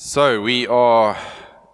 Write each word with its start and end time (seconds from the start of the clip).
So 0.00 0.40
we 0.40 0.64
are 0.68 1.18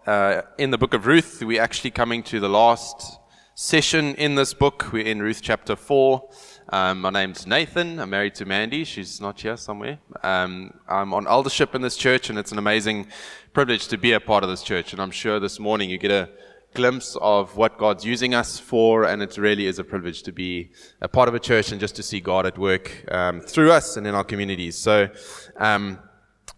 uh, 0.06 0.40
in 0.56 0.70
the 0.70 0.78
book 0.78 0.94
of 0.94 1.04
Ruth. 1.04 1.42
We're 1.42 1.60
actually 1.60 1.90
coming 1.90 2.22
to 2.22 2.40
the 2.40 2.48
last 2.48 3.18
session 3.54 4.14
in 4.14 4.34
this 4.34 4.54
book. 4.54 4.90
We're 4.94 5.04
in 5.04 5.20
Ruth 5.20 5.40
chapter 5.42 5.76
4. 5.76 6.26
Um, 6.70 7.02
my 7.02 7.10
name's 7.10 7.46
Nathan. 7.46 7.98
I'm 7.98 8.08
married 8.08 8.34
to 8.36 8.46
Mandy. 8.46 8.84
She's 8.84 9.20
not 9.20 9.42
here 9.42 9.58
somewhere. 9.58 9.98
Um, 10.22 10.72
I'm 10.88 11.12
on 11.12 11.26
eldership 11.26 11.74
in 11.74 11.82
this 11.82 11.98
church, 11.98 12.30
and 12.30 12.38
it's 12.38 12.50
an 12.50 12.56
amazing 12.56 13.08
privilege 13.52 13.88
to 13.88 13.98
be 13.98 14.12
a 14.12 14.20
part 14.20 14.42
of 14.42 14.48
this 14.48 14.62
church. 14.62 14.94
And 14.94 15.02
I'm 15.02 15.10
sure 15.10 15.38
this 15.38 15.60
morning 15.60 15.90
you 15.90 15.98
get 15.98 16.10
a 16.10 16.30
glimpse 16.72 17.18
of 17.20 17.58
what 17.58 17.76
God's 17.76 18.06
using 18.06 18.34
us 18.34 18.58
for, 18.58 19.04
and 19.04 19.22
it 19.22 19.36
really 19.36 19.66
is 19.66 19.78
a 19.78 19.84
privilege 19.84 20.22
to 20.22 20.32
be 20.32 20.70
a 21.02 21.08
part 21.08 21.28
of 21.28 21.34
a 21.34 21.40
church 21.40 21.72
and 21.72 21.78
just 21.78 21.94
to 21.96 22.02
see 22.02 22.20
God 22.20 22.46
at 22.46 22.56
work 22.56 23.04
um, 23.12 23.42
through 23.42 23.70
us 23.70 23.98
and 23.98 24.06
in 24.06 24.14
our 24.14 24.24
communities. 24.24 24.78
So, 24.78 25.10
um, 25.58 25.98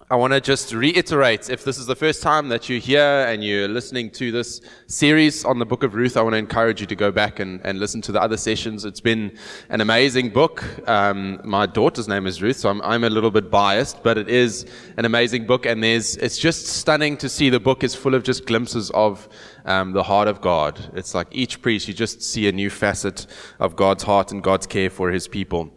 I 0.08 0.14
want 0.14 0.34
to 0.34 0.40
just 0.40 0.72
reiterate 0.72 1.50
if 1.50 1.64
this 1.64 1.78
is 1.78 1.86
the 1.86 1.96
first 1.96 2.22
time 2.22 2.48
that 2.50 2.68
you're 2.68 2.78
here 2.78 3.26
and 3.26 3.42
you're 3.42 3.66
listening 3.66 4.08
to 4.10 4.30
this 4.30 4.60
series 4.86 5.44
on 5.44 5.58
the 5.58 5.66
book 5.66 5.82
of 5.82 5.96
Ruth, 5.96 6.16
I 6.16 6.22
want 6.22 6.34
to 6.34 6.38
encourage 6.38 6.80
you 6.80 6.86
to 6.86 6.94
go 6.94 7.10
back 7.10 7.40
and, 7.40 7.60
and 7.64 7.80
listen 7.80 8.00
to 8.02 8.12
the 8.12 8.22
other 8.22 8.36
sessions. 8.36 8.84
It's 8.84 9.00
been 9.00 9.36
an 9.68 9.80
amazing 9.80 10.30
book. 10.30 10.62
Um, 10.88 11.40
my 11.42 11.66
daughter's 11.66 12.06
name 12.06 12.28
is 12.28 12.40
Ruth, 12.40 12.56
so 12.56 12.68
I'm, 12.68 12.80
I'm 12.82 13.02
a 13.02 13.10
little 13.10 13.32
bit 13.32 13.50
biased, 13.50 14.04
but 14.04 14.16
it 14.16 14.28
is 14.28 14.64
an 14.96 15.06
amazing 15.06 15.44
book. 15.44 15.66
And 15.66 15.82
there's, 15.82 16.16
it's 16.18 16.38
just 16.38 16.68
stunning 16.68 17.16
to 17.16 17.28
see 17.28 17.50
the 17.50 17.58
book 17.58 17.82
is 17.82 17.96
full 17.96 18.14
of 18.14 18.22
just 18.22 18.46
glimpses 18.46 18.90
of 18.90 19.28
um, 19.64 19.90
the 19.90 20.04
heart 20.04 20.28
of 20.28 20.40
God. 20.40 20.88
It's 20.94 21.16
like 21.16 21.26
each 21.32 21.60
priest, 21.60 21.88
you 21.88 21.94
just 21.94 22.22
see 22.22 22.46
a 22.46 22.52
new 22.52 22.70
facet 22.70 23.26
of 23.58 23.74
God's 23.74 24.04
heart 24.04 24.30
and 24.30 24.40
God's 24.40 24.68
care 24.68 24.88
for 24.88 25.10
his 25.10 25.26
people. 25.26 25.72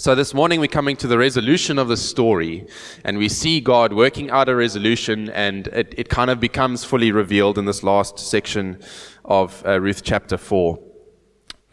So 0.00 0.14
this 0.14 0.32
morning 0.32 0.60
we're 0.60 0.68
coming 0.68 0.96
to 0.98 1.08
the 1.08 1.18
resolution 1.18 1.76
of 1.76 1.88
the 1.88 1.96
story, 1.96 2.68
and 3.02 3.18
we 3.18 3.28
see 3.28 3.60
God 3.60 3.92
working 3.92 4.30
out 4.30 4.48
a 4.48 4.54
resolution, 4.54 5.28
and 5.30 5.66
it, 5.66 5.92
it 5.98 6.08
kind 6.08 6.30
of 6.30 6.38
becomes 6.38 6.84
fully 6.84 7.10
revealed 7.10 7.58
in 7.58 7.64
this 7.64 7.82
last 7.82 8.16
section 8.16 8.80
of 9.24 9.60
uh, 9.66 9.80
Ruth 9.80 10.04
chapter 10.04 10.38
4. 10.38 10.78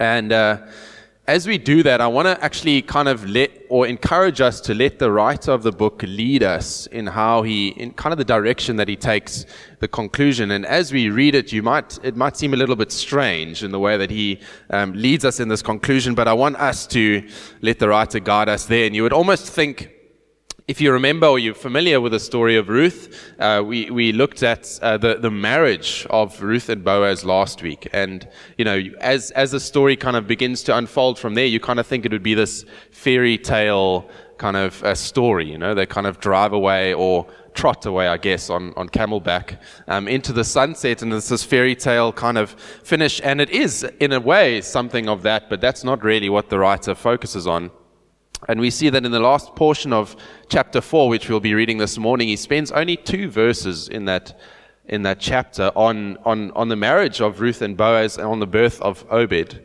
And 0.00 0.32
uh, 0.32 0.66
as 1.28 1.46
we 1.46 1.58
do 1.58 1.82
that, 1.82 2.00
I 2.00 2.06
want 2.06 2.26
to 2.26 2.42
actually 2.44 2.82
kind 2.82 3.08
of 3.08 3.28
let 3.28 3.50
or 3.68 3.86
encourage 3.86 4.40
us 4.40 4.60
to 4.60 4.74
let 4.74 5.00
the 5.00 5.10
writer 5.10 5.50
of 5.50 5.64
the 5.64 5.72
book 5.72 6.02
lead 6.04 6.44
us 6.44 6.86
in 6.86 7.08
how 7.08 7.42
he, 7.42 7.68
in 7.68 7.92
kind 7.94 8.12
of 8.12 8.18
the 8.18 8.24
direction 8.24 8.76
that 8.76 8.86
he 8.86 8.94
takes 8.94 9.44
the 9.80 9.88
conclusion. 9.88 10.52
And 10.52 10.64
as 10.64 10.92
we 10.92 11.10
read 11.10 11.34
it, 11.34 11.52
you 11.52 11.64
might, 11.64 11.98
it 12.04 12.14
might 12.14 12.36
seem 12.36 12.54
a 12.54 12.56
little 12.56 12.76
bit 12.76 12.92
strange 12.92 13.64
in 13.64 13.72
the 13.72 13.80
way 13.80 13.96
that 13.96 14.10
he 14.10 14.38
um, 14.70 14.92
leads 14.92 15.24
us 15.24 15.40
in 15.40 15.48
this 15.48 15.62
conclusion, 15.62 16.14
but 16.14 16.28
I 16.28 16.32
want 16.32 16.56
us 16.56 16.86
to 16.88 17.28
let 17.60 17.80
the 17.80 17.88
writer 17.88 18.20
guide 18.20 18.48
us 18.48 18.66
there. 18.66 18.86
And 18.86 18.94
you 18.94 19.02
would 19.02 19.12
almost 19.12 19.48
think, 19.48 19.95
if 20.68 20.80
you 20.80 20.90
remember 20.90 21.28
or 21.28 21.38
you're 21.38 21.54
familiar 21.54 22.00
with 22.00 22.10
the 22.10 22.18
story 22.18 22.56
of 22.56 22.68
Ruth, 22.68 23.32
uh, 23.38 23.62
we, 23.64 23.88
we 23.88 24.10
looked 24.10 24.42
at 24.42 24.78
uh, 24.82 24.96
the, 24.96 25.14
the 25.14 25.30
marriage 25.30 26.04
of 26.10 26.42
Ruth 26.42 26.68
and 26.68 26.82
Boaz 26.82 27.24
last 27.24 27.62
week. 27.62 27.88
And, 27.92 28.26
you 28.58 28.64
know, 28.64 28.82
as, 29.00 29.30
as 29.30 29.52
the 29.52 29.60
story 29.60 29.94
kind 29.94 30.16
of 30.16 30.26
begins 30.26 30.64
to 30.64 30.76
unfold 30.76 31.20
from 31.20 31.34
there, 31.34 31.46
you 31.46 31.60
kind 31.60 31.78
of 31.78 31.86
think 31.86 32.04
it 32.04 32.10
would 32.10 32.24
be 32.24 32.34
this 32.34 32.64
fairy 32.90 33.38
tale 33.38 34.10
kind 34.38 34.56
of 34.56 34.82
a 34.82 34.96
story, 34.96 35.50
you 35.50 35.56
know, 35.56 35.72
they 35.72 35.86
kind 35.86 36.06
of 36.06 36.18
drive 36.18 36.52
away 36.52 36.92
or 36.92 37.26
trot 37.54 37.86
away, 37.86 38.08
I 38.08 38.16
guess, 38.16 38.50
on, 38.50 38.74
on 38.76 38.88
camelback 38.88 39.58
um, 39.86 40.08
into 40.08 40.32
the 40.32 40.44
sunset. 40.44 41.00
And 41.00 41.12
it's 41.12 41.28
this 41.28 41.44
fairy 41.44 41.76
tale 41.76 42.12
kind 42.12 42.36
of 42.36 42.50
finish. 42.82 43.20
And 43.22 43.40
it 43.40 43.50
is, 43.50 43.84
in 44.00 44.12
a 44.12 44.20
way, 44.20 44.60
something 44.62 45.08
of 45.08 45.22
that, 45.22 45.48
but 45.48 45.60
that's 45.60 45.84
not 45.84 46.02
really 46.02 46.28
what 46.28 46.50
the 46.50 46.58
writer 46.58 46.96
focuses 46.96 47.46
on. 47.46 47.70
And 48.48 48.60
we 48.60 48.70
see 48.70 48.90
that 48.90 49.04
in 49.04 49.12
the 49.12 49.20
last 49.20 49.54
portion 49.56 49.92
of 49.92 50.16
chapter 50.48 50.80
4, 50.80 51.08
which 51.08 51.28
we'll 51.28 51.40
be 51.40 51.54
reading 51.54 51.78
this 51.78 51.98
morning, 51.98 52.28
he 52.28 52.36
spends 52.36 52.70
only 52.70 52.96
two 52.96 53.30
verses 53.30 53.88
in 53.88 54.04
that, 54.04 54.38
in 54.86 55.02
that 55.02 55.20
chapter 55.20 55.72
on, 55.74 56.18
on, 56.24 56.50
on 56.52 56.68
the 56.68 56.76
marriage 56.76 57.20
of 57.20 57.40
Ruth 57.40 57.62
and 57.62 57.76
Boaz 57.76 58.18
and 58.18 58.26
on 58.26 58.40
the 58.40 58.46
birth 58.46 58.80
of 58.82 59.04
Obed. 59.10 59.62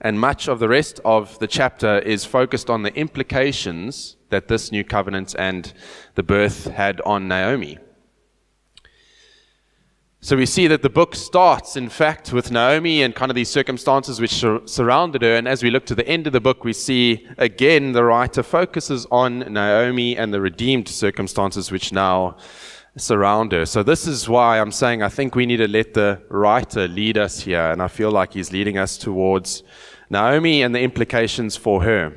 And 0.00 0.20
much 0.20 0.48
of 0.48 0.58
the 0.58 0.68
rest 0.68 1.00
of 1.04 1.38
the 1.38 1.46
chapter 1.46 1.98
is 1.98 2.24
focused 2.24 2.70
on 2.70 2.82
the 2.82 2.94
implications 2.94 4.16
that 4.30 4.48
this 4.48 4.70
new 4.70 4.84
covenant 4.84 5.34
and 5.38 5.72
the 6.14 6.22
birth 6.22 6.66
had 6.66 7.00
on 7.02 7.28
Naomi. 7.28 7.78
So 10.20 10.36
we 10.36 10.46
see 10.46 10.66
that 10.66 10.82
the 10.82 10.90
book 10.90 11.14
starts, 11.14 11.76
in 11.76 11.88
fact, 11.88 12.32
with 12.32 12.50
Naomi 12.50 13.02
and 13.02 13.14
kind 13.14 13.30
of 13.30 13.34
these 13.36 13.50
circumstances 13.50 14.20
which 14.20 14.32
sur- 14.32 14.66
surrounded 14.66 15.22
her. 15.22 15.36
And 15.36 15.46
as 15.46 15.62
we 15.62 15.70
look 15.70 15.86
to 15.86 15.94
the 15.94 16.08
end 16.08 16.26
of 16.26 16.32
the 16.32 16.40
book, 16.40 16.64
we 16.64 16.72
see 16.72 17.28
again 17.38 17.92
the 17.92 18.02
writer 18.02 18.42
focuses 18.42 19.06
on 19.10 19.40
Naomi 19.40 20.16
and 20.16 20.32
the 20.32 20.40
redeemed 20.40 20.88
circumstances 20.88 21.70
which 21.70 21.92
now 21.92 22.36
surround 22.96 23.52
her. 23.52 23.66
So 23.66 23.82
this 23.82 24.06
is 24.06 24.28
why 24.28 24.58
I'm 24.58 24.72
saying 24.72 25.02
I 25.02 25.10
think 25.10 25.34
we 25.34 25.46
need 25.46 25.58
to 25.58 25.68
let 25.68 25.94
the 25.94 26.22
writer 26.28 26.88
lead 26.88 27.18
us 27.18 27.40
here. 27.40 27.70
And 27.70 27.82
I 27.82 27.88
feel 27.88 28.10
like 28.10 28.32
he's 28.32 28.50
leading 28.52 28.78
us 28.78 28.96
towards 28.96 29.62
Naomi 30.08 30.62
and 30.62 30.74
the 30.74 30.80
implications 30.80 31.56
for 31.56 31.82
her. 31.82 32.14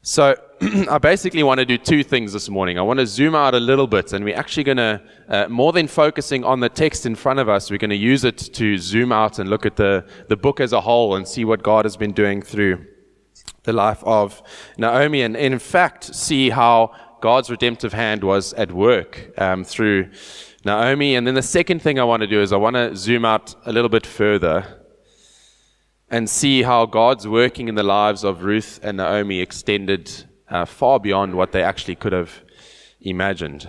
So 0.00 0.36
I 0.90 0.96
basically 0.96 1.42
want 1.42 1.58
to 1.58 1.66
do 1.66 1.76
two 1.76 2.02
things 2.02 2.32
this 2.32 2.48
morning. 2.48 2.78
I 2.78 2.82
want 2.82 2.98
to 2.98 3.06
zoom 3.06 3.34
out 3.34 3.54
a 3.54 3.60
little 3.60 3.86
bit, 3.86 4.14
and 4.14 4.24
we're 4.24 4.36
actually 4.36 4.64
going 4.64 4.78
to, 4.78 5.02
uh, 5.28 5.48
more 5.48 5.70
than 5.70 5.86
focusing 5.86 6.44
on 6.44 6.60
the 6.60 6.70
text 6.70 7.04
in 7.04 7.14
front 7.14 7.40
of 7.40 7.48
us, 7.48 7.70
we're 7.70 7.76
going 7.76 7.90
to 7.90 7.96
use 7.96 8.24
it 8.24 8.38
to 8.38 8.78
zoom 8.78 9.12
out 9.12 9.38
and 9.38 9.50
look 9.50 9.66
at 9.66 9.76
the, 9.76 10.06
the 10.28 10.36
book 10.36 10.60
as 10.60 10.72
a 10.72 10.80
whole 10.80 11.14
and 11.14 11.28
see 11.28 11.44
what 11.44 11.62
God 11.62 11.84
has 11.84 11.98
been 11.98 12.12
doing 12.12 12.40
through 12.40 12.86
the 13.64 13.74
life 13.74 14.02
of 14.04 14.42
Naomi, 14.78 15.20
and 15.20 15.36
in 15.36 15.58
fact, 15.58 16.14
see 16.14 16.48
how 16.48 16.94
God's 17.20 17.50
redemptive 17.50 17.92
hand 17.92 18.24
was 18.24 18.54
at 18.54 18.72
work 18.72 19.38
um, 19.38 19.62
through 19.62 20.08
Naomi. 20.64 21.16
And 21.16 21.26
then 21.26 21.34
the 21.34 21.42
second 21.42 21.82
thing 21.82 21.98
I 21.98 22.04
want 22.04 22.22
to 22.22 22.26
do 22.26 22.40
is 22.40 22.54
I 22.54 22.56
want 22.56 22.76
to 22.76 22.96
zoom 22.96 23.26
out 23.26 23.54
a 23.66 23.72
little 23.72 23.90
bit 23.90 24.06
further 24.06 24.82
and 26.08 26.30
see 26.30 26.62
how 26.62 26.86
God's 26.86 27.28
working 27.28 27.68
in 27.68 27.74
the 27.74 27.82
lives 27.82 28.24
of 28.24 28.42
Ruth 28.42 28.80
and 28.82 28.96
Naomi 28.96 29.40
extended 29.40 30.24
uh, 30.50 30.64
far 30.64 31.00
beyond 31.00 31.34
what 31.34 31.52
they 31.52 31.62
actually 31.62 31.96
could 31.96 32.12
have 32.12 32.42
imagined. 33.00 33.68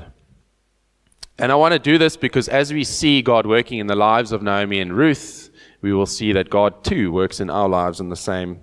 And 1.40 1.52
I 1.52 1.56
want 1.56 1.74
to 1.74 1.80
do 1.80 1.98
this 1.98 2.18
because 2.18 2.48
as 2.48 2.74
we 2.74 2.84
see 2.84 3.22
God 3.22 3.46
working 3.46 3.80
in 3.80 3.88
the 3.88 3.96
lives 3.96 4.32
of 4.32 4.42
Naomi 4.42 4.80
and 4.80 4.96
Ruth, 4.96 5.52
we 5.82 5.94
will 5.94 6.08
see 6.08 6.32
that 6.34 6.50
God 6.50 6.84
too 6.84 7.12
works 7.12 7.40
in 7.40 7.50
our 7.50 7.70
lives 7.70 8.00
in 8.00 8.10
the 8.10 8.16
same 8.16 8.62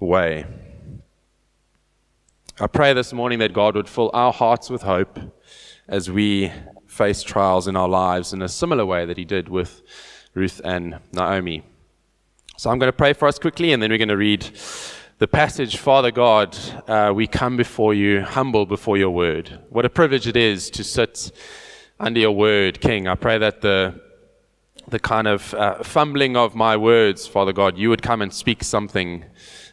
way. 0.00 0.44
I 2.58 2.66
pray 2.66 2.92
this 2.92 3.12
morning 3.12 3.38
that 3.38 3.52
God 3.52 3.76
would 3.76 3.88
fill 3.88 4.10
our 4.14 4.32
hearts 4.32 4.68
with 4.68 4.82
hope 4.82 5.18
as 5.86 6.10
we 6.10 6.50
face 6.86 7.22
trials 7.22 7.68
in 7.68 7.76
our 7.76 7.88
lives 7.88 8.32
in 8.32 8.42
a 8.42 8.48
similar 8.48 8.84
way 8.84 9.04
that 9.04 9.18
He 9.18 9.24
did 9.24 9.48
with 9.48 9.82
Ruth 10.34 10.60
and 10.64 10.98
Naomi. 11.12 11.62
So 12.56 12.70
I'm 12.70 12.78
going 12.78 12.88
to 12.88 12.96
pray 12.96 13.12
for 13.12 13.28
us 13.28 13.38
quickly 13.38 13.72
and 13.72 13.82
then 13.82 13.90
we're 13.90 13.98
going 13.98 14.08
to 14.08 14.16
read 14.16 14.50
the 15.18 15.26
passage, 15.26 15.78
Father 15.78 16.10
God, 16.10 16.58
uh, 16.86 17.10
we 17.14 17.26
come 17.26 17.56
before 17.56 17.94
you, 17.94 18.20
humble 18.20 18.66
before 18.66 18.98
your 18.98 19.08
word. 19.10 19.60
What 19.70 19.86
a 19.86 19.88
privilege 19.88 20.26
it 20.26 20.36
is 20.36 20.68
to 20.70 20.84
sit 20.84 21.32
under 21.98 22.20
your 22.20 22.32
word, 22.32 22.82
King. 22.82 23.08
I 23.08 23.14
pray 23.14 23.38
that 23.38 23.62
the, 23.62 23.98
the 24.88 24.98
kind 24.98 25.26
of 25.26 25.54
uh, 25.54 25.82
fumbling 25.82 26.36
of 26.36 26.54
my 26.54 26.76
words, 26.76 27.26
Father 27.26 27.54
God, 27.54 27.78
you 27.78 27.88
would 27.88 28.02
come 28.02 28.20
and 28.20 28.30
speak 28.30 28.62
something 28.62 29.24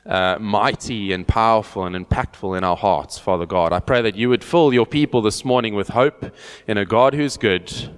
uh, 0.05 0.37
mighty 0.39 1.11
and 1.11 1.27
powerful 1.27 1.83
and 1.85 1.93
impactful 1.93 2.57
in 2.57 2.63
our 2.63 2.77
hearts, 2.77 3.19
Father 3.19 3.45
God. 3.45 3.73
I 3.73 3.81
pray 3.81 4.01
that 4.01 4.15
you 4.15 4.29
would 4.29 4.45
fill 4.45 4.73
your 4.73 4.85
people 4.85 5.21
this 5.21 5.43
morning 5.43 5.75
with 5.75 5.89
hope 5.89 6.33
in 6.67 6.77
a 6.77 6.85
God 6.85 7.13
who's 7.13 7.35
good, 7.35 7.89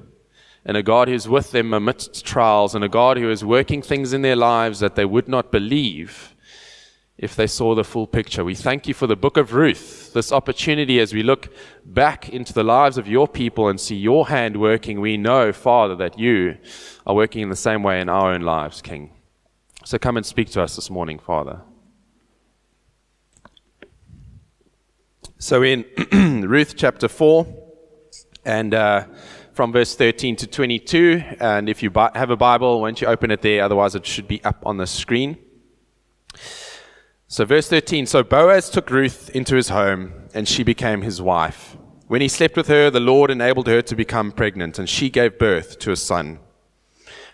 and 0.65 0.75
a 0.75 0.81
God 0.81 1.07
who's 1.07 1.29
with 1.29 1.51
them 1.51 1.75
amidst 1.75 2.25
trials, 2.25 2.73
and 2.73 2.83
a 2.83 2.89
God 2.89 3.17
who 3.17 3.29
is 3.29 3.45
working 3.45 3.83
things 3.83 4.13
in 4.13 4.23
their 4.23 4.35
lives 4.35 4.79
that 4.79 4.95
they 4.95 5.05
would 5.05 5.27
not 5.27 5.51
believe 5.51 6.31
if 7.17 7.35
they 7.35 7.47
saw 7.47 7.73
the 7.73 7.83
full 7.83 8.07
picture. 8.07 8.43
We 8.43 8.55
thank 8.55 8.87
you 8.87 8.93
for 8.93 9.07
the 9.07 9.15
book 9.15 9.37
of 9.37 9.53
Ruth, 9.53 10.11
this 10.13 10.31
opportunity 10.31 10.99
as 10.99 11.13
we 11.13 11.23
look 11.23 11.53
back 11.85 12.27
into 12.29 12.51
the 12.51 12.63
lives 12.63 12.97
of 12.97 13.07
your 13.07 13.27
people 13.27 13.69
and 13.69 13.79
see 13.79 13.95
your 13.95 14.27
hand 14.27 14.59
working. 14.59 14.99
We 14.99 15.15
know, 15.15 15.53
Father, 15.53 15.95
that 15.95 16.19
you 16.19 16.57
are 17.07 17.15
working 17.15 17.41
in 17.41 17.49
the 17.49 17.55
same 17.55 17.83
way 17.83 18.01
in 18.01 18.09
our 18.09 18.33
own 18.33 18.41
lives, 18.41 18.81
King. 18.81 19.11
So 19.85 19.97
come 19.97 20.17
and 20.17 20.25
speak 20.25 20.49
to 20.51 20.61
us 20.61 20.75
this 20.75 20.89
morning, 20.89 21.19
Father. 21.19 21.61
So 25.37 25.63
in 25.63 25.85
Ruth 26.47 26.75
chapter 26.75 27.07
4, 27.07 27.45
and 28.43 28.73
uh, 28.73 29.05
from 29.53 29.71
verse 29.71 29.95
13 29.95 30.35
to 30.37 30.47
22, 30.47 31.23
and 31.39 31.69
if 31.69 31.81
you 31.81 31.91
have 31.93 32.29
a 32.29 32.35
Bible, 32.35 32.81
why 32.81 32.87
don't 32.87 32.99
you 32.99 33.07
open 33.07 33.31
it 33.31 33.41
there? 33.41 33.63
Otherwise, 33.63 33.95
it 33.95 34.05
should 34.05 34.27
be 34.27 34.43
up 34.43 34.65
on 34.65 34.77
the 34.77 34.87
screen. 34.87 35.37
So, 37.27 37.45
verse 37.45 37.69
13 37.69 38.05
So 38.05 38.23
Boaz 38.23 38.69
took 38.69 38.89
Ruth 38.89 39.29
into 39.31 39.55
his 39.55 39.69
home, 39.69 40.13
and 40.33 40.47
she 40.47 40.63
became 40.63 41.01
his 41.01 41.21
wife. 41.21 41.77
When 42.07 42.21
he 42.21 42.27
slept 42.27 42.55
with 42.55 42.67
her, 42.67 42.89
the 42.89 42.99
Lord 42.99 43.31
enabled 43.31 43.67
her 43.67 43.81
to 43.81 43.95
become 43.95 44.31
pregnant, 44.31 44.77
and 44.77 44.87
she 44.87 45.09
gave 45.09 45.39
birth 45.39 45.79
to 45.79 45.91
a 45.91 45.95
son. 45.95 46.39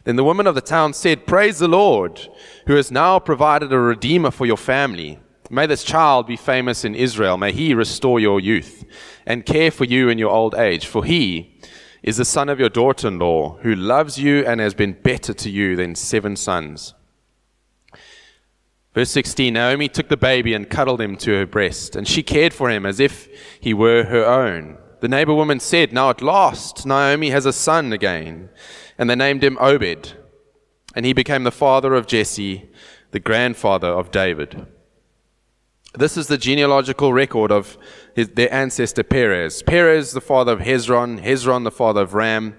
Then 0.04 0.16
the 0.16 0.24
woman 0.24 0.48
of 0.48 0.56
the 0.56 0.62
town 0.62 0.94
said, 0.94 1.28
Praise 1.28 1.60
the 1.60 1.68
Lord, 1.68 2.28
who 2.68 2.76
has 2.76 2.90
now 2.90 3.20
provided 3.20 3.72
a 3.72 3.80
redeemer 3.80 4.32
for 4.32 4.46
your 4.46 4.58
family, 4.58 5.20
May 5.54 5.66
this 5.66 5.84
child 5.84 6.28
be 6.28 6.38
famous 6.38 6.86
in 6.86 6.96
Israel. 6.96 7.36
May 7.36 7.52
he 7.52 7.74
restore 7.74 8.22
your 8.22 8.40
youth 8.40 8.86
and 9.26 9.46
care 9.46 9.70
for 9.70 9.84
you 9.84 10.08
in 10.08 10.18
your 10.18 10.30
old 10.30 10.56
age. 10.56 10.86
For 10.86 11.04
he 11.04 11.60
is 12.02 12.16
the 12.16 12.24
son 12.24 12.48
of 12.48 12.58
your 12.58 12.70
daughter 12.70 13.10
in 13.10 13.20
law, 13.20 13.58
who 13.58 13.76
loves 13.76 14.18
you 14.18 14.46
and 14.46 14.62
has 14.62 14.74
been 14.74 14.94
better 14.94 15.34
to 15.34 15.50
you 15.50 15.76
than 15.76 15.94
seven 15.96 16.38
sons. 16.38 16.94
Verse 18.94 19.10
16 19.12 19.54
Naomi 19.54 19.88
took 19.88 20.10
the 20.10 20.18
baby 20.18 20.54
and 20.54 20.70
cuddled 20.70 21.02
him 21.02 21.16
to 21.18 21.32
her 21.32 21.46
breast, 21.46 21.96
and 21.96 22.08
she 22.08 22.24
cared 22.24 22.54
for 22.54 22.70
him 22.70 22.86
as 22.86 23.00
if 23.00 23.30
he 23.60 23.74
were 23.74 24.04
her 24.06 24.26
own. 24.26 24.78
The 25.02 25.08
neighbor 25.08 25.34
woman 25.34 25.60
said, 25.60 25.92
Now 25.92 26.12
at 26.12 26.22
last 26.22 26.86
Naomi 26.86 27.32
has 27.32 27.48
a 27.48 27.54
son 27.54 27.92
again. 27.92 28.50
And 28.98 29.10
they 29.10 29.16
named 29.16 29.44
him 29.44 29.58
Obed. 29.60 30.14
And 30.94 31.06
he 31.06 31.14
became 31.14 31.44
the 31.44 31.52
father 31.52 31.96
of 31.96 32.06
Jesse, 32.06 32.70
the 33.10 33.20
grandfather 33.20 33.88
of 33.88 34.12
David. 34.12 34.68
This 35.96 36.18
is 36.18 36.28
the 36.28 36.38
genealogical 36.38 37.12
record 37.14 37.52
of 37.52 37.78
his, 38.16 38.30
their 38.30 38.54
ancestor 38.54 39.04
Perez. 39.04 39.64
Perez, 39.64 40.12
the 40.12 40.22
father 40.22 40.54
of 40.54 40.60
Hezron, 40.60 41.22
Hezron, 41.22 41.64
the 41.64 41.72
father 41.72 42.02
of 42.02 42.14
Ram, 42.14 42.56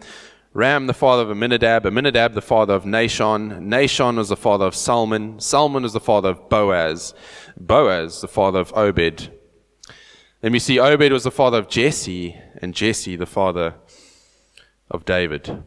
Ram, 0.54 0.86
the 0.86 0.94
father 0.94 1.22
of 1.22 1.30
Amminadab, 1.30 1.86
Amminadab, 1.86 2.34
the 2.34 2.42
father 2.42 2.74
of 2.74 2.84
Nahshon, 2.84 3.62
Nahshon 3.62 4.16
was 4.16 4.28
the 4.28 4.36
father 4.36 4.66
of 4.66 4.74
Salmon, 4.74 5.40
Salmon 5.40 5.82
was 5.82 5.94
the 5.94 6.00
father 6.00 6.28
of 6.30 6.48
Boaz, 6.50 7.14
Boaz, 7.56 8.20
the 8.20 8.28
father 8.28 8.60
of 8.60 8.72
Obed. 8.76 9.30
Then 10.42 10.52
we 10.52 10.58
see 10.58 10.78
Obed 10.78 11.10
was 11.10 11.24
the 11.24 11.30
father 11.30 11.58
of 11.58 11.68
Jesse, 11.68 12.38
and 12.60 12.74
Jesse, 12.74 13.16
the 13.16 13.24
father 13.24 13.76
of 14.90 15.06
David. 15.06 15.64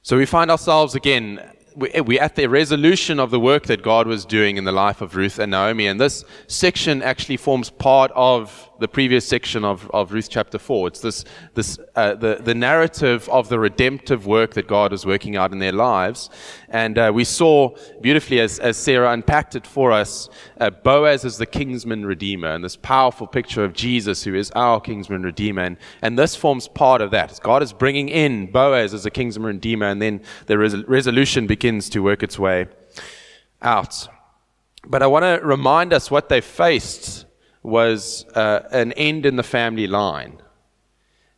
So 0.00 0.16
we 0.16 0.26
find 0.26 0.50
ourselves 0.50 0.94
again 0.94 1.40
we're 1.76 2.22
at 2.22 2.36
the 2.36 2.46
resolution 2.46 3.18
of 3.18 3.30
the 3.30 3.40
work 3.40 3.64
that 3.66 3.82
God 3.82 4.06
was 4.06 4.24
doing 4.24 4.56
in 4.56 4.64
the 4.64 4.72
life 4.72 5.00
of 5.00 5.16
Ruth 5.16 5.38
and 5.38 5.50
Naomi. 5.50 5.86
And 5.86 6.00
this 6.00 6.24
section 6.46 7.02
actually 7.02 7.36
forms 7.36 7.70
part 7.70 8.12
of 8.14 8.70
the 8.84 8.88
previous 8.88 9.26
section 9.26 9.64
of, 9.64 9.90
of 9.94 10.12
Ruth 10.12 10.28
chapter 10.28 10.58
4. 10.58 10.88
It's 10.88 11.00
this, 11.00 11.24
this, 11.54 11.78
uh, 11.96 12.16
the, 12.16 12.36
the 12.44 12.54
narrative 12.54 13.26
of 13.30 13.48
the 13.48 13.58
redemptive 13.58 14.26
work 14.26 14.52
that 14.52 14.68
God 14.68 14.92
is 14.92 15.06
working 15.06 15.36
out 15.36 15.52
in 15.52 15.58
their 15.58 15.72
lives. 15.72 16.28
And 16.68 16.98
uh, 16.98 17.10
we 17.14 17.24
saw 17.24 17.74
beautifully, 18.02 18.40
as, 18.40 18.58
as 18.58 18.76
Sarah 18.76 19.10
unpacked 19.10 19.56
it 19.56 19.66
for 19.66 19.90
us, 19.90 20.28
uh, 20.60 20.68
Boaz 20.68 21.24
is 21.24 21.38
the 21.38 21.46
kinsman 21.46 22.04
redeemer, 22.04 22.48
and 22.48 22.62
this 22.62 22.76
powerful 22.76 23.26
picture 23.26 23.64
of 23.64 23.72
Jesus, 23.72 24.22
who 24.22 24.34
is 24.34 24.50
our 24.50 24.82
kinsman 24.82 25.22
redeemer. 25.22 25.62
And, 25.62 25.78
and 26.02 26.18
this 26.18 26.36
forms 26.36 26.68
part 26.68 27.00
of 27.00 27.10
that. 27.12 27.40
God 27.42 27.62
is 27.62 27.72
bringing 27.72 28.10
in 28.10 28.52
Boaz 28.52 28.92
as 28.92 29.06
a 29.06 29.10
kinsman 29.10 29.46
redeemer, 29.46 29.86
and 29.86 30.02
then 30.02 30.20
the 30.44 30.58
res- 30.58 30.84
resolution 30.84 31.46
begins 31.46 31.88
to 31.88 32.02
work 32.02 32.22
its 32.22 32.38
way 32.38 32.66
out. 33.62 34.08
But 34.86 35.02
I 35.02 35.06
want 35.06 35.22
to 35.22 35.46
remind 35.46 35.94
us 35.94 36.10
what 36.10 36.28
they 36.28 36.42
faced 36.42 37.24
was 37.64 38.26
uh, 38.34 38.60
an 38.70 38.92
end 38.92 39.26
in 39.26 39.34
the 39.34 39.42
family 39.42 39.88
line. 39.88 40.40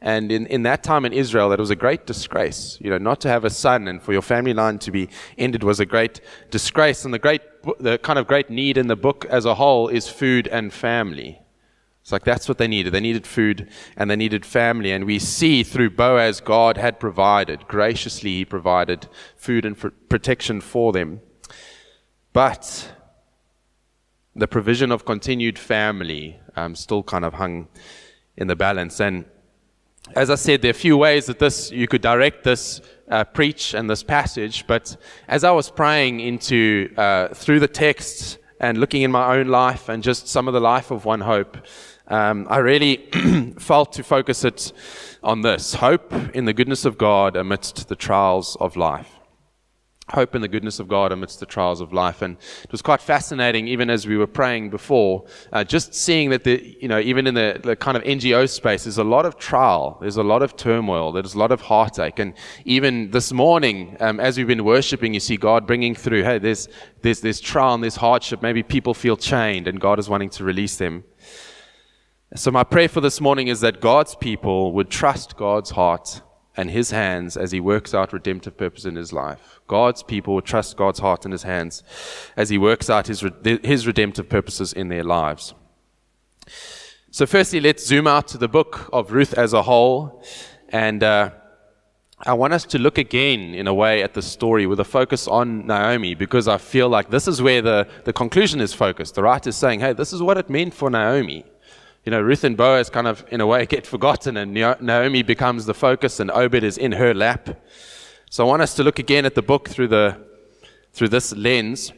And 0.00 0.30
in, 0.30 0.46
in 0.48 0.64
that 0.64 0.82
time 0.82 1.06
in 1.06 1.12
Israel, 1.12 1.48
that 1.48 1.58
was 1.58 1.70
a 1.70 1.76
great 1.76 2.06
disgrace. 2.06 2.76
You 2.80 2.90
know, 2.90 2.98
not 2.98 3.20
to 3.22 3.28
have 3.28 3.44
a 3.44 3.50
son 3.50 3.88
and 3.88 4.02
for 4.02 4.12
your 4.12 4.22
family 4.22 4.52
line 4.52 4.78
to 4.80 4.90
be 4.90 5.08
ended 5.38 5.62
was 5.62 5.80
a 5.80 5.86
great 5.86 6.20
disgrace. 6.50 7.04
And 7.04 7.14
the 7.14 7.18
great, 7.18 7.40
the 7.80 7.96
kind 7.98 8.18
of 8.18 8.26
great 8.26 8.50
need 8.50 8.76
in 8.76 8.88
the 8.88 8.96
book 8.96 9.24
as 9.30 9.46
a 9.46 9.54
whole 9.54 9.88
is 9.88 10.08
food 10.08 10.48
and 10.48 10.72
family. 10.72 11.40
It's 12.02 12.12
like 12.12 12.24
that's 12.24 12.48
what 12.48 12.58
they 12.58 12.68
needed. 12.68 12.92
They 12.92 13.00
needed 13.00 13.26
food 13.26 13.68
and 13.96 14.10
they 14.10 14.16
needed 14.16 14.44
family. 14.44 14.92
And 14.92 15.06
we 15.06 15.18
see 15.18 15.62
through 15.62 15.90
Boaz, 15.90 16.40
God 16.40 16.76
had 16.76 17.00
provided. 17.00 17.66
Graciously, 17.66 18.30
He 18.30 18.44
provided 18.44 19.08
food 19.36 19.64
and 19.64 19.76
protection 20.08 20.60
for 20.60 20.92
them. 20.92 21.20
But 22.32 22.92
the 24.36 24.46
provision 24.46 24.92
of 24.92 25.04
continued 25.06 25.58
family 25.58 26.38
um, 26.56 26.74
still 26.74 27.02
kind 27.02 27.24
of 27.24 27.34
hung 27.34 27.68
in 28.36 28.46
the 28.46 28.56
balance. 28.56 29.00
And 29.00 29.24
as 30.14 30.28
I 30.30 30.34
said, 30.34 30.62
there 30.62 30.68
are 30.68 30.70
a 30.70 30.74
few 30.74 30.96
ways 30.96 31.26
that 31.26 31.38
this 31.38 31.72
you 31.72 31.88
could 31.88 32.02
direct 32.02 32.44
this 32.44 32.80
uh, 33.10 33.24
preach 33.24 33.74
and 33.74 33.88
this 33.88 34.02
passage. 34.02 34.66
But 34.66 34.96
as 35.26 35.42
I 35.42 35.50
was 35.50 35.70
praying 35.70 36.20
into 36.20 36.92
uh, 36.96 37.28
through 37.28 37.60
the 37.60 37.68
text 37.68 38.38
and 38.60 38.78
looking 38.78 39.02
in 39.02 39.10
my 39.10 39.36
own 39.36 39.48
life 39.48 39.88
and 39.88 40.02
just 40.02 40.28
some 40.28 40.48
of 40.48 40.54
the 40.54 40.60
life 40.60 40.90
of 40.90 41.06
One 41.06 41.22
Hope, 41.22 41.56
um, 42.08 42.46
I 42.48 42.58
really 42.58 42.96
felt 43.58 43.94
to 43.94 44.04
focus 44.04 44.44
it 44.44 44.72
on 45.22 45.40
this 45.40 45.74
hope 45.74 46.12
in 46.34 46.44
the 46.44 46.52
goodness 46.52 46.84
of 46.84 46.98
God 46.98 47.36
amidst 47.36 47.88
the 47.88 47.96
trials 47.96 48.56
of 48.60 48.76
life 48.76 49.15
hope 50.10 50.36
in 50.36 50.40
the 50.40 50.48
goodness 50.48 50.78
of 50.78 50.86
God 50.86 51.10
amidst 51.10 51.40
the 51.40 51.46
trials 51.46 51.80
of 51.80 51.92
life. 51.92 52.22
And 52.22 52.36
it 52.62 52.70
was 52.70 52.80
quite 52.80 53.00
fascinating, 53.00 53.66
even 53.66 53.90
as 53.90 54.06
we 54.06 54.16
were 54.16 54.28
praying 54.28 54.70
before, 54.70 55.24
uh, 55.52 55.64
just 55.64 55.94
seeing 55.94 56.30
that 56.30 56.44
the, 56.44 56.76
you 56.80 56.86
know, 56.86 57.00
even 57.00 57.26
in 57.26 57.34
the, 57.34 57.60
the 57.62 57.74
kind 57.74 57.96
of 57.96 58.04
NGO 58.04 58.48
space, 58.48 58.84
there's 58.84 58.98
a 58.98 59.04
lot 59.04 59.26
of 59.26 59.36
trial, 59.36 59.98
there's 60.00 60.16
a 60.16 60.22
lot 60.22 60.42
of 60.42 60.56
turmoil, 60.56 61.10
there's 61.10 61.34
a 61.34 61.38
lot 61.38 61.50
of 61.50 61.60
heartache. 61.60 62.20
And 62.20 62.34
even 62.64 63.10
this 63.10 63.32
morning, 63.32 63.96
um, 63.98 64.20
as 64.20 64.38
we've 64.38 64.46
been 64.46 64.64
worshiping, 64.64 65.12
you 65.12 65.20
see 65.20 65.36
God 65.36 65.66
bringing 65.66 65.94
through, 65.94 66.22
hey, 66.22 66.38
there's, 66.38 66.68
there's, 67.02 67.20
there's 67.20 67.40
trial 67.40 67.74
and 67.74 67.82
there's 67.82 67.96
hardship. 67.96 68.42
Maybe 68.42 68.62
people 68.62 68.94
feel 68.94 69.16
chained 69.16 69.66
and 69.66 69.80
God 69.80 69.98
is 69.98 70.08
wanting 70.08 70.30
to 70.30 70.44
release 70.44 70.76
them. 70.76 71.02
So 72.36 72.50
my 72.50 72.64
prayer 72.64 72.88
for 72.88 73.00
this 73.00 73.20
morning 73.20 73.48
is 73.48 73.60
that 73.60 73.80
God's 73.80 74.14
people 74.14 74.72
would 74.72 74.90
trust 74.90 75.36
God's 75.36 75.70
heart 75.70 76.20
and 76.56 76.70
his 76.70 76.90
hands 76.90 77.36
as 77.36 77.52
he 77.52 77.60
works 77.60 77.94
out 77.94 78.12
redemptive 78.12 78.56
purpose 78.56 78.84
in 78.84 78.96
his 78.96 79.12
life. 79.12 79.60
God's 79.68 80.02
people 80.02 80.40
trust 80.40 80.76
God's 80.76 81.00
heart 81.00 81.24
in 81.24 81.32
his 81.32 81.42
hands 81.42 81.82
as 82.36 82.48
he 82.48 82.58
works 82.58 82.88
out 82.88 83.06
his, 83.06 83.24
his 83.62 83.86
redemptive 83.86 84.28
purposes 84.28 84.72
in 84.72 84.88
their 84.88 85.04
lives. 85.04 85.54
So, 87.10 87.26
firstly, 87.26 87.60
let's 87.60 87.86
zoom 87.86 88.06
out 88.06 88.28
to 88.28 88.38
the 88.38 88.48
book 88.48 88.88
of 88.92 89.12
Ruth 89.12 89.34
as 89.34 89.52
a 89.52 89.62
whole. 89.62 90.22
And 90.68 91.02
uh, 91.02 91.30
I 92.20 92.34
want 92.34 92.52
us 92.52 92.64
to 92.66 92.78
look 92.78 92.98
again, 92.98 93.54
in 93.54 93.66
a 93.66 93.74
way, 93.74 94.02
at 94.02 94.14
the 94.14 94.22
story 94.22 94.66
with 94.66 94.80
a 94.80 94.84
focus 94.84 95.26
on 95.28 95.66
Naomi 95.66 96.14
because 96.14 96.48
I 96.48 96.58
feel 96.58 96.88
like 96.88 97.10
this 97.10 97.28
is 97.28 97.42
where 97.42 97.62
the, 97.62 97.88
the 98.04 98.12
conclusion 98.12 98.60
is 98.60 98.72
focused. 98.72 99.14
The 99.14 99.22
writer 99.22 99.50
is 99.50 99.56
saying, 99.56 99.80
hey, 99.80 99.92
this 99.92 100.12
is 100.12 100.22
what 100.22 100.38
it 100.38 100.50
meant 100.50 100.74
for 100.74 100.90
Naomi 100.90 101.44
you 102.06 102.12
know, 102.12 102.20
Ruth 102.20 102.44
and 102.44 102.56
Boaz 102.56 102.88
kind 102.88 103.08
of, 103.08 103.24
in 103.32 103.40
a 103.40 103.46
way, 103.46 103.66
get 103.76 103.84
forgotten, 103.84 104.36
and 104.36 104.54
Naomi 104.54 105.22
becomes 105.22 105.66
the 105.66 105.74
focus, 105.74 106.20
and 106.20 106.30
Obed 106.30 106.62
is 106.62 106.78
in 106.78 106.92
her 106.92 107.12
lap. 107.12 107.60
So 108.30 108.46
I 108.46 108.48
want 108.48 108.62
us 108.62 108.74
to 108.76 108.84
look 108.84 109.00
again 109.00 109.26
at 109.26 109.34
the 109.34 109.42
book 109.42 109.68
through 109.68 109.88
the 109.88 110.24
through 110.92 111.08
this 111.08 111.34
lens. 111.34 111.92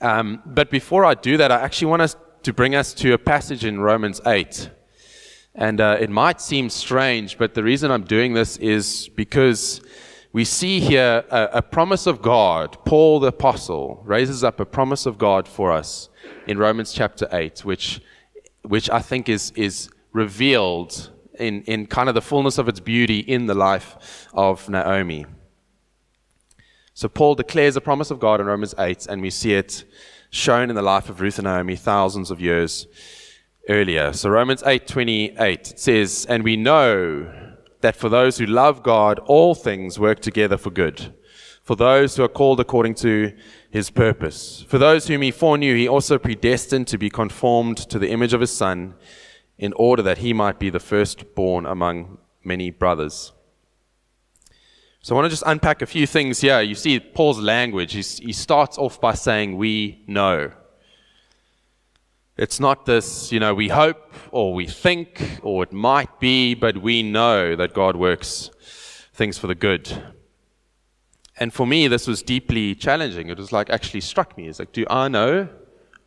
Um, 0.00 0.42
but 0.44 0.70
before 0.70 1.04
I 1.04 1.14
do 1.14 1.36
that, 1.36 1.52
I 1.52 1.60
actually 1.60 1.88
want 1.88 2.02
us 2.02 2.16
to 2.42 2.52
bring 2.52 2.74
us 2.74 2.92
to 2.94 3.12
a 3.12 3.18
passage 3.18 3.64
in 3.64 3.80
Romans 3.80 4.20
8. 4.26 4.70
And 5.54 5.80
uh, 5.80 5.98
it 6.00 6.10
might 6.10 6.40
seem 6.40 6.68
strange, 6.68 7.38
but 7.38 7.54
the 7.54 7.62
reason 7.62 7.92
I'm 7.92 8.02
doing 8.02 8.34
this 8.34 8.56
is 8.56 9.08
because 9.14 9.80
we 10.32 10.44
see 10.44 10.80
here 10.80 11.24
a, 11.30 11.48
a 11.54 11.62
promise 11.62 12.08
of 12.08 12.22
God. 12.22 12.76
Paul 12.84 13.20
the 13.20 13.28
Apostle 13.28 14.02
raises 14.04 14.42
up 14.42 14.58
a 14.58 14.66
promise 14.66 15.06
of 15.06 15.16
God 15.16 15.46
for 15.46 15.70
us 15.70 16.08
in 16.48 16.58
Romans 16.58 16.92
chapter 16.92 17.28
8, 17.30 17.64
which 17.64 18.00
which 18.68 18.90
I 18.90 19.00
think 19.00 19.28
is, 19.28 19.50
is 19.56 19.90
revealed 20.12 21.10
in, 21.38 21.62
in 21.62 21.86
kind 21.86 22.08
of 22.08 22.14
the 22.14 22.20
fullness 22.20 22.58
of 22.58 22.68
its 22.68 22.80
beauty 22.80 23.20
in 23.20 23.46
the 23.46 23.54
life 23.54 24.28
of 24.34 24.68
Naomi. 24.68 25.26
So 26.94 27.08
Paul 27.08 27.34
declares 27.34 27.74
the 27.74 27.80
promise 27.80 28.10
of 28.10 28.18
God 28.18 28.40
in 28.40 28.46
Romans 28.46 28.74
8, 28.78 29.06
and 29.06 29.22
we 29.22 29.30
see 29.30 29.54
it 29.54 29.84
shown 30.30 30.68
in 30.68 30.76
the 30.76 30.82
life 30.82 31.08
of 31.08 31.20
Ruth 31.20 31.38
and 31.38 31.46
Naomi 31.46 31.76
thousands 31.76 32.30
of 32.30 32.40
years 32.40 32.86
earlier. 33.68 34.12
So 34.12 34.28
Romans 34.30 34.62
8:28 34.66 35.78
says, 35.78 36.26
"And 36.28 36.42
we 36.42 36.56
know 36.56 37.32
that 37.80 37.96
for 37.96 38.08
those 38.08 38.38
who 38.38 38.46
love 38.46 38.82
God, 38.82 39.20
all 39.20 39.54
things 39.54 39.98
work 39.98 40.20
together 40.20 40.56
for 40.56 40.70
good, 40.70 41.14
for 41.62 41.76
those 41.76 42.16
who 42.16 42.24
are 42.24 42.28
called 42.28 42.60
according 42.60 42.94
to 42.96 43.32
his 43.70 43.90
purpose. 43.90 44.64
For 44.68 44.78
those 44.78 45.06
whom 45.08 45.22
he 45.22 45.30
foreknew, 45.30 45.76
he 45.76 45.88
also 45.88 46.18
predestined 46.18 46.86
to 46.88 46.98
be 46.98 47.10
conformed 47.10 47.76
to 47.90 47.98
the 47.98 48.10
image 48.10 48.32
of 48.32 48.40
his 48.40 48.52
Son, 48.52 48.94
in 49.58 49.72
order 49.74 50.02
that 50.02 50.18
he 50.18 50.32
might 50.32 50.58
be 50.58 50.70
the 50.70 50.80
firstborn 50.80 51.66
among 51.66 52.18
many 52.44 52.70
brothers. 52.70 53.32
So 55.00 55.14
I 55.14 55.16
want 55.16 55.26
to 55.26 55.30
just 55.30 55.44
unpack 55.46 55.82
a 55.82 55.86
few 55.86 56.06
things 56.06 56.40
here. 56.40 56.60
You 56.60 56.74
see 56.74 57.00
Paul's 57.00 57.40
language. 57.40 57.92
He's, 57.92 58.18
he 58.18 58.32
starts 58.32 58.78
off 58.78 59.00
by 59.00 59.14
saying, 59.14 59.56
We 59.56 60.04
know. 60.06 60.52
It's 62.36 62.60
not 62.60 62.86
this, 62.86 63.32
you 63.32 63.40
know, 63.40 63.52
we 63.52 63.68
hope 63.68 64.14
or 64.30 64.54
we 64.54 64.66
think 64.66 65.40
or 65.42 65.64
it 65.64 65.72
might 65.72 66.20
be, 66.20 66.54
but 66.54 66.78
we 66.78 67.02
know 67.02 67.56
that 67.56 67.74
God 67.74 67.96
works 67.96 68.50
things 69.12 69.38
for 69.38 69.48
the 69.48 69.56
good. 69.56 70.14
And 71.40 71.54
for 71.54 71.66
me, 71.66 71.88
this 71.88 72.06
was 72.06 72.22
deeply 72.22 72.74
challenging. 72.74 73.28
It 73.28 73.38
was 73.38 73.52
like 73.52 73.70
actually 73.70 74.00
struck 74.00 74.36
me. 74.36 74.48
It's 74.48 74.58
like, 74.58 74.72
do 74.72 74.84
I 74.90 75.08
know? 75.08 75.48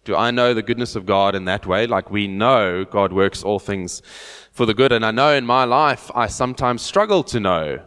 Do 0.04 0.16
I 0.16 0.32
know 0.32 0.54
the 0.54 0.64
goodness 0.64 0.96
of 0.96 1.06
God 1.06 1.36
in 1.36 1.46
that 1.46 1.66
way? 1.66 1.88
Like 1.88 2.10
we 2.10 2.28
know 2.28 2.86
God 2.86 3.14
works 3.14 3.44
all 3.44 3.60
things 3.60 4.02
for 4.52 4.66
the 4.66 4.74
good. 4.74 4.92
And 4.92 5.06
I 5.06 5.12
know 5.12 5.34
in 5.34 5.46
my 5.46 5.64
life, 5.64 6.10
I 6.16 6.28
sometimes 6.28 6.82
struggle 6.82 7.24
to 7.26 7.40
know 7.40 7.82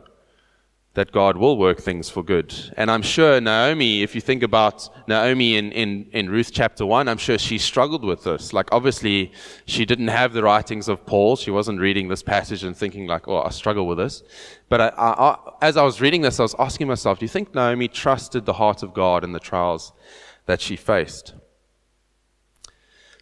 that 0.95 1.11
God 1.11 1.37
will 1.37 1.59
work 1.59 1.81
things 1.81 2.09
for 2.09 2.23
good. 2.23 2.55
And 2.77 2.89
I'm 2.89 3.03
sure 3.03 3.41
Naomi, 3.41 4.03
if 4.03 4.15
you 4.15 4.21
think 4.21 4.45
about 4.45 4.89
Naomi 5.09 5.57
in, 5.57 5.73
in, 5.73 6.07
in 6.13 6.31
Ruth 6.31 6.51
chapter 6.53 6.87
1, 6.87 7.09
I'm 7.09 7.19
sure 7.19 7.37
she 7.37 7.59
struggled 7.59 8.05
with 8.05 8.23
this. 8.23 8.53
Like, 8.53 8.69
obviously, 8.71 9.33
she 9.67 9.85
didn't 9.85 10.09
have 10.09 10.33
the 10.33 10.45
writings 10.45 10.89
of 10.89 11.05
Paul. 11.05 11.35
She 11.35 11.51
wasn't 11.51 11.81
reading 11.81 12.07
this 12.07 12.23
passage 12.23 12.63
and 12.63 12.77
thinking, 12.77 13.09
like, 13.09 13.27
oh, 13.27 13.43
I 13.43 13.51
struggle 13.51 13.89
with 13.89 13.99
this. 13.99 14.23
But 14.69 14.81
I, 14.81 14.89
I, 14.89 15.31
I, 15.31 15.39
as 15.63 15.77
I 15.77 15.83
was 15.83 16.01
reading 16.01 16.23
this, 16.23 16.39
I 16.39 16.45
was 16.45 16.55
asking 16.61 16.87
myself, 16.87 17.19
do 17.19 17.25
you 17.25 17.29
think 17.29 17.55
Naomi 17.55 17.89
trusted 17.89 18.47
the 18.47 18.55
heart 18.55 18.85
of 18.85 18.95
God 18.95 19.25
in 19.25 19.33
the 19.33 19.41
trials 19.41 19.93
that 20.47 20.61
she 20.61 20.77
faced? 20.77 21.35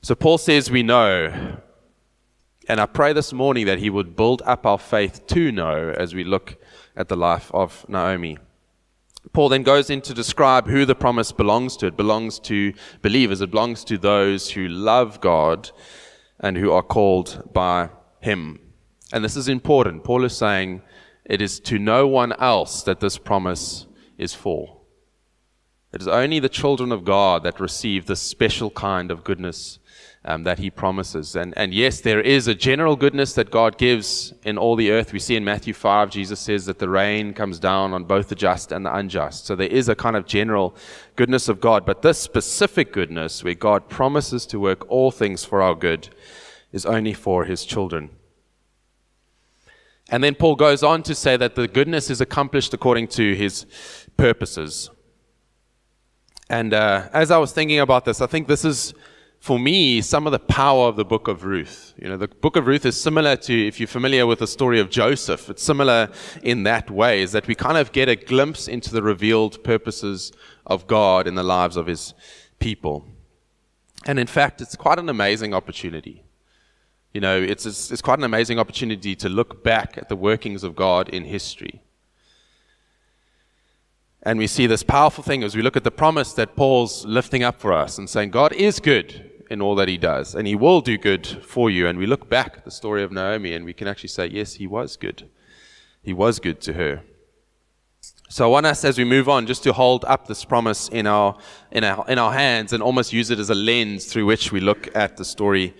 So 0.02 0.14
Paul 0.14 0.36
says, 0.36 0.70
we 0.70 0.82
know. 0.82 1.58
And 2.68 2.80
I 2.80 2.86
pray 2.86 3.14
this 3.14 3.32
morning 3.32 3.64
that 3.66 3.78
he 3.78 3.88
would 3.88 4.14
build 4.14 4.42
up 4.44 4.66
our 4.66 4.78
faith 4.78 5.26
to 5.28 5.50
know 5.50 5.94
as 5.96 6.14
we 6.14 6.22
look 6.22 6.56
at 6.96 7.08
the 7.08 7.16
life 7.16 7.50
of 7.54 7.86
Naomi. 7.88 8.38
Paul 9.32 9.48
then 9.48 9.62
goes 9.62 9.88
in 9.88 10.00
to 10.02 10.14
describe 10.14 10.66
who 10.66 10.84
the 10.84 10.94
promise 10.94 11.32
belongs 11.32 11.76
to. 11.78 11.86
It 11.86 11.96
belongs 11.96 12.38
to 12.40 12.74
believers, 13.02 13.40
it 13.40 13.50
belongs 13.50 13.84
to 13.84 13.96
those 13.96 14.50
who 14.50 14.68
love 14.68 15.20
God 15.20 15.70
and 16.40 16.56
who 16.56 16.72
are 16.72 16.82
called 16.82 17.50
by 17.52 17.90
Him. 18.20 18.58
And 19.12 19.24
this 19.24 19.36
is 19.36 19.48
important. 19.48 20.04
Paul 20.04 20.24
is 20.24 20.36
saying 20.36 20.82
it 21.24 21.40
is 21.40 21.60
to 21.60 21.78
no 21.78 22.06
one 22.06 22.32
else 22.32 22.82
that 22.82 23.00
this 23.00 23.16
promise 23.16 23.86
is 24.18 24.34
for. 24.34 24.80
It 25.92 26.00
is 26.00 26.08
only 26.08 26.40
the 26.40 26.48
children 26.48 26.90
of 26.90 27.04
God 27.04 27.42
that 27.44 27.60
receive 27.60 28.06
this 28.06 28.20
special 28.20 28.70
kind 28.70 29.10
of 29.10 29.24
goodness 29.24 29.78
um, 30.24 30.44
that 30.44 30.58
he 30.58 30.70
promises. 30.70 31.34
And, 31.34 31.52
and 31.56 31.74
yes, 31.74 32.00
there 32.00 32.20
is 32.20 32.46
a 32.46 32.54
general 32.54 32.94
goodness 32.94 33.32
that 33.34 33.50
God 33.50 33.76
gives 33.76 34.32
in 34.44 34.56
all 34.56 34.76
the 34.76 34.90
earth. 34.90 35.12
We 35.12 35.18
see 35.18 35.34
in 35.34 35.44
Matthew 35.44 35.74
5, 35.74 36.10
Jesus 36.10 36.38
says 36.38 36.66
that 36.66 36.78
the 36.78 36.88
rain 36.88 37.34
comes 37.34 37.58
down 37.58 37.92
on 37.92 38.04
both 38.04 38.28
the 38.28 38.34
just 38.34 38.70
and 38.70 38.86
the 38.86 38.94
unjust. 38.94 39.46
So 39.46 39.56
there 39.56 39.66
is 39.66 39.88
a 39.88 39.96
kind 39.96 40.14
of 40.14 40.26
general 40.26 40.76
goodness 41.16 41.48
of 41.48 41.60
God. 41.60 41.84
But 41.84 42.02
this 42.02 42.18
specific 42.18 42.92
goodness, 42.92 43.42
where 43.42 43.54
God 43.54 43.88
promises 43.88 44.46
to 44.46 44.60
work 44.60 44.88
all 44.88 45.10
things 45.10 45.44
for 45.44 45.60
our 45.60 45.74
good, 45.74 46.08
is 46.70 46.86
only 46.86 47.14
for 47.14 47.44
his 47.44 47.64
children. 47.64 48.10
And 50.08 50.22
then 50.22 50.34
Paul 50.34 50.56
goes 50.56 50.82
on 50.82 51.02
to 51.04 51.14
say 51.14 51.36
that 51.36 51.54
the 51.54 51.66
goodness 51.66 52.10
is 52.10 52.20
accomplished 52.20 52.72
according 52.74 53.08
to 53.08 53.34
his 53.34 53.66
purposes. 54.16 54.90
And 56.48 56.74
uh, 56.74 57.08
as 57.12 57.30
I 57.30 57.38
was 57.38 57.52
thinking 57.52 57.80
about 57.80 58.04
this, 58.04 58.20
I 58.20 58.26
think 58.26 58.46
this 58.46 58.64
is 58.64 58.94
for 59.42 59.58
me, 59.58 60.00
some 60.00 60.24
of 60.24 60.30
the 60.30 60.38
power 60.38 60.86
of 60.86 60.94
the 60.94 61.04
book 61.04 61.26
of 61.26 61.42
Ruth. 61.42 61.94
You 62.00 62.08
know, 62.08 62.16
the 62.16 62.28
book 62.28 62.54
of 62.54 62.68
Ruth 62.68 62.86
is 62.86 62.98
similar 62.98 63.34
to, 63.34 63.66
if 63.66 63.80
you're 63.80 63.88
familiar 63.88 64.24
with 64.24 64.38
the 64.38 64.46
story 64.46 64.78
of 64.78 64.88
Joseph, 64.88 65.50
it's 65.50 65.64
similar 65.64 66.10
in 66.44 66.62
that 66.62 66.88
way, 66.92 67.22
is 67.22 67.32
that 67.32 67.48
we 67.48 67.56
kind 67.56 67.76
of 67.76 67.90
get 67.90 68.08
a 68.08 68.14
glimpse 68.14 68.68
into 68.68 68.92
the 68.92 69.02
revealed 69.02 69.64
purposes 69.64 70.30
of 70.64 70.86
God 70.86 71.26
in 71.26 71.34
the 71.34 71.42
lives 71.42 71.76
of 71.76 71.88
his 71.88 72.14
people. 72.60 73.04
And 74.06 74.20
in 74.20 74.28
fact, 74.28 74.60
it's 74.60 74.76
quite 74.76 75.00
an 75.00 75.08
amazing 75.08 75.54
opportunity. 75.54 76.22
You 77.12 77.20
know, 77.20 77.42
it's, 77.42 77.66
it's, 77.66 77.90
it's 77.90 78.00
quite 78.00 78.20
an 78.20 78.24
amazing 78.24 78.60
opportunity 78.60 79.16
to 79.16 79.28
look 79.28 79.64
back 79.64 79.98
at 79.98 80.08
the 80.08 80.14
workings 80.14 80.62
of 80.62 80.76
God 80.76 81.08
in 81.08 81.24
history. 81.24 81.82
And 84.22 84.38
we 84.38 84.46
see 84.46 84.68
this 84.68 84.84
powerful 84.84 85.24
thing 85.24 85.42
as 85.42 85.56
we 85.56 85.62
look 85.62 85.76
at 85.76 85.82
the 85.82 85.90
promise 85.90 86.32
that 86.34 86.54
Paul's 86.54 87.04
lifting 87.04 87.42
up 87.42 87.60
for 87.60 87.72
us 87.72 87.98
and 87.98 88.08
saying, 88.08 88.30
God 88.30 88.52
is 88.52 88.78
good 88.78 89.30
in 89.52 89.60
all 89.60 89.74
that 89.74 89.88
he 89.88 89.98
does, 89.98 90.34
and 90.34 90.46
he 90.46 90.54
will 90.54 90.80
do 90.80 90.96
good 90.96 91.26
for 91.26 91.70
you. 91.70 91.86
And 91.86 91.98
we 91.98 92.06
look 92.06 92.28
back 92.28 92.54
at 92.56 92.64
the 92.64 92.70
story 92.70 93.02
of 93.02 93.12
Naomi, 93.12 93.52
and 93.52 93.64
we 93.64 93.74
can 93.74 93.86
actually 93.86 94.08
say, 94.08 94.26
yes, 94.26 94.54
he 94.54 94.66
was 94.66 94.96
good. 94.96 95.28
He 96.02 96.14
was 96.14 96.40
good 96.40 96.60
to 96.62 96.72
her. 96.72 97.02
So 98.30 98.46
I 98.46 98.48
want 98.48 98.64
us, 98.64 98.82
as 98.82 98.96
we 98.96 99.04
move 99.04 99.28
on, 99.28 99.46
just 99.46 99.62
to 99.64 99.74
hold 99.74 100.06
up 100.06 100.26
this 100.26 100.42
promise 100.42 100.88
in 100.88 101.06
our, 101.06 101.36
in 101.70 101.84
our, 101.84 102.04
in 102.08 102.18
our 102.18 102.32
hands 102.32 102.72
and 102.72 102.82
almost 102.82 103.12
use 103.12 103.30
it 103.30 103.38
as 103.38 103.50
a 103.50 103.54
lens 103.54 104.06
through 104.06 104.24
which 104.24 104.50
we 104.50 104.60
look 104.60 104.88
at 104.96 105.18
the 105.18 105.24
story 105.24 105.74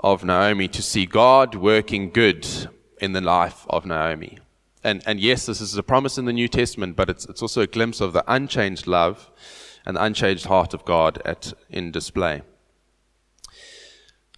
of 0.00 0.24
Naomi 0.24 0.66
to 0.68 0.82
see 0.82 1.06
God 1.06 1.54
working 1.54 2.10
good 2.10 2.46
in 3.00 3.12
the 3.12 3.20
life 3.20 3.64
of 3.70 3.86
Naomi. 3.86 4.38
And, 4.82 5.02
and 5.06 5.20
yes, 5.20 5.46
this 5.46 5.60
is 5.60 5.76
a 5.76 5.82
promise 5.84 6.18
in 6.18 6.24
the 6.24 6.32
New 6.32 6.48
Testament, 6.48 6.96
but 6.96 7.08
it's, 7.08 7.26
it's 7.26 7.42
also 7.42 7.60
a 7.60 7.66
glimpse 7.68 8.00
of 8.00 8.12
the 8.12 8.24
unchanged 8.26 8.88
love 8.88 9.30
and 9.86 9.96
the 9.96 10.02
unchanged 10.02 10.46
heart 10.46 10.74
of 10.74 10.84
God 10.84 11.22
at, 11.24 11.52
in 11.70 11.92
display. 11.92 12.42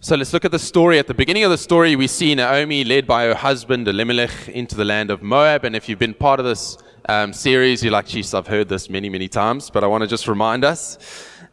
So 0.03 0.15
let's 0.15 0.33
look 0.33 0.45
at 0.45 0.51
the 0.51 0.57
story. 0.57 0.97
At 0.97 1.05
the 1.05 1.13
beginning 1.13 1.43
of 1.43 1.51
the 1.51 1.59
story, 1.59 1.95
we 1.95 2.07
see 2.07 2.33
Naomi 2.33 2.83
led 2.83 3.05
by 3.05 3.25
her 3.25 3.35
husband 3.35 3.87
Elimelech 3.87 4.47
into 4.47 4.73
the 4.73 4.83
land 4.83 5.11
of 5.11 5.21
Moab. 5.21 5.63
And 5.63 5.75
if 5.75 5.87
you've 5.87 5.99
been 5.99 6.15
part 6.15 6.39
of 6.39 6.45
this 6.47 6.79
um, 7.07 7.31
series, 7.33 7.83
you're 7.83 7.91
like, 7.91 8.07
geez, 8.07 8.33
I've 8.33 8.47
heard 8.47 8.67
this 8.67 8.89
many, 8.89 9.09
many 9.09 9.27
times, 9.27 9.69
but 9.69 9.83
I 9.83 9.87
want 9.87 10.01
to 10.01 10.07
just 10.07 10.27
remind 10.27 10.65
us. 10.65 10.97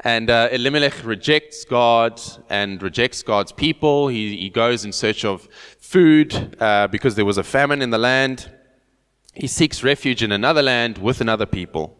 And 0.00 0.31
uh, 0.31 0.49
Elimelech 0.50 1.05
rejects 1.05 1.67
God 1.67 2.23
and 2.49 2.83
rejects 2.83 3.23
God's 3.23 3.52
people. 3.52 4.09
He, 4.09 4.38
he 4.38 4.49
goes 4.49 4.83
in 4.87 4.93
search 4.93 5.26
of 5.26 5.47
food 5.78 6.57
uh, 6.59 6.87
because 6.87 7.17
there 7.17 7.26
was 7.26 7.37
a 7.37 7.45
famine 7.45 7.83
in 7.83 7.90
the 7.90 7.99
land. 7.99 8.50
He 9.35 9.47
seeks 9.47 9.85
refuge 9.85 10.23
in 10.23 10.33
another 10.33 10.62
land 10.62 10.97
with 10.97 11.21
another 11.21 11.45
people. 11.45 11.98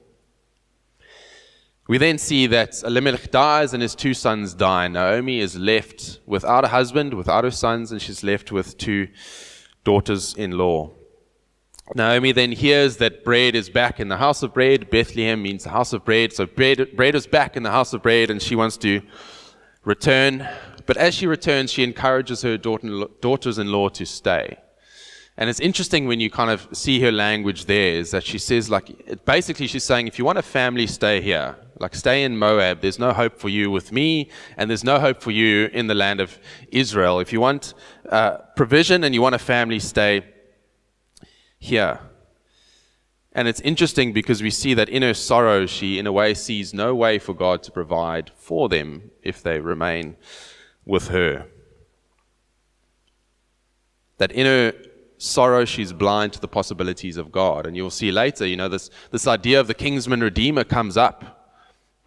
We 1.89 1.97
then 1.97 2.19
see 2.19 2.47
that 2.49 2.83
Elimelech 2.85 3.31
dies 3.31 3.73
and 3.73 3.83
his 3.83 3.95
two 3.95 4.13
sons 4.13 4.53
die. 4.53 4.89
Naomi 4.89 5.41
is 5.41 5.57
left 5.57 6.21
without 6.27 6.67
a 6.67 6.69
husband, 6.69 7.15
without 7.15 7.45
her 7.45 7.51
sons, 7.51 7.91
and 7.91 8.01
she's 8.01 8.23
left 8.23 8.53
with 8.53 8.77
two 8.77 9.09
daughters 9.85 10.35
in 10.35 10.53
law. 10.53 10.91
Naomi 11.95 12.33
then 12.33 12.53
hears 12.53 12.99
that 12.99 13.25
bread 13.25 13.55
is 13.55 13.71
back 13.71 13.99
in 13.99 14.09
the 14.09 14.19
house 14.19 14.43
of 14.43 14.53
bread. 14.53 14.91
Bethlehem 14.91 15.43
means 15.43 15.65
the 15.65 15.71
house 15.71 15.95
of 15.95 16.05
bread. 16.05 16.35
So 16.35 16.45
bread, 16.45 16.95
bread 16.95 17.15
is 17.15 17.27
back 17.27 17.57
in 17.57 17.63
the 17.63 17.71
house 17.71 17.95
of 17.95 18.03
bread, 18.03 18.29
and 18.29 18.43
she 18.43 18.55
wants 18.55 18.77
to 18.79 19.01
return. 19.83 20.47
But 20.85 20.99
as 20.99 21.15
she 21.15 21.27
returns, 21.27 21.73
she 21.73 21.85
encourages 21.85 22.43
her 22.43 22.59
daughter, 22.59 23.07
daughters 23.23 23.57
in 23.57 23.73
law 23.73 23.89
to 23.89 24.05
stay. 24.05 24.59
And 25.41 25.49
it's 25.49 25.61
interesting 25.61 26.09
when 26.09 26.19
you 26.19 26.31
kind 26.31 26.51
of 26.51 26.67
see 26.73 27.01
her 27.01 27.13
language 27.13 27.67
there 27.67 27.93
is 27.93 28.11
that 28.11 28.25
she 28.25 28.39
says, 28.39 28.69
like, 28.69 29.25
basically, 29.25 29.69
she's 29.69 29.85
saying, 29.85 30.09
if 30.09 30.19
you 30.19 30.25
want 30.25 30.37
a 30.37 30.43
family, 30.43 30.89
stay 30.89 31.21
here. 31.21 31.55
Like, 31.79 31.95
stay 31.95 32.25
in 32.25 32.37
Moab. 32.37 32.81
There's 32.81 32.99
no 32.99 33.13
hope 33.13 33.39
for 33.39 33.49
you 33.49 33.71
with 33.71 33.93
me, 33.93 34.31
and 34.57 34.69
there's 34.69 34.83
no 34.83 34.99
hope 34.99 35.23
for 35.23 35.31
you 35.31 35.67
in 35.73 35.87
the 35.87 35.95
land 35.95 36.21
of 36.21 36.41
Israel. 36.73 37.21
If 37.21 37.33
you 37.33 37.41
want 37.41 37.75
uh, 38.09 38.39
provision 38.57 39.05
and 39.05 39.15
you 39.15 39.23
want 39.23 39.37
a 39.37 39.39
family, 39.39 39.79
stay 39.79 40.27
here. 41.57 42.01
And 43.31 43.47
it's 43.47 43.61
interesting 43.61 44.13
because 44.13 44.43
we 44.43 44.51
see 44.51 44.75
that 44.75 44.89
in 44.89 45.03
her 45.03 45.15
sorrow, 45.15 45.67
she, 45.67 46.01
in 46.01 46.09
a 46.09 46.13
way, 46.13 46.35
sees 46.35 46.75
no 46.75 46.97
way 46.97 47.21
for 47.21 47.33
God 47.33 47.63
to 47.63 47.71
provide 47.71 48.33
for 48.35 48.69
them 48.69 49.13
if 49.23 49.41
they 49.41 49.61
remain 49.61 50.17
with 50.85 51.09
her. 51.09 51.47
That 54.17 54.33
in 54.33 54.47
her 54.47 54.73
sorrow, 55.19 55.65
she's 55.65 55.93
blind 55.93 56.33
to 56.33 56.41
the 56.41 56.49
possibilities 56.49 57.17
of 57.17 57.31
God. 57.31 57.67
And 57.67 57.77
you'll 57.77 57.91
see 57.91 58.11
later, 58.11 58.47
you 58.47 58.57
know, 58.57 58.69
this, 58.69 58.91
this 59.11 59.27
idea 59.27 59.61
of 59.61 59.67
the 59.67 59.75
kinsman 59.75 60.21
redeemer 60.21 60.65
comes 60.65 60.97
up 60.97 61.39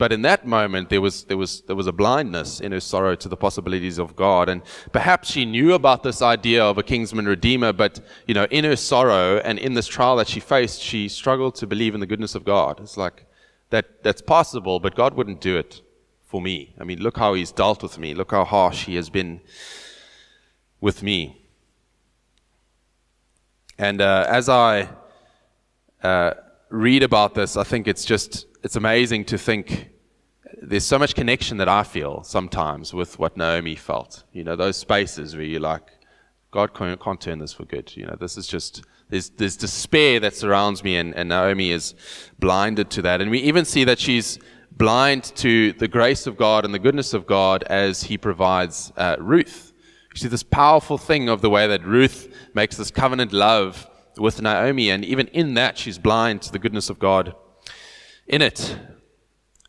but 0.01 0.11
in 0.11 0.23
that 0.23 0.47
moment, 0.47 0.89
there 0.89 0.99
was, 0.99 1.25
there, 1.25 1.37
was, 1.37 1.61
there 1.67 1.75
was 1.75 1.85
a 1.85 1.91
blindness 1.91 2.59
in 2.59 2.71
her 2.71 2.79
sorrow 2.79 3.13
to 3.17 3.29
the 3.29 3.37
possibilities 3.37 3.99
of 3.99 4.15
God. 4.15 4.49
And 4.49 4.63
perhaps 4.91 5.29
she 5.29 5.45
knew 5.45 5.75
about 5.75 6.01
this 6.01 6.23
idea 6.23 6.63
of 6.65 6.79
a 6.79 6.81
kinsman 6.81 7.27
redeemer, 7.27 7.71
but, 7.71 7.99
you 8.25 8.33
know, 8.33 8.45
in 8.45 8.63
her 8.63 8.75
sorrow 8.75 9.37
and 9.37 9.59
in 9.59 9.75
this 9.75 9.85
trial 9.85 10.15
that 10.15 10.27
she 10.27 10.39
faced, 10.39 10.81
she 10.81 11.07
struggled 11.07 11.53
to 11.53 11.67
believe 11.67 11.93
in 11.93 11.99
the 11.99 12.07
goodness 12.07 12.33
of 12.33 12.43
God. 12.43 12.79
It's 12.79 12.97
like, 12.97 13.27
that, 13.69 14.01
that's 14.01 14.23
possible, 14.23 14.79
but 14.79 14.95
God 14.95 15.13
wouldn't 15.13 15.39
do 15.39 15.55
it 15.55 15.83
for 16.25 16.41
me. 16.41 16.73
I 16.79 16.83
mean, 16.83 16.99
look 16.99 17.19
how 17.19 17.35
he's 17.35 17.51
dealt 17.51 17.83
with 17.83 17.99
me. 17.99 18.15
Look 18.15 18.31
how 18.31 18.43
harsh 18.43 18.85
he 18.85 18.95
has 18.95 19.11
been 19.11 19.39
with 20.79 21.03
me. 21.03 21.40
And 23.81 23.99
uh, 23.99 24.27
as 24.29 24.47
I 24.47 24.89
uh, 26.03 26.35
read 26.69 27.01
about 27.01 27.33
this, 27.33 27.57
I 27.57 27.63
think 27.63 27.87
it's 27.87 28.05
just 28.05 28.45
it's 28.61 28.75
amazing 28.75 29.25
to 29.25 29.39
think 29.39 29.89
there's 30.61 30.85
so 30.85 30.99
much 30.99 31.15
connection 31.15 31.57
that 31.57 31.67
I 31.67 31.81
feel 31.81 32.21
sometimes 32.21 32.93
with 32.93 33.17
what 33.17 33.35
Naomi 33.35 33.75
felt. 33.75 34.23
You 34.33 34.43
know, 34.43 34.55
those 34.55 34.77
spaces 34.77 35.35
where 35.35 35.45
you're 35.45 35.59
like, 35.59 35.81
God 36.51 36.75
can't, 36.75 37.01
can't 37.01 37.19
turn 37.19 37.39
this 37.39 37.53
for 37.53 37.65
good. 37.65 37.97
You 37.97 38.05
know, 38.05 38.15
this 38.19 38.37
is 38.37 38.45
just, 38.45 38.83
there's, 39.09 39.31
there's 39.31 39.57
despair 39.57 40.19
that 40.19 40.35
surrounds 40.35 40.83
me, 40.83 40.97
and, 40.97 41.15
and 41.15 41.29
Naomi 41.29 41.71
is 41.71 41.95
blinded 42.37 42.91
to 42.91 43.01
that. 43.01 43.19
And 43.19 43.31
we 43.31 43.39
even 43.39 43.65
see 43.65 43.83
that 43.85 43.97
she's 43.97 44.37
blind 44.69 45.23
to 45.37 45.73
the 45.73 45.87
grace 45.87 46.27
of 46.27 46.37
God 46.37 46.65
and 46.65 46.73
the 46.73 46.79
goodness 46.79 47.15
of 47.15 47.25
God 47.25 47.63
as 47.63 48.03
He 48.03 48.19
provides 48.19 48.93
uh, 48.95 49.15
Ruth. 49.17 49.70
You 50.13 50.19
see 50.19 50.27
this 50.27 50.43
powerful 50.43 50.97
thing 50.97 51.29
of 51.29 51.41
the 51.41 51.49
way 51.49 51.67
that 51.67 51.85
Ruth 51.85 52.27
makes 52.53 52.75
this 52.75 52.91
covenant 52.91 53.31
love 53.31 53.89
with 54.17 54.41
Naomi, 54.41 54.89
and 54.89 55.05
even 55.05 55.27
in 55.27 55.53
that, 55.53 55.77
she's 55.77 55.97
blind 55.97 56.41
to 56.41 56.51
the 56.51 56.59
goodness 56.59 56.89
of 56.89 56.99
God 56.99 57.33
in 58.27 58.41
it. 58.41 58.77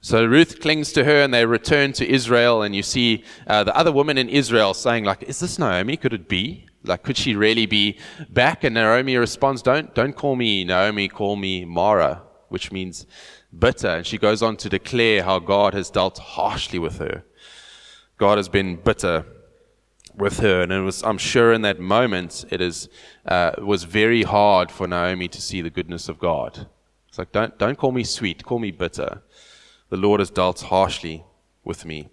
So 0.01 0.25
Ruth 0.25 0.61
clings 0.61 0.93
to 0.95 1.05
her 1.05 1.23
and 1.23 1.33
they 1.33 1.47
return 1.47 1.93
to 1.93 2.09
Israel, 2.09 2.63
and 2.63 2.75
you 2.75 2.83
see 2.83 3.23
uh, 3.47 3.63
the 3.63 3.77
other 3.77 3.93
woman 3.93 4.19
in 4.19 4.29
Israel 4.29 4.75
saying, 4.75 5.05
like, 5.05 5.23
is 5.23 5.39
this 5.39 5.61
Naomi? 5.61 5.97
Could 5.97 6.13
it 6.13 6.29
be? 6.29 6.67
Like, 6.83 7.05
could 7.05 7.17
she 7.17 7.37
really 7.37 7.67
be 7.67 8.01
back? 8.29 8.65
And 8.65 8.75
Naomi 8.75 9.17
responds, 9.17 9.63
Don't, 9.63 9.95
don't 9.95 10.17
call 10.17 10.35
me 10.35 10.65
Naomi, 10.65 11.07
call 11.07 11.37
me 11.37 11.65
Mara, 11.65 12.23
which 12.49 12.73
means 12.73 13.07
bitter. 13.57 13.87
And 13.87 14.07
she 14.07 14.19
goes 14.19 14.43
on 14.43 14.57
to 14.57 14.69
declare 14.69 15.23
how 15.23 15.39
God 15.39 15.75
has 15.75 15.89
dealt 15.91 16.19
harshly 16.19 16.81
with 16.81 16.99
her. 16.99 17.23
God 18.19 18.39
has 18.39 18.49
been 18.49 18.75
bitter 18.75 19.25
with 20.15 20.41
her. 20.41 20.63
And 20.63 20.73
it 20.73 20.81
was, 20.81 21.03
I'm 21.03 21.19
sure 21.19 21.53
in 21.53 21.63
that 21.63 21.81
moment, 21.81 22.45
it 22.51 22.61
is, 22.61 22.89
uh, 23.27 23.53
was 23.59 23.85
very 23.85 24.23
hard 24.23 24.71
for 24.71 24.87
Naomi 24.87 25.29
to 25.29 25.41
see 25.41 25.63
the 25.63 25.71
goodness 25.71 26.09
of 26.09 26.19
God. 26.19 26.67
It's 27.09 27.19
like, 27.19 27.33
don't, 27.33 27.59
don't 27.59 27.77
call 27.77 27.93
me 27.93 28.05
sweet, 28.05 28.45
call 28.45 28.59
me 28.59 28.71
bitter. 28.71 29.23
The 29.91 29.97
Lord 29.97 30.21
has 30.21 30.31
dealt 30.31 30.63
harshly 30.63 31.25
with 31.65 31.85
me. 31.85 32.09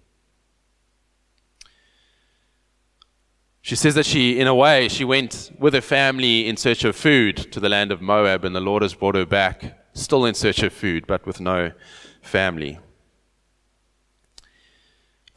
She 3.62 3.76
says 3.76 3.94
that 3.94 4.06
she, 4.06 4.38
in 4.38 4.46
a 4.46 4.54
way, 4.54 4.88
she 4.88 5.04
went 5.04 5.52
with 5.58 5.74
her 5.74 5.80
family 5.80 6.48
in 6.48 6.56
search 6.56 6.82
of 6.84 6.96
food 6.96 7.36
to 7.52 7.60
the 7.60 7.68
land 7.68 7.92
of 7.92 8.00
Moab, 8.00 8.44
and 8.44 8.56
the 8.56 8.60
Lord 8.60 8.82
has 8.82 8.94
brought 8.94 9.14
her 9.14 9.26
back, 9.26 9.78
still 9.92 10.24
in 10.24 10.34
search 10.34 10.62
of 10.62 10.72
food, 10.72 11.06
but 11.06 11.26
with 11.26 11.40
no 11.40 11.72
family. 12.22 12.78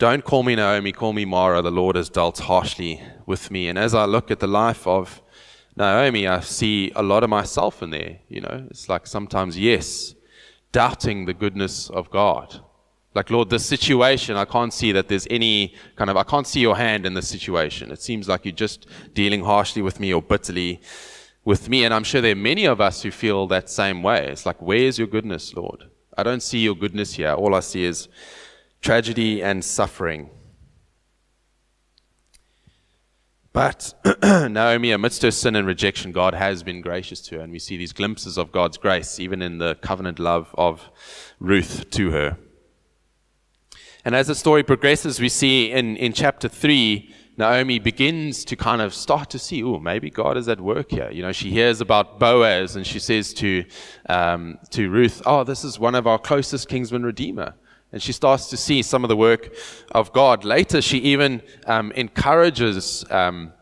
Don't 0.04 0.26
call 0.26 0.44
me 0.44 0.54
Naomi, 0.54 0.92
call 0.92 1.14
me 1.14 1.24
Mara. 1.24 1.62
The 1.62 1.72
Lord 1.72 1.96
has 1.96 2.10
dealt 2.10 2.38
harshly 2.40 3.02
with 3.26 3.50
me. 3.50 3.70
And 3.70 3.80
as 3.80 3.96
I 3.96 4.04
look 4.04 4.32
at 4.32 4.42
the 4.42 4.48
life 4.48 4.86
of 4.86 5.22
Naomi, 5.78 6.28
I 6.28 6.42
see 6.42 6.92
a 6.94 7.02
lot 7.02 7.24
of 7.24 7.30
myself 7.30 7.82
in 7.82 7.92
there. 7.92 8.18
You 8.28 8.42
know, 8.42 8.68
it's 8.70 8.90
like 8.90 9.08
sometimes, 9.08 9.58
yes, 9.58 10.14
doubting 10.74 11.24
the 11.24 11.34
goodness 11.34 11.90
of 11.90 12.12
God. 12.12 12.60
Like, 13.16 13.30
Lord, 13.30 13.50
this 13.50 13.66
situation, 13.66 14.36
I 14.36 14.44
can't 14.44 14.74
see 14.74 14.92
that 14.92 15.08
there's 15.08 15.26
any 15.30 15.74
kind 15.96 16.10
of, 16.10 16.18
I 16.18 16.24
can't 16.24 16.46
see 16.48 16.60
your 16.60 16.76
hand 16.76 17.06
in 17.06 17.14
this 17.14 17.30
situation. 17.30 17.90
It 17.90 18.02
seems 18.02 18.28
like 18.28 18.44
you're 18.44 18.52
just 18.52 18.88
dealing 19.14 19.46
harshly 19.46 19.82
with 19.82 20.02
me 20.02 20.14
or 20.14 20.22
bitterly 20.22 20.82
with 21.46 21.70
me. 21.70 21.86
And 21.86 21.94
I'm 21.94 22.04
sure 22.04 22.20
there 22.20 22.34
are 22.34 22.36
many 22.36 22.66
of 22.66 22.82
us 22.82 23.04
who 23.04 23.10
feel 23.10 23.48
that 23.48 23.70
same 23.70 24.04
way. 24.04 24.28
It's 24.28 24.46
like, 24.46 24.62
where's 24.62 24.98
your 25.00 25.08
goodness, 25.08 25.54
Lord? 25.56 25.86
I 26.18 26.24
don't 26.24 26.44
see 26.44 26.60
your 26.60 26.76
goodness 26.76 27.14
here. 27.14 27.32
All 27.32 27.56
I 27.56 27.62
see 27.62 27.86
is 27.86 28.10
tragedy 28.84 29.42
and 29.42 29.64
suffering. 29.64 30.30
But 33.54 33.94
Naomi, 34.24 34.92
amidst 34.92 35.22
her 35.22 35.32
sin 35.32 35.56
and 35.56 35.66
rejection, 35.66 36.12
God 36.12 36.34
has 36.34 36.64
been 36.64 36.82
gracious 36.82 37.22
to 37.22 37.36
her, 37.36 37.42
and 37.42 37.52
we 37.52 37.60
see 37.60 37.78
these 37.78 37.94
glimpses 37.94 38.38
of 38.38 38.52
God's 38.52 38.78
grace, 38.78 39.20
even 39.20 39.42
in 39.42 39.60
the 39.60 39.76
covenant 39.76 40.20
love 40.20 40.54
of 40.58 40.90
Ruth 41.40 41.90
to 41.92 42.12
her. 42.12 42.38
And 44.04 44.16
as 44.16 44.28
the 44.28 44.36
story 44.36 44.64
progresses, 44.64 45.20
we 45.20 45.30
see 45.30 45.72
in, 45.72 45.96
in 45.96 46.12
chapter 46.12 46.50
3, 46.50 47.14
Naomi 47.38 47.80
begins 47.80 48.44
to 48.46 48.56
kind 48.56 48.82
of 48.82 48.94
start 48.94 49.30
to 49.30 49.40
see, 49.40 49.64
oh, 49.64 49.80
maybe 49.80 50.10
God 50.10 50.36
is 50.36 50.50
at 50.50 50.60
work 50.60 50.92
here. 50.92 51.10
You 51.10 51.22
know, 51.22 51.32
she 51.32 51.52
hears 51.52 51.80
about 51.80 52.20
Boaz 52.20 52.76
and 52.76 52.86
she 52.86 53.00
says 53.00 53.34
to, 53.36 53.64
um, 54.10 54.60
to 54.72 54.90
Ruth, 54.90 55.22
oh, 55.26 55.44
this 55.44 55.64
is 55.64 55.80
one 55.80 55.96
of 55.96 56.06
our 56.06 56.20
closest 56.20 56.68
kinsman 56.68 57.04
redeemer 57.04 57.56
and 57.94 58.02
she 58.02 58.12
starts 58.12 58.50
to 58.50 58.58
see 58.58 58.82
some 58.82 59.06
of 59.06 59.08
the 59.08 59.16
work 59.16 59.56
of 59.92 60.12
God. 60.12 60.44
Later, 60.44 60.82
she 60.82 60.98
even 60.98 61.44
um, 61.68 61.92
encourages 61.94 63.06
um, 63.10 63.54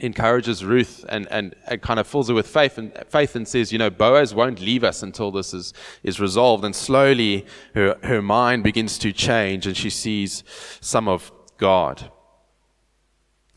encourages 0.00 0.64
Ruth 0.64 1.04
and, 1.08 1.26
and, 1.28 1.56
and, 1.66 1.82
kind 1.82 1.98
of 1.98 2.06
fills 2.06 2.28
her 2.28 2.34
with 2.34 2.46
faith 2.46 2.78
and 2.78 2.92
faith 3.08 3.34
and 3.34 3.48
says, 3.48 3.72
you 3.72 3.78
know, 3.78 3.90
Boaz 3.90 4.32
won't 4.32 4.60
leave 4.60 4.84
us 4.84 5.02
until 5.02 5.32
this 5.32 5.52
is, 5.52 5.74
is 6.04 6.20
resolved. 6.20 6.64
And 6.64 6.72
slowly 6.72 7.46
her, 7.74 7.98
her 8.04 8.22
mind 8.22 8.62
begins 8.62 8.96
to 8.98 9.12
change 9.12 9.66
and 9.66 9.76
she 9.76 9.90
sees 9.90 10.44
some 10.80 11.08
of 11.08 11.32
God. 11.56 12.12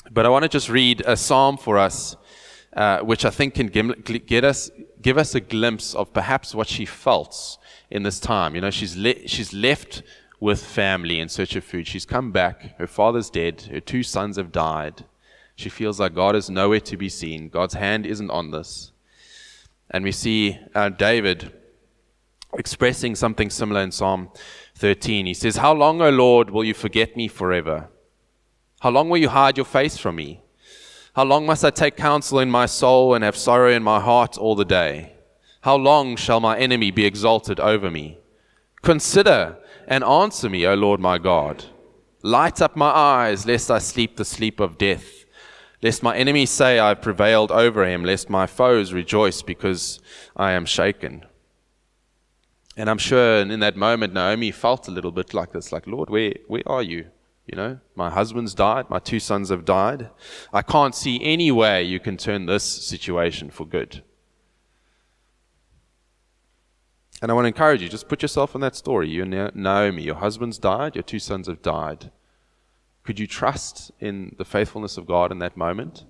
But 0.10 0.26
I 0.26 0.30
want 0.30 0.42
to 0.42 0.50
just 0.50 0.68
read 0.68 1.04
a 1.06 1.16
psalm 1.16 1.58
for 1.58 1.78
us, 1.78 2.16
uh, 2.74 3.02
which 3.02 3.24
I 3.24 3.30
think 3.30 3.54
can 3.54 3.68
get 3.68 4.44
us, 4.44 4.72
give 5.00 5.20
us 5.20 5.36
a 5.36 5.42
glimpse 5.42 5.94
of 5.94 6.12
perhaps 6.12 6.56
what 6.56 6.68
she 6.68 6.86
felt 6.86 7.60
in 7.92 8.04
this 8.04 8.20
time. 8.20 8.56
You 8.56 8.62
know, 8.62 8.72
she's, 8.72 8.96
le- 8.96 9.28
she's 9.28 9.54
left 9.54 10.02
with 10.40 10.66
family 10.66 11.20
in 11.20 11.30
search 11.30 11.56
of 11.56 11.64
food. 11.64 11.88
She's 11.88 12.06
come 12.06 12.32
back. 12.32 12.78
Her 12.80 12.88
father's 12.88 13.30
dead. 13.30 13.62
Her 13.64 13.80
two 13.80 14.02
sons 14.02 14.38
have 14.38 14.52
died. 14.52 15.06
She 15.56 15.70
feels 15.70 16.00
like 16.00 16.16
God 16.16 16.36
is 16.36 16.50
nowhere 16.50 16.80
to 16.80 16.98
be 16.98 17.10
seen. 17.10 17.50
God's 17.50 17.76
hand 17.76 18.06
isn't 18.06 18.32
on 18.32 18.52
this. 18.52 18.92
And 19.92 20.04
we 20.04 20.12
see 20.12 20.58
uh, 20.74 20.90
David 20.90 21.52
expressing 22.58 23.16
something 23.16 23.50
similar 23.50 23.82
in 23.82 23.92
Psalm 23.92 24.30
13. 24.76 25.26
He 25.26 25.34
says, 25.34 25.58
How 25.58 25.74
long, 25.74 26.02
O 26.02 26.10
Lord, 26.10 26.50
will 26.50 26.64
you 26.64 26.74
forget 26.74 27.16
me 27.16 27.28
forever? 27.28 27.90
How 28.80 28.90
long 28.90 29.10
will 29.10 29.18
you 29.20 29.30
hide 29.30 29.58
your 29.58 29.66
face 29.66 29.98
from 29.98 30.16
me? 30.16 30.42
How 31.14 31.26
long 31.26 31.46
must 31.46 31.64
I 31.64 31.70
take 31.70 31.98
counsel 31.98 32.40
in 32.40 32.50
my 32.50 32.66
soul 32.66 33.14
and 33.14 33.24
have 33.24 33.36
sorrow 33.36 33.70
in 33.70 33.84
my 33.84 34.00
heart 34.00 34.38
all 34.38 34.56
the 34.56 34.66
day? 34.66 35.14
How 35.62 35.76
long 35.76 36.16
shall 36.16 36.40
my 36.40 36.58
enemy 36.58 36.90
be 36.92 37.06
exalted 37.06 37.60
over 37.60 37.92
me? 37.92 38.18
Consider 38.82 39.58
and 39.88 40.04
answer 40.04 40.50
me, 40.50 40.66
O 40.66 40.74
Lord 40.74 41.00
my 41.00 41.18
God. 41.20 41.66
Light 42.24 42.62
up 42.62 42.76
my 42.76 42.90
eyes, 42.90 43.46
lest 43.46 43.70
I 43.70 43.78
sleep 43.78 44.18
the 44.18 44.26
sleep 44.26 44.60
of 44.60 44.78
death. 44.78 45.26
Lest 45.84 46.04
my 46.04 46.16
enemies 46.16 46.50
say 46.50 46.80
I 46.80 46.90
have 46.90 47.02
prevailed 47.02 47.52
over 47.52 47.86
him, 47.86 48.04
lest 48.04 48.30
my 48.30 48.48
foes 48.48 48.94
rejoice 48.94 49.42
because 49.42 50.00
I 50.36 50.52
am 50.52 50.66
shaken. 50.66 51.26
And 52.78 52.90
I'm 52.90 53.00
sure 53.00 53.42
in 53.42 53.60
that 53.60 53.76
moment, 53.76 54.14
Naomi 54.14 54.52
felt 54.52 54.88
a 54.88 54.92
little 54.92 55.12
bit 55.12 55.34
like 55.34 55.52
this 55.52 55.72
like, 55.72 55.88
Lord, 55.88 56.10
where, 56.10 56.34
where 56.48 56.64
are 56.66 56.84
you? 56.84 57.08
You 57.48 57.58
know, 57.58 57.80
my 57.96 58.10
husband's 58.10 58.54
died, 58.54 58.90
my 58.90 59.00
two 59.00 59.20
sons 59.20 59.50
have 59.50 59.66
died. 59.66 60.10
I 60.54 60.62
can't 60.62 60.96
see 60.96 61.22
any 61.24 61.52
way 61.52 61.84
you 61.84 62.00
can 62.00 62.18
turn 62.18 62.46
this 62.46 62.64
situation 62.64 63.50
for 63.50 63.66
good. 63.66 64.04
And 67.22 67.30
I 67.30 67.36
want 67.36 67.46
to 67.46 67.50
encourage 67.50 67.82
you, 67.82 67.90
just 67.90 68.08
put 68.08 68.24
yourself 68.24 68.56
in 68.56 68.62
that 68.62 68.76
story. 68.76 69.10
You 69.10 69.24
and 69.24 69.56
Naomi, 69.56 70.04
your 70.04 70.16
husband's 70.16 70.58
died, 70.58 70.96
your 70.96 71.04
two 71.04 71.20
sons 71.20 71.48
have 71.48 71.62
died. 71.62 72.12
Could 73.04 73.20
you 73.20 73.28
trust 73.28 73.92
in 74.00 74.36
the 74.38 74.46
faithfulness 74.46 74.98
of 74.98 75.06
God 75.06 75.32
in 75.32 75.40
that 75.40 75.56
moment? 75.56 76.06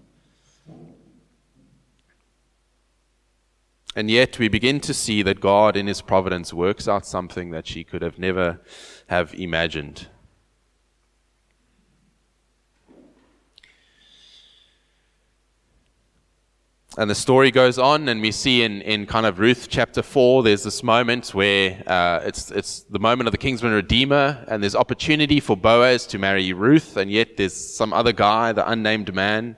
And 3.94 4.10
yet 4.10 4.40
we 4.40 4.48
begin 4.48 4.80
to 4.82 4.94
see 4.94 5.22
that 5.24 5.42
God 5.42 5.76
in 5.76 5.88
his 5.88 6.02
providence 6.02 6.54
works 6.54 6.88
out 6.88 7.06
something 7.06 7.52
that 7.52 7.68
she 7.68 7.84
could 7.84 8.02
have 8.02 8.18
never 8.18 8.62
have 9.08 9.34
imagined. 9.34 10.08
And 16.98 17.10
the 17.10 17.16
story 17.16 17.52
goes 17.52 17.80
on, 17.80 18.10
and 18.10 18.22
we 18.22 18.34
see 18.34 18.64
in, 18.64 18.82
in 18.82 19.06
kind 19.06 19.26
of 19.26 19.40
Ruth 19.40 19.68
chapter 19.70 20.04
4, 20.04 20.44
there's 20.44 20.64
this 20.64 20.84
moment 20.84 21.34
where 21.34 21.82
uh, 21.88 22.20
it's, 22.26 22.52
it's 22.52 22.82
the 22.82 23.00
moment 23.00 23.30
of 23.30 23.32
the 23.32 23.38
kinsman 23.38 23.72
redeemer, 23.72 24.44
and 24.50 24.62
there's 24.62 24.76
opportunity 24.76 25.40
for 25.40 25.56
Boaz 25.56 26.06
to 26.08 26.18
marry 26.18 26.52
Ruth, 26.52 26.98
and 26.98 27.10
yet 27.10 27.38
there's 27.38 27.54
some 27.54 27.94
other 27.94 28.12
guy, 28.12 28.52
the 28.52 28.70
unnamed 28.70 29.16
man. 29.16 29.56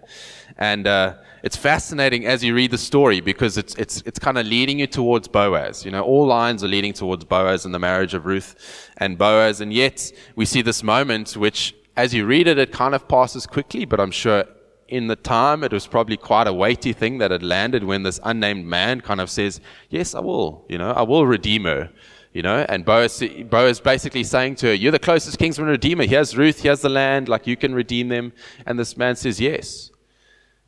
And 0.60 0.86
uh, 0.86 1.16
it's 1.42 1.58
fascinating 1.58 2.28
as 2.28 2.44
you 2.44 2.54
read 2.54 2.70
the 2.70 2.78
story 2.78 3.20
because 3.20 3.58
it's, 3.58 3.74
it's, 3.78 4.04
it's 4.06 4.20
kind 4.20 4.38
of 4.38 4.46
leading 4.46 4.78
you 4.78 4.86
towards 4.86 5.28
Boaz. 5.28 5.84
You 5.84 5.90
know, 5.90 6.04
all 6.04 6.28
lines 6.28 6.64
are 6.64 6.68
leading 6.68 6.94
towards 6.94 7.26
Boaz 7.26 7.66
and 7.66 7.74
the 7.74 7.80
marriage 7.80 8.14
of 8.14 8.28
Ruth 8.28 8.92
and 8.98 9.18
Boaz, 9.18 9.60
and 9.60 9.74
yet 9.74 10.12
we 10.36 10.46
see 10.46 10.62
this 10.62 10.84
moment 10.84 11.36
which, 11.36 11.76
as 11.98 12.14
you 12.14 12.28
read 12.28 12.46
it, 12.46 12.60
it 12.60 12.72
kind 12.72 12.94
of 12.94 13.08
passes 13.08 13.48
quickly, 13.48 13.86
but 13.86 14.00
I'm 14.00 14.12
sure 14.12 14.46
in 14.94 15.08
the 15.08 15.16
time, 15.16 15.64
it 15.64 15.74
was 15.74 15.88
probably 15.88 16.18
quite 16.18 16.48
a 16.48 16.54
weighty 16.54 16.94
thing 16.94 17.18
that 17.18 17.32
had 17.32 17.42
landed 17.42 17.84
when 17.84 18.04
this 18.04 18.20
unnamed 18.24 18.66
man 18.66 19.02
kind 19.02 19.20
of 19.20 19.30
says, 19.30 19.60
Yes, 19.90 20.14
I 20.14 20.20
will, 20.20 20.66
you 20.70 20.78
know, 20.78 20.92
I 20.92 21.02
will 21.02 21.26
redeem 21.26 21.64
her, 21.64 21.90
you 22.32 22.44
know. 22.44 22.64
And 22.70 22.86
Boaz, 22.86 23.24
Boaz 23.50 23.80
basically 23.80 24.24
saying 24.24 24.56
to 24.58 24.68
her, 24.68 24.74
You're 24.74 24.92
the 24.92 25.00
closest 25.00 25.40
kinsman 25.40 25.68
redeemer. 25.68 26.06
Here's 26.06 26.38
Ruth, 26.38 26.62
here's 26.62 26.82
the 26.82 26.90
land, 26.90 27.28
like 27.28 27.48
you 27.48 27.58
can 27.58 27.74
redeem 27.74 28.10
them. 28.10 28.34
And 28.68 28.78
this 28.78 28.96
man 28.96 29.16
says, 29.16 29.42
Yes. 29.42 29.90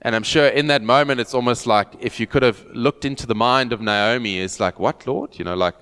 And 0.02 0.16
I'm 0.16 0.24
sure 0.24 0.48
in 0.48 0.68
that 0.68 0.82
moment, 0.82 1.20
it's 1.20 1.36
almost 1.36 1.68
like 1.68 1.94
if 2.00 2.20
you 2.20 2.26
could 2.26 2.42
have 2.44 2.66
looked 2.74 3.06
into 3.06 3.28
the 3.28 3.36
mind 3.36 3.74
of 3.74 3.80
Naomi, 3.80 4.40
it's 4.40 4.60
like, 4.60 4.80
What, 4.80 5.06
Lord? 5.06 5.38
You 5.38 5.46
know, 5.46 5.56
like, 5.56 5.76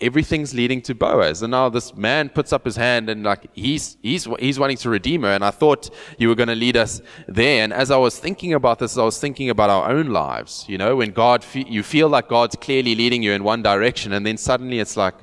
everything's 0.00 0.54
leading 0.54 0.80
to 0.82 0.94
Boaz. 0.94 1.42
And 1.42 1.50
now 1.50 1.68
this 1.68 1.94
man 1.94 2.28
puts 2.28 2.52
up 2.52 2.64
his 2.64 2.76
hand 2.76 3.08
and 3.10 3.22
like 3.24 3.48
he's 3.52 3.96
he's 4.02 4.26
he's 4.38 4.58
wanting 4.58 4.76
to 4.78 4.90
redeem 4.90 5.22
her. 5.22 5.28
And 5.28 5.44
I 5.44 5.50
thought 5.50 5.90
you 6.18 6.28
were 6.28 6.34
going 6.34 6.48
to 6.48 6.54
lead 6.54 6.76
us 6.76 7.00
there. 7.28 7.62
And 7.62 7.72
as 7.72 7.90
I 7.90 7.96
was 7.96 8.18
thinking 8.18 8.54
about 8.54 8.78
this, 8.78 8.96
I 8.96 9.04
was 9.04 9.18
thinking 9.18 9.50
about 9.50 9.70
our 9.70 9.90
own 9.90 10.08
lives. 10.08 10.64
You 10.68 10.78
know, 10.78 10.96
when 10.96 11.10
God 11.10 11.44
fe- 11.44 11.66
you 11.68 11.82
feel 11.82 12.08
like 12.08 12.28
God's 12.28 12.56
clearly 12.56 12.94
leading 12.94 13.22
you 13.22 13.32
in 13.32 13.44
one 13.44 13.62
direction, 13.62 14.12
and 14.12 14.24
then 14.26 14.36
suddenly 14.36 14.80
it's 14.80 14.96
like. 14.96 15.14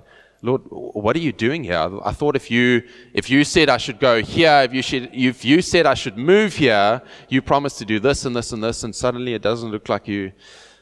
Lord, 0.43 0.61
what 0.69 1.15
are 1.15 1.19
you 1.19 1.31
doing 1.31 1.63
here? 1.63 1.89
I 2.05 2.11
thought 2.11 2.35
if 2.35 2.51
you 2.51 2.83
if 3.11 3.27
you 3.27 3.43
said 3.43 3.69
I 3.69 3.77
should 3.77 3.99
go 3.99 4.21
here, 4.21 4.61
if 4.61 4.71
you 4.71 4.83
should 4.83 5.09
if 5.11 5.43
you 5.43 5.63
said 5.63 5.87
I 5.87 5.95
should 5.95 6.15
move 6.15 6.53
here, 6.53 7.01
you 7.27 7.41
promised 7.41 7.79
to 7.79 7.85
do 7.85 7.99
this 7.99 8.23
and 8.23 8.35
this 8.35 8.51
and 8.51 8.63
this, 8.63 8.83
and 8.83 8.95
suddenly 8.95 9.33
it 9.33 9.41
doesn't 9.41 9.71
look 9.71 9.89
like 9.89 10.07
you 10.07 10.31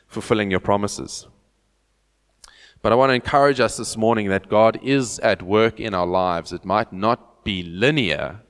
fulfilling 0.10 0.52
your 0.52 0.60
promises. 0.60 1.26
But 2.86 2.92
I 2.92 2.98
want 2.98 3.10
to 3.10 3.16
encourage 3.16 3.60
us 3.60 3.78
this 3.78 3.98
morning 3.98 4.30
that 4.30 4.48
God 4.48 4.78
is 4.84 5.18
at 5.22 5.42
work 5.42 5.80
in 5.80 5.96
our 5.96 6.06
lives. 6.06 6.54
It 6.54 6.64
might 6.64 6.94
not 6.94 7.44
be 7.44 7.64
linear, 7.64 8.42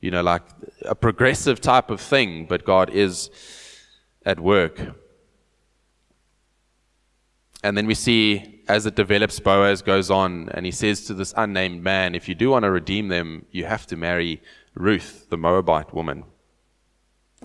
you 0.00 0.10
know, 0.10 0.22
like 0.22 0.42
a 0.86 0.96
progressive 0.96 1.60
type 1.60 1.88
of 1.88 2.00
thing, 2.00 2.46
but 2.46 2.64
God 2.64 2.90
is 2.90 3.30
at 4.26 4.40
work. 4.40 4.80
And 7.62 7.78
then 7.78 7.86
we 7.86 7.94
see 7.94 8.64
as 8.66 8.86
it 8.86 8.96
develops, 8.96 9.38
Boaz 9.38 9.82
goes 9.82 10.10
on 10.10 10.48
and 10.48 10.66
he 10.66 10.72
says 10.72 11.04
to 11.04 11.14
this 11.14 11.32
unnamed 11.36 11.84
man, 11.84 12.16
If 12.16 12.28
you 12.28 12.34
do 12.34 12.50
want 12.50 12.64
to 12.64 12.72
redeem 12.72 13.06
them, 13.06 13.46
you 13.52 13.66
have 13.66 13.86
to 13.86 13.96
marry 13.96 14.42
Ruth, 14.74 15.28
the 15.30 15.38
Moabite 15.38 15.94
woman. 15.94 16.24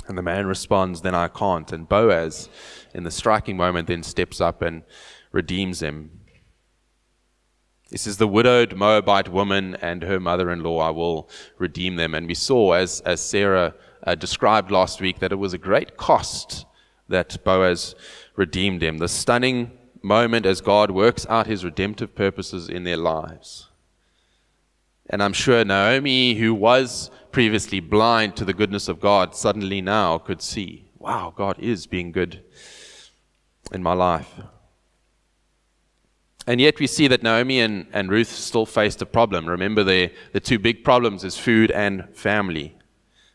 And 0.07 0.17
the 0.17 0.21
man 0.21 0.45
responds, 0.45 1.01
Then 1.01 1.15
I 1.15 1.27
can't. 1.27 1.71
And 1.71 1.89
Boaz, 1.89 2.49
in 2.93 3.03
the 3.03 3.11
striking 3.11 3.57
moment, 3.57 3.87
then 3.87 4.03
steps 4.03 4.39
up 4.39 4.61
and 4.61 4.83
redeems 5.31 5.81
him. 5.81 6.21
This 7.89 8.07
is 8.07 8.17
The 8.17 8.27
widowed 8.27 8.75
Moabite 8.75 9.29
woman 9.29 9.75
and 9.75 10.03
her 10.03 10.19
mother 10.19 10.51
in 10.51 10.63
law, 10.63 10.79
I 10.79 10.89
will 10.89 11.29
redeem 11.57 11.95
them. 11.95 12.13
And 12.15 12.27
we 12.27 12.33
saw, 12.33 12.73
as, 12.73 13.01
as 13.01 13.21
Sarah 13.21 13.75
uh, 14.03 14.15
described 14.15 14.71
last 14.71 15.01
week, 15.01 15.19
that 15.19 15.31
it 15.31 15.35
was 15.35 15.53
a 15.53 15.59
great 15.59 15.97
cost 15.97 16.65
that 17.07 17.43
Boaz 17.43 17.95
redeemed 18.35 18.81
him. 18.81 18.97
The 18.97 19.07
stunning 19.07 19.71
moment 20.01 20.45
as 20.45 20.61
God 20.61 20.91
works 20.91 21.25
out 21.29 21.47
his 21.47 21.63
redemptive 21.63 22.15
purposes 22.15 22.69
in 22.69 22.83
their 22.83 22.97
lives. 22.97 23.69
And 25.09 25.21
I'm 25.21 25.33
sure 25.33 25.63
Naomi, 25.63 26.35
who 26.35 26.53
was 26.53 27.11
previously 27.35 27.81
blind 27.81 28.33
to 28.33 28.45
the 28.45 28.53
goodness 28.53 28.87
of 28.87 29.01
God, 29.01 29.35
suddenly 29.35 29.81
now 29.81 30.17
could 30.17 30.41
see 30.41 30.89
wow, 30.97 31.33
God 31.35 31.59
is 31.59 31.85
being 31.85 32.13
good 32.13 32.41
in 33.73 33.83
my 33.83 33.91
life. 33.91 34.39
And 36.47 36.61
yet 36.61 36.79
we 36.79 36.87
see 36.87 37.09
that 37.09 37.23
Naomi 37.23 37.59
and, 37.59 37.87
and 37.91 38.09
Ruth 38.09 38.29
still 38.29 38.65
faced 38.65 39.01
a 39.01 39.05
problem. 39.05 39.47
Remember, 39.47 39.83
the, 39.83 40.13
the 40.31 40.39
two 40.39 40.57
big 40.57 40.85
problems 40.85 41.25
is 41.25 41.37
food 41.37 41.71
and 41.71 42.07
family. 42.15 42.77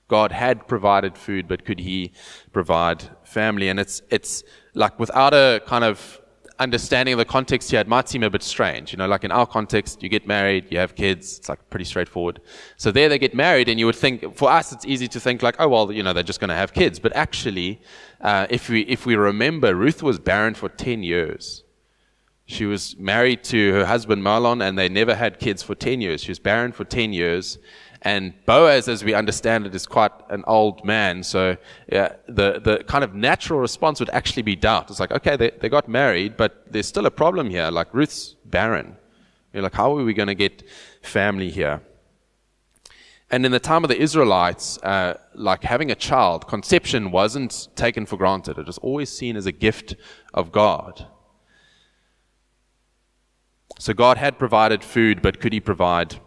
God 0.08 0.32
had 0.32 0.66
provided 0.66 1.18
food, 1.18 1.46
but 1.46 1.66
could 1.66 1.80
he 1.80 2.12
provide 2.54 3.04
family? 3.22 3.68
And 3.68 3.78
it's, 3.78 4.00
it's 4.08 4.42
like 4.72 4.98
without 4.98 5.34
a 5.34 5.60
kind 5.66 5.84
of 5.84 6.19
understanding 6.60 7.16
the 7.16 7.24
context 7.24 7.70
here, 7.70 7.80
it 7.80 7.88
might 7.88 8.08
seem 8.08 8.22
a 8.22 8.30
bit 8.30 8.42
strange. 8.42 8.92
You 8.92 8.98
know, 8.98 9.08
like 9.08 9.24
in 9.24 9.32
our 9.32 9.46
context, 9.46 10.02
you 10.02 10.08
get 10.08 10.26
married, 10.26 10.66
you 10.70 10.78
have 10.78 10.94
kids, 10.94 11.38
it's 11.38 11.48
like 11.48 11.68
pretty 11.70 11.86
straightforward. 11.86 12.40
So 12.76 12.92
there 12.92 13.08
they 13.08 13.18
get 13.18 13.34
married, 13.34 13.68
and 13.68 13.80
you 13.80 13.86
would 13.86 13.96
think, 13.96 14.36
for 14.36 14.50
us, 14.50 14.70
it's 14.70 14.84
easy 14.84 15.08
to 15.08 15.18
think 15.18 15.42
like, 15.42 15.56
oh, 15.58 15.68
well, 15.68 15.90
you 15.90 16.02
know, 16.02 16.12
they're 16.12 16.22
just 16.22 16.38
going 16.38 16.50
to 16.50 16.54
have 16.54 16.72
kids. 16.72 17.00
But 17.00 17.16
actually, 17.16 17.80
uh, 18.20 18.46
if, 18.50 18.68
we, 18.68 18.82
if 18.82 19.06
we 19.06 19.16
remember, 19.16 19.74
Ruth 19.74 20.02
was 20.02 20.18
barren 20.18 20.54
for 20.54 20.68
10 20.68 21.02
years. 21.02 21.64
She 22.44 22.66
was 22.66 22.96
married 22.98 23.42
to 23.44 23.72
her 23.72 23.86
husband 23.86 24.22
Mahlon, 24.22 24.62
and 24.62 24.78
they 24.78 24.88
never 24.88 25.14
had 25.14 25.38
kids 25.38 25.62
for 25.62 25.74
10 25.74 26.00
years. 26.00 26.22
She 26.22 26.30
was 26.30 26.38
barren 26.38 26.72
for 26.72 26.84
10 26.84 27.12
years. 27.12 27.58
And 28.02 28.32
Boaz, 28.46 28.88
as 28.88 29.04
we 29.04 29.12
understand 29.12 29.66
it, 29.66 29.74
is 29.74 29.86
quite 29.86 30.12
an 30.30 30.42
old 30.46 30.84
man. 30.84 31.22
So 31.22 31.56
yeah, 31.92 32.14
the, 32.26 32.60
the 32.60 32.84
kind 32.84 33.04
of 33.04 33.14
natural 33.14 33.60
response 33.60 34.00
would 34.00 34.10
actually 34.10 34.42
be 34.42 34.56
doubt. 34.56 34.90
It's 34.90 35.00
like, 35.00 35.12
okay, 35.12 35.36
they, 35.36 35.50
they 35.50 35.68
got 35.68 35.86
married, 35.88 36.36
but 36.36 36.72
there's 36.72 36.86
still 36.86 37.04
a 37.04 37.10
problem 37.10 37.50
here. 37.50 37.70
Like 37.70 37.92
Ruth's 37.92 38.36
barren. 38.44 38.96
You're 39.52 39.62
like, 39.62 39.74
how 39.74 39.96
are 39.96 40.04
we 40.04 40.14
going 40.14 40.28
to 40.28 40.34
get 40.34 40.62
family 41.02 41.50
here? 41.50 41.82
And 43.30 43.44
in 43.46 43.52
the 43.52 43.60
time 43.60 43.84
of 43.84 43.88
the 43.88 44.00
Israelites, 44.00 44.78
uh, 44.78 45.18
like 45.34 45.62
having 45.62 45.90
a 45.90 45.94
child, 45.94 46.48
conception 46.48 47.10
wasn't 47.10 47.68
taken 47.76 48.06
for 48.06 48.16
granted. 48.16 48.58
It 48.58 48.66
was 48.66 48.78
always 48.78 49.10
seen 49.10 49.36
as 49.36 49.46
a 49.46 49.52
gift 49.52 49.94
of 50.34 50.50
God. 50.50 51.06
So 53.78 53.92
God 53.92 54.16
had 54.16 54.38
provided 54.38 54.82
food, 54.82 55.22
but 55.22 55.40
could 55.40 55.52
He 55.52 55.60
provide 55.60 56.18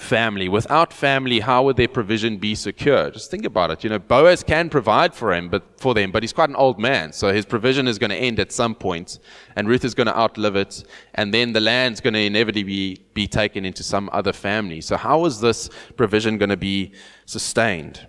family. 0.00 0.48
Without 0.48 0.92
family, 0.92 1.40
how 1.40 1.62
would 1.64 1.76
their 1.76 1.88
provision 1.88 2.38
be 2.38 2.54
secure? 2.54 3.10
Just 3.10 3.30
think 3.30 3.44
about 3.44 3.70
it. 3.70 3.84
You 3.84 3.90
know, 3.90 3.98
Boaz 3.98 4.42
can 4.42 4.70
provide 4.70 5.14
for 5.14 5.32
him, 5.32 5.48
but 5.48 5.78
for 5.78 5.94
them, 5.94 6.10
but 6.10 6.22
he's 6.22 6.32
quite 6.32 6.48
an 6.48 6.56
old 6.56 6.78
man, 6.78 7.12
so 7.12 7.32
his 7.32 7.44
provision 7.44 7.86
is 7.86 7.98
going 7.98 8.10
to 8.10 8.16
end 8.16 8.40
at 8.40 8.50
some 8.50 8.74
point, 8.74 9.18
and 9.56 9.68
Ruth 9.68 9.84
is 9.84 9.94
going 9.94 10.06
to 10.06 10.18
outlive 10.18 10.56
it, 10.56 10.84
and 11.14 11.34
then 11.34 11.52
the 11.52 11.60
land's 11.60 12.00
going 12.00 12.14
to 12.14 12.20
inevitably 12.20 12.62
be, 12.62 13.06
be 13.14 13.26
taken 13.26 13.64
into 13.64 13.82
some 13.82 14.08
other 14.12 14.32
family. 14.32 14.80
So 14.80 14.96
how 14.96 15.24
is 15.26 15.40
this 15.40 15.68
provision 15.96 16.38
going 16.38 16.50
to 16.50 16.56
be 16.56 16.92
sustained? 17.26 18.06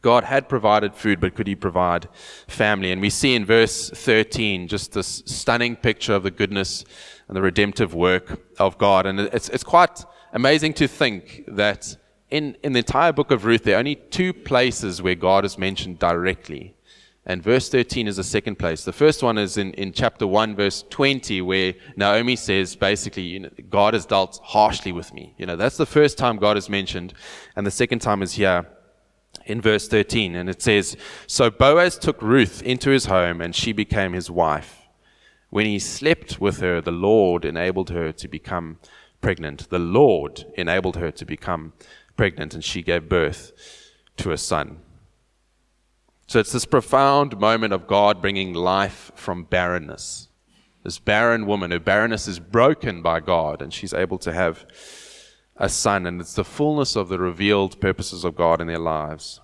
God 0.00 0.24
had 0.24 0.48
provided 0.48 0.94
food, 0.94 1.20
but 1.20 1.34
could 1.34 1.46
he 1.46 1.54
provide 1.54 2.08
family? 2.46 2.90
And 2.90 3.00
we 3.00 3.10
see 3.10 3.34
in 3.34 3.44
verse 3.44 3.90
13 3.90 4.68
just 4.68 4.92
this 4.92 5.22
stunning 5.24 5.76
picture 5.76 6.14
of 6.14 6.22
the 6.22 6.30
goodness 6.30 6.84
and 7.26 7.36
the 7.36 7.40
redemptive 7.42 7.94
work 7.94 8.40
of 8.58 8.76
God. 8.76 9.06
And 9.06 9.18
it's, 9.18 9.48
it's 9.48 9.64
quite 9.64 10.04
amazing 10.34 10.74
to 10.74 10.88
think 10.88 11.44
that 11.46 11.96
in, 12.30 12.56
in 12.64 12.72
the 12.72 12.80
entire 12.80 13.12
book 13.12 13.30
of 13.30 13.44
Ruth, 13.44 13.62
there 13.62 13.76
are 13.76 13.78
only 13.78 13.94
two 13.94 14.32
places 14.32 15.00
where 15.00 15.14
God 15.14 15.44
is 15.44 15.56
mentioned 15.56 16.00
directly. 16.00 16.76
And 17.24 17.42
verse 17.42 17.70
13 17.70 18.06
is 18.06 18.16
the 18.16 18.24
second 18.24 18.58
place. 18.58 18.84
The 18.84 18.92
first 18.92 19.22
one 19.22 19.38
is 19.38 19.56
in, 19.56 19.72
in 19.74 19.92
chapter 19.92 20.26
1, 20.26 20.56
verse 20.56 20.84
20, 20.90 21.40
where 21.40 21.72
Naomi 21.96 22.36
says, 22.36 22.76
basically, 22.76 23.22
you 23.22 23.40
know, 23.40 23.50
God 23.70 23.94
has 23.94 24.04
dealt 24.04 24.40
harshly 24.42 24.92
with 24.92 25.14
me. 25.14 25.34
You 25.38 25.46
know, 25.46 25.56
that's 25.56 25.78
the 25.78 25.86
first 25.86 26.18
time 26.18 26.36
God 26.36 26.58
is 26.58 26.68
mentioned. 26.68 27.14
And 27.56 27.66
the 27.66 27.70
second 27.70 28.00
time 28.00 28.20
is 28.20 28.32
here 28.32 28.66
in 29.46 29.62
verse 29.62 29.88
13. 29.88 30.34
And 30.34 30.50
it 30.50 30.60
says, 30.60 30.96
So 31.26 31.48
Boaz 31.48 31.96
took 31.96 32.20
Ruth 32.20 32.60
into 32.62 32.90
his 32.90 33.06
home, 33.06 33.40
and 33.40 33.54
she 33.54 33.72
became 33.72 34.12
his 34.12 34.30
wife. 34.30 34.82
When 35.48 35.66
he 35.66 35.78
slept 35.78 36.40
with 36.40 36.58
her, 36.58 36.80
the 36.80 36.90
Lord 36.90 37.44
enabled 37.44 37.90
her 37.90 38.10
to 38.12 38.28
become 38.28 38.80
pregnant. 39.24 39.70
The 39.70 39.78
Lord 39.78 40.44
enabled 40.54 40.96
her 40.96 41.10
to 41.10 41.24
become 41.24 41.72
pregnant, 42.14 42.52
and 42.52 42.62
she 42.62 42.82
gave 42.82 43.08
birth 43.08 43.52
to 44.18 44.32
a 44.32 44.38
son. 44.38 44.80
So 46.26 46.38
it's 46.38 46.52
this 46.52 46.66
profound 46.66 47.40
moment 47.40 47.72
of 47.72 47.86
God 47.86 48.20
bringing 48.20 48.52
life 48.52 49.10
from 49.14 49.44
barrenness. 49.44 50.28
This 50.82 50.98
barren 50.98 51.46
woman, 51.46 51.70
her 51.70 51.80
barrenness 51.80 52.28
is 52.28 52.38
broken 52.38 53.00
by 53.00 53.20
God, 53.20 53.62
and 53.62 53.72
she's 53.72 53.94
able 53.94 54.18
to 54.18 54.32
have 54.32 54.66
a 55.56 55.70
son, 55.70 56.04
and 56.04 56.20
it's 56.20 56.34
the 56.34 56.44
fullness 56.44 56.94
of 56.94 57.08
the 57.08 57.18
revealed 57.18 57.80
purposes 57.80 58.24
of 58.24 58.36
God 58.36 58.60
in 58.60 58.66
their 58.66 58.78
lives. 58.78 59.40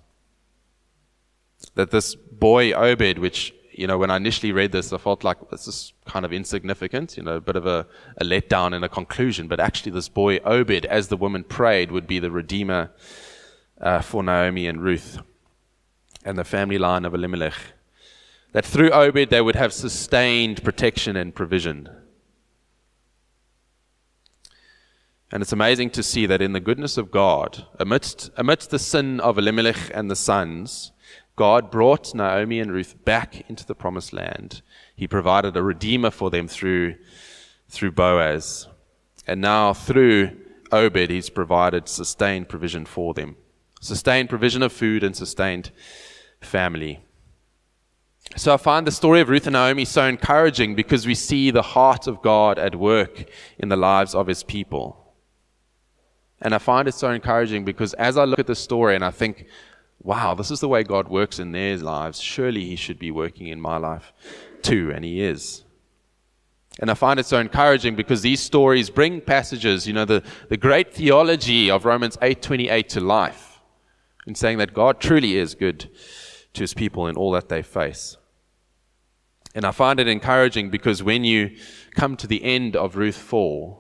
That 1.75 1.91
this 1.91 2.15
boy 2.15 2.73
Obed, 2.73 3.19
which 3.19 3.55
you 3.81 3.87
know, 3.87 3.97
when 3.97 4.11
I 4.11 4.17
initially 4.17 4.53
read 4.53 4.73
this, 4.73 4.93
I 4.93 4.99
felt 4.99 5.25
like 5.25 5.39
this 5.49 5.67
is 5.67 5.95
kind 6.05 6.27
of 6.27 6.35
insignificant, 6.35 7.17
you 7.17 7.23
know, 7.23 7.37
a 7.37 7.41
bit 7.41 7.57
of 7.57 7.65
a, 7.65 7.87
a 8.19 8.25
letdown 8.25 8.75
in 8.77 8.85
a 8.85 8.91
conclusion. 8.91 9.49
But 9.49 9.59
actually, 9.59 9.93
this 9.93 10.11
boy 10.11 10.37
Obed, 10.45 10.85
as 10.85 11.09
the 11.09 11.17
woman 11.17 11.45
prayed, 11.45 11.91
would 11.91 12.07
be 12.07 12.19
the 12.19 12.31
redeemer 12.31 12.91
uh, 13.81 14.03
for 14.03 14.23
Naomi 14.23 14.67
and 14.67 14.83
Ruth 14.83 15.21
and 16.27 16.37
the 16.37 16.45
family 16.45 16.77
line 16.77 17.07
of 17.07 17.15
Elimelech. 17.15 17.55
That 18.53 18.67
through 18.67 18.91
Obed, 18.91 19.31
they 19.31 19.41
would 19.41 19.57
have 19.57 19.73
sustained 19.73 20.63
protection 20.63 21.17
and 21.17 21.35
provision. 21.35 21.89
And 25.33 25.43
it's 25.43 25.53
amazing 25.53 25.89
to 25.93 26.03
see 26.03 26.27
that 26.27 26.43
in 26.43 26.53
the 26.53 26.61
goodness 26.61 26.99
of 26.99 27.11
God, 27.11 27.65
amidst, 27.79 28.29
amidst 28.37 28.69
the 28.69 28.79
sin 28.79 29.21
of 29.21 29.39
Elimelech 29.39 29.91
and 29.95 30.11
the 30.11 30.17
sons, 30.17 30.93
God 31.41 31.71
brought 31.71 32.15
Naomi 32.15 32.61
and 32.61 32.71
Ruth 32.71 33.03
back 33.07 33.49
into 33.49 33.65
the 33.65 33.75
promised 33.75 34.13
land. 34.13 34.61
He 34.95 35.09
provided 35.09 35.57
a 35.57 35.63
redeemer 35.63 36.11
for 36.11 36.29
them 36.29 36.47
through, 36.47 36.97
through 37.71 37.93
Boaz. 37.93 38.69
And 39.27 39.41
now 39.41 39.73
through 39.73 40.37
Obed, 40.71 41.09
he's 41.09 41.31
provided 41.31 41.89
sustained 41.89 42.51
provision 42.51 42.85
for 42.85 43.15
them. 43.15 43.37
Sustained 43.81 44.29
provision 44.29 44.63
of 44.63 44.71
food 44.71 45.03
and 45.03 45.17
sustained 45.17 45.71
family. 46.43 47.01
So 48.37 48.53
I 48.53 48.59
find 48.59 48.87
the 48.87 48.93
story 48.93 49.23
of 49.23 49.31
Ruth 49.31 49.47
and 49.47 49.55
Naomi 49.55 49.87
so 49.87 50.05
encouraging 50.05 50.75
because 50.75 51.07
we 51.07 51.15
see 51.15 51.51
the 51.51 51.63
heart 51.63 52.07
of 52.07 52.21
God 52.21 52.59
at 52.59 52.77
work 52.77 53.25
in 53.59 53.71
the 53.71 53.79
lives 53.79 54.15
of 54.15 54.27
his 54.27 54.43
people. 54.43 55.15
And 56.43 56.55
I 56.55 56.59
find 56.59 56.87
it 56.87 56.93
so 56.93 57.11
encouraging 57.11 57.65
because 57.65 57.95
as 57.95 58.19
I 58.19 58.25
look 58.25 58.39
at 58.39 58.47
the 58.47 58.55
story 58.55 58.95
and 58.95 59.05
I 59.05 59.11
think, 59.11 59.47
wow, 60.03 60.35
this 60.35 60.51
is 60.51 60.61
the 60.61 60.69
way 60.69 60.83
God 60.83 61.09
works 61.09 61.39
in 61.39 61.53
their 61.53 61.77
lives. 61.77 62.21
Surely 62.21 62.65
He 62.65 62.77
should 62.77 62.99
be 62.99 63.11
working 63.11 63.49
in 63.49 63.61
my 63.61 63.77
life 63.77 64.13
too, 64.63 64.91
and 64.95 65.05
He 65.05 65.23
is. 65.23 65.65
And 66.79 66.91
I 66.91 66.95
find 66.95 67.21
it 67.21 67.27
so 67.27 67.39
encouraging 67.39 67.97
because 67.97 68.23
these 68.23 68.41
stories 68.41 68.89
bring 68.89 69.21
passages, 69.21 69.87
you 69.87 69.93
know, 69.93 70.05
the, 70.05 70.23
the 70.49 70.57
great 70.57 70.95
theology 70.95 71.71
of 71.71 71.85
Romans 71.85 72.17
8:28 72.19 72.89
to 72.89 73.01
life, 73.01 73.61
in 74.27 74.35
saying 74.35 74.59
that 74.59 74.75
God 74.75 75.01
truly 75.01 75.37
is 75.37 75.55
good 75.55 75.91
to 76.55 76.63
his 76.63 76.75
people 76.75 77.07
in 77.07 77.17
all 77.17 77.33
that 77.33 77.49
they 77.49 77.63
face. 77.63 78.17
And 79.55 79.65
I 79.65 79.73
find 79.73 79.99
it 79.99 80.09
encouraging 80.09 80.71
because 80.71 81.03
when 81.03 81.25
you 81.25 81.57
come 81.95 82.17
to 82.17 82.27
the 82.27 82.45
end 82.45 82.77
of 82.77 82.97
Ruth 82.97 83.17
4, 83.17 83.79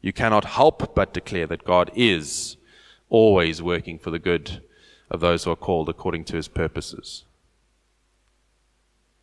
you 0.00 0.12
cannot 0.12 0.44
help 0.44 0.94
but 0.94 1.12
declare 1.12 1.46
that 1.48 1.64
God 1.64 1.90
is 1.94 2.56
always 3.08 3.60
working 3.60 3.98
for 3.98 4.10
the 4.10 4.18
good 4.18 4.62
of 5.10 5.20
those 5.20 5.44
who 5.44 5.50
are 5.50 5.56
called 5.56 5.88
according 5.88 6.24
to 6.24 6.36
his 6.36 6.48
purposes. 6.48 7.24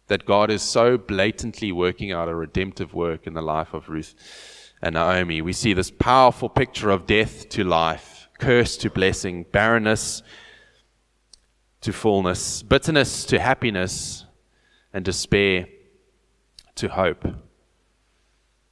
That 0.07 0.25
God 0.25 0.49
is 0.51 0.61
so 0.61 0.97
blatantly 0.97 1.71
working 1.71 2.11
out 2.11 2.29
a 2.29 2.35
redemptive 2.35 2.93
work 2.93 3.27
in 3.27 3.33
the 3.33 3.41
life 3.41 3.73
of 3.73 3.89
Ruth 3.89 4.15
and 4.81 4.93
Naomi. 4.93 5.41
We 5.41 5.53
see 5.53 5.73
this 5.73 5.91
powerful 5.91 6.49
picture 6.49 6.89
of 6.89 7.05
death 7.05 7.49
to 7.49 7.63
life 7.63 8.27
curse 8.37 8.77
to 8.77 8.89
blessing, 8.89 9.45
barrenness 9.51 10.21
to 11.81 11.93
fullness, 11.93 12.63
bitterness 12.63 13.25
to 13.25 13.39
happiness, 13.39 14.25
and 14.93 15.03
despair 15.03 15.67
to 16.75 16.87
hope. 16.89 17.25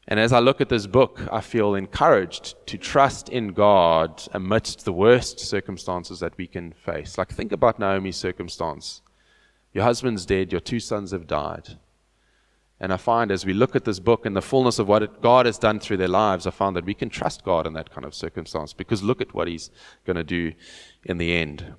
And 0.07 0.19
as 0.19 0.31
I 0.31 0.39
look 0.39 0.61
at 0.61 0.69
this 0.69 0.85
book, 0.85 1.21
I 1.31 1.41
feel 1.41 1.73
encouraged 1.73 2.55
to 2.67 2.77
trust 2.77 3.29
in 3.29 3.53
God 3.53 4.21
amidst 4.33 4.85
the 4.85 4.93
worst 4.93 5.39
circumstances 5.39 6.19
that 6.19 6.37
we 6.37 6.45
can 6.45 6.73
face. 6.73 7.17
Like, 7.17 7.33
think 7.33 7.51
about 7.51 7.79
Naomi's 7.79 8.17
circumstance. 8.17 9.01
Your 9.73 9.83
husband's 9.83 10.25
dead, 10.25 10.51
your 10.51 10.61
two 10.61 10.79
sons 10.79 11.11
have 11.11 11.25
died. 11.25 11.79
And 12.79 12.93
I 12.93 12.97
find 12.97 13.31
as 13.31 13.45
we 13.45 13.53
look 13.53 13.75
at 13.75 13.85
this 13.85 13.99
book 13.99 14.25
and 14.25 14.35
the 14.35 14.41
fullness 14.41 14.79
of 14.79 14.87
what 14.87 15.01
it, 15.01 15.21
God 15.21 15.45
has 15.45 15.57
done 15.57 15.79
through 15.79 15.97
their 15.97 16.07
lives, 16.07 16.45
I 16.45 16.51
find 16.51 16.75
that 16.75 16.85
we 16.85 16.93
can 16.93 17.09
trust 17.09 17.43
God 17.43 17.65
in 17.65 17.73
that 17.73 17.89
kind 17.89 18.05
of 18.05 18.13
circumstance 18.13 18.73
because 18.73 19.01
look 19.01 19.21
at 19.21 19.33
what 19.33 19.47
He's 19.47 19.71
going 20.05 20.17
to 20.17 20.23
do 20.23 20.53
in 21.03 21.17
the 21.17 21.33
end. 21.33 21.73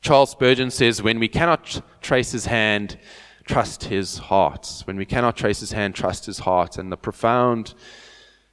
Charles 0.00 0.30
Spurgeon 0.30 0.70
says, 0.70 1.02
When 1.02 1.18
we 1.18 1.28
cannot 1.28 1.82
trace 2.00 2.32
His 2.32 2.46
hand, 2.46 2.98
trust 3.46 3.84
his 3.84 4.18
heart. 4.18 4.82
When 4.84 4.96
we 4.96 5.06
cannot 5.06 5.36
trace 5.36 5.60
his 5.60 5.72
hand, 5.72 5.94
trust 5.94 6.26
his 6.26 6.40
heart. 6.40 6.76
And 6.76 6.92
the 6.92 6.96
profound 6.96 7.74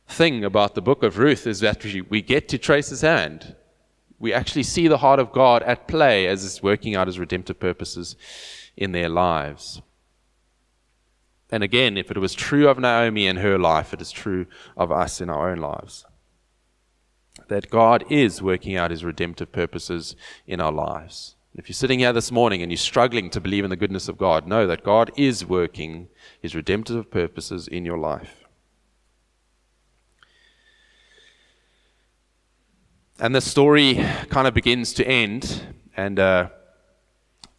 thing 0.07 0.43
about 0.45 0.75
the 0.75 0.81
book 0.81 1.03
of 1.03 1.17
Ruth 1.17 1.47
is 1.47 1.59
that 1.61 1.83
we, 1.83 2.01
we 2.01 2.21
get 2.21 2.47
to 2.49 2.57
trace 2.57 2.89
his 2.89 3.01
hand. 3.01 3.55
We 4.19 4.31
actually 4.31 4.63
see 4.63 4.87
the 4.87 4.99
heart 4.99 5.19
of 5.19 5.31
God 5.31 5.63
at 5.63 5.87
play 5.87 6.27
as 6.27 6.45
it's 6.45 6.63
working 6.63 6.95
out 6.95 7.07
his 7.07 7.19
redemptive 7.19 7.59
purposes 7.59 8.15
in 8.77 8.91
their 8.91 9.09
lives. 9.09 9.81
And 11.51 11.63
again, 11.63 11.97
if 11.97 12.09
it 12.09 12.17
was 12.17 12.33
true 12.33 12.67
of 12.67 12.79
Naomi 12.79 13.27
in 13.27 13.37
her 13.37 13.59
life, 13.59 13.93
it 13.93 14.01
is 14.01 14.11
true 14.11 14.45
of 14.77 14.91
us 14.91 15.21
in 15.21 15.29
our 15.29 15.51
own 15.51 15.57
lives. 15.57 16.05
That 17.47 17.69
God 17.69 18.05
is 18.09 18.41
working 18.41 18.75
out 18.75 18.91
his 18.91 19.03
redemptive 19.03 19.51
purposes 19.51 20.15
in 20.47 20.61
our 20.61 20.71
lives. 20.71 21.35
If 21.55 21.69
you're 21.69 21.75
sitting 21.75 21.99
here 21.99 22.13
this 22.13 22.31
morning 22.31 22.63
and 22.63 22.71
you're 22.71 22.77
struggling 22.77 23.29
to 23.29 23.39
believe 23.39 23.63
in 23.63 23.69
the 23.69 23.75
goodness 23.75 24.07
of 24.07 24.17
God, 24.17 24.47
know 24.47 24.65
that 24.65 24.83
God 24.83 25.11
is 25.15 25.45
working 25.45 26.07
his 26.41 26.55
redemptive 26.55 27.11
purposes 27.11 27.67
in 27.67 27.85
your 27.85 27.99
life. 27.99 28.43
And 33.19 33.35
the 33.35 33.41
story 33.41 34.03
kind 34.29 34.47
of 34.47 34.55
begins 34.55 34.93
to 34.93 35.07
end. 35.07 35.61
And 35.95 36.17
uh, 36.17 36.49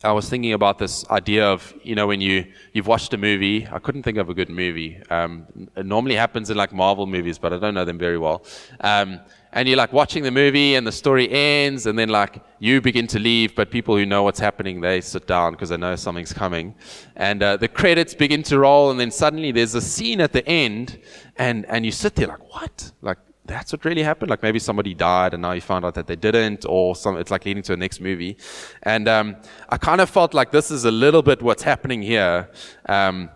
I 0.02 0.10
was 0.10 0.28
thinking 0.28 0.54
about 0.54 0.78
this 0.78 1.08
idea 1.08 1.46
of, 1.46 1.72
you 1.84 1.94
know, 1.94 2.08
when 2.08 2.20
you, 2.20 2.46
you've 2.72 2.88
watched 2.88 3.14
a 3.14 3.16
movie, 3.16 3.68
I 3.70 3.78
couldn't 3.78 4.02
think 4.02 4.18
of 4.18 4.28
a 4.28 4.34
good 4.34 4.50
movie. 4.50 5.00
Um, 5.08 5.46
it 5.76 5.86
normally 5.86 6.16
happens 6.16 6.50
in 6.50 6.56
like 6.56 6.72
Marvel 6.72 7.06
movies, 7.06 7.38
but 7.38 7.52
I 7.52 7.58
don't 7.58 7.74
know 7.74 7.84
them 7.84 7.98
very 7.98 8.18
well. 8.18 8.44
Um, 8.80 9.20
and 9.54 9.68
you're 9.68 9.78
like 9.78 9.92
watching 9.92 10.24
the 10.24 10.30
movie 10.30 10.74
and 10.74 10.86
the 10.86 10.92
story 10.92 11.30
ends 11.30 11.86
and 11.86 11.98
then 11.98 12.08
like 12.08 12.44
you 12.58 12.80
begin 12.80 13.06
to 13.06 13.18
leave 13.18 13.54
but 13.54 13.70
people 13.70 13.96
who 13.96 14.04
know 14.04 14.22
what's 14.22 14.40
happening 14.40 14.80
they 14.80 15.00
sit 15.00 15.26
down 15.26 15.52
because 15.52 15.70
they 15.70 15.76
know 15.76 15.96
something's 15.96 16.32
coming 16.32 16.74
and 17.16 17.42
uh, 17.42 17.56
the 17.56 17.68
credits 17.68 18.12
begin 18.14 18.42
to 18.42 18.58
roll 18.58 18.90
and 18.90 19.00
then 19.00 19.10
suddenly 19.10 19.52
there's 19.52 19.74
a 19.74 19.80
scene 19.80 20.20
at 20.20 20.32
the 20.32 20.46
end 20.46 21.00
and 21.36 21.64
and 21.66 21.86
you 21.86 21.92
sit 21.92 22.14
there 22.16 22.26
like 22.26 22.52
what 22.52 22.92
like 23.00 23.18
that's 23.46 23.72
what 23.72 23.84
really 23.84 24.02
happened 24.02 24.28
like 24.28 24.42
maybe 24.42 24.58
somebody 24.58 24.92
died 24.92 25.34
and 25.34 25.42
now 25.42 25.52
you 25.52 25.60
found 25.60 25.84
out 25.84 25.94
that 25.94 26.06
they 26.06 26.16
didn't 26.16 26.66
or 26.68 26.96
some 26.96 27.16
it's 27.16 27.30
like 27.30 27.44
leading 27.44 27.62
to 27.62 27.72
a 27.72 27.76
next 27.76 28.00
movie 28.00 28.36
and 28.82 29.06
um, 29.08 29.36
i 29.68 29.76
kind 29.76 30.00
of 30.00 30.10
felt 30.10 30.34
like 30.34 30.50
this 30.50 30.70
is 30.70 30.84
a 30.84 30.90
little 30.90 31.22
bit 31.22 31.40
what's 31.42 31.62
happening 31.62 32.02
here 32.02 32.50
um, 32.88 33.30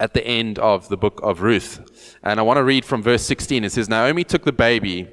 at 0.00 0.14
the 0.14 0.26
end 0.26 0.58
of 0.58 0.88
the 0.88 0.96
book 0.96 1.20
of 1.22 1.42
Ruth. 1.42 2.16
And 2.22 2.40
I 2.40 2.42
want 2.42 2.56
to 2.56 2.64
read 2.64 2.86
from 2.86 3.02
verse 3.02 3.22
16. 3.22 3.64
It 3.64 3.72
says, 3.72 3.86
Naomi 3.86 4.24
took 4.24 4.46
the 4.46 4.52
baby 4.52 5.10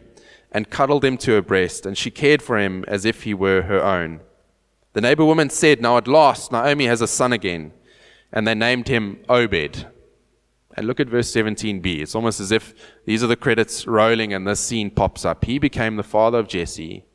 and 0.57 0.71
cuddled 0.71 1.05
him 1.05 1.17
to 1.19 1.33
her 1.33 1.41
breast, 1.43 1.85
and 1.85 1.95
she 1.95 2.09
cared 2.09 2.41
for 2.41 2.57
him 2.57 2.83
as 2.87 3.05
if 3.05 3.21
he 3.21 3.33
were 3.35 3.61
her 3.61 3.85
own. 3.85 4.19
The 4.93 5.01
neighbor 5.01 5.23
woman 5.23 5.51
said, 5.51 5.79
Now 5.79 5.97
at 5.97 6.07
last 6.07 6.51
Naomi 6.51 6.87
has 6.87 6.99
a 6.99 7.07
son 7.07 7.31
again. 7.31 7.73
And 8.33 8.47
they 8.47 8.55
named 8.55 8.87
him 8.87 9.23
Obed. 9.29 9.85
And 10.75 10.87
look 10.87 10.99
at 10.99 11.09
verse 11.09 11.31
17b. 11.31 12.01
It's 12.01 12.15
almost 12.15 12.39
as 12.39 12.51
if 12.51 12.73
these 13.05 13.23
are 13.23 13.27
the 13.27 13.35
credits 13.35 13.85
rolling 13.85 14.33
and 14.33 14.47
this 14.47 14.59
scene 14.59 14.89
pops 14.89 15.25
up. 15.25 15.45
He 15.45 15.59
became 15.59 15.95
the 15.95 16.01
father 16.01 16.39
of 16.39 16.47
Jesse 16.47 17.05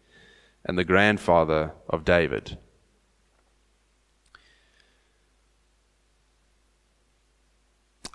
and 0.64 0.78
the 0.78 0.84
grandfather 0.84 1.72
of 1.90 2.04
David. 2.04 2.58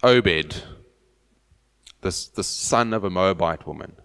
Obed, 0.01 0.63
the, 1.99 2.27
the 2.35 2.43
son 2.45 2.93
of 2.93 3.03
a 3.03 3.09
Moabite 3.09 3.67
woman 3.67 3.96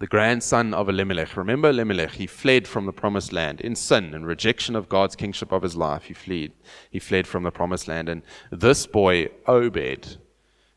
the 0.00 0.06
grandson 0.06 0.72
of 0.72 0.88
Elimelech. 0.88 1.36
Remember 1.36 1.68
Elimelech, 1.68 2.12
he 2.12 2.26
fled 2.26 2.66
from 2.66 2.86
the 2.86 2.92
promised 2.92 3.34
land 3.34 3.60
in 3.60 3.76
sin 3.76 4.14
and 4.14 4.26
rejection 4.26 4.74
of 4.74 4.88
God's 4.88 5.14
kingship 5.14 5.52
of 5.52 5.62
his 5.62 5.76
life. 5.76 6.04
He 6.04 6.14
fled. 6.14 6.52
He 6.90 6.98
fled 6.98 7.26
from 7.26 7.42
the 7.42 7.50
promised 7.50 7.86
land. 7.86 8.08
And 8.08 8.22
this 8.50 8.86
boy, 8.86 9.28
Obed, 9.46 10.16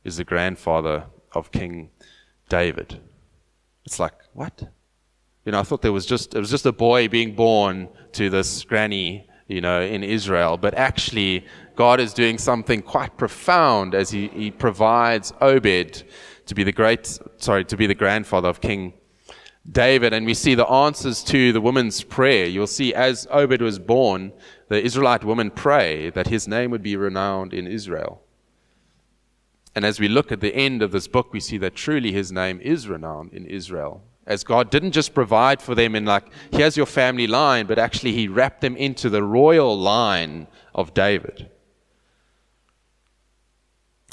is 0.03 0.17
the 0.17 0.25
grandfather 0.25 1.05
of 1.31 1.51
King 1.53 1.89
David. 2.49 2.99
It's 3.85 3.97
like, 3.97 4.13
what? 4.33 4.69
You 5.45 5.53
know, 5.53 5.59
I 5.59 5.63
thought 5.63 5.81
there 5.81 5.93
was 5.93 6.05
just 6.05 6.35
it 6.35 6.39
was 6.39 6.49
just 6.49 6.65
a 6.65 6.73
boy 6.73 7.07
being 7.07 7.33
born 7.33 7.87
to 8.13 8.29
this 8.29 8.63
granny, 8.65 9.29
you 9.47 9.61
know, 9.61 9.81
in 9.81 10.03
Israel. 10.03 10.57
But 10.57 10.73
actually, 10.73 11.45
God 11.77 12.01
is 12.01 12.13
doing 12.13 12.37
something 12.37 12.81
quite 12.81 13.15
profound 13.17 13.95
as 13.95 14.09
he, 14.09 14.27
he 14.27 14.51
provides 14.51 15.31
Obed 15.39 16.03
to 16.45 16.55
be 16.55 16.65
the 16.65 16.73
great 16.73 17.19
sorry, 17.37 17.63
to 17.63 17.77
be 17.77 17.87
the 17.87 17.95
grandfather 17.95 18.49
of 18.49 18.59
King 18.59 18.93
David, 19.69 20.11
and 20.11 20.25
we 20.25 20.33
see 20.33 20.55
the 20.55 20.67
answers 20.67 21.23
to 21.23 21.53
the 21.53 21.61
woman's 21.61 22.03
prayer. 22.03 22.45
You'll 22.45 22.67
see 22.67 22.93
as 22.93 23.27
Obed 23.31 23.61
was 23.61 23.79
born, 23.79 24.33
the 24.67 24.83
Israelite 24.83 25.23
woman 25.23 25.51
pray 25.51 26.09
that 26.09 26.27
his 26.27 26.47
name 26.47 26.69
would 26.71 26.83
be 26.83 26.97
renowned 26.97 27.53
in 27.53 27.65
Israel. 27.65 28.21
And 29.75 29.85
as 29.85 29.99
we 29.99 30.07
look 30.07 30.31
at 30.31 30.41
the 30.41 30.53
end 30.53 30.81
of 30.81 30.91
this 30.91 31.07
book, 31.07 31.31
we 31.31 31.39
see 31.39 31.57
that 31.59 31.75
truly 31.75 32.11
his 32.11 32.31
name 32.31 32.59
is 32.61 32.87
renowned 32.87 33.33
in 33.33 33.45
Israel. 33.45 34.03
As 34.27 34.43
God 34.43 34.69
didn't 34.69 34.91
just 34.91 35.13
provide 35.13 35.61
for 35.61 35.75
them 35.75 35.95
in, 35.95 36.05
like, 36.05 36.25
here's 36.51 36.77
your 36.77 36.85
family 36.85 37.27
line, 37.27 37.65
but 37.65 37.79
actually 37.79 38.13
he 38.13 38.27
wrapped 38.27 38.61
them 38.61 38.75
into 38.75 39.09
the 39.09 39.23
royal 39.23 39.77
line 39.77 40.47
of 40.75 40.93
David. 40.93 41.49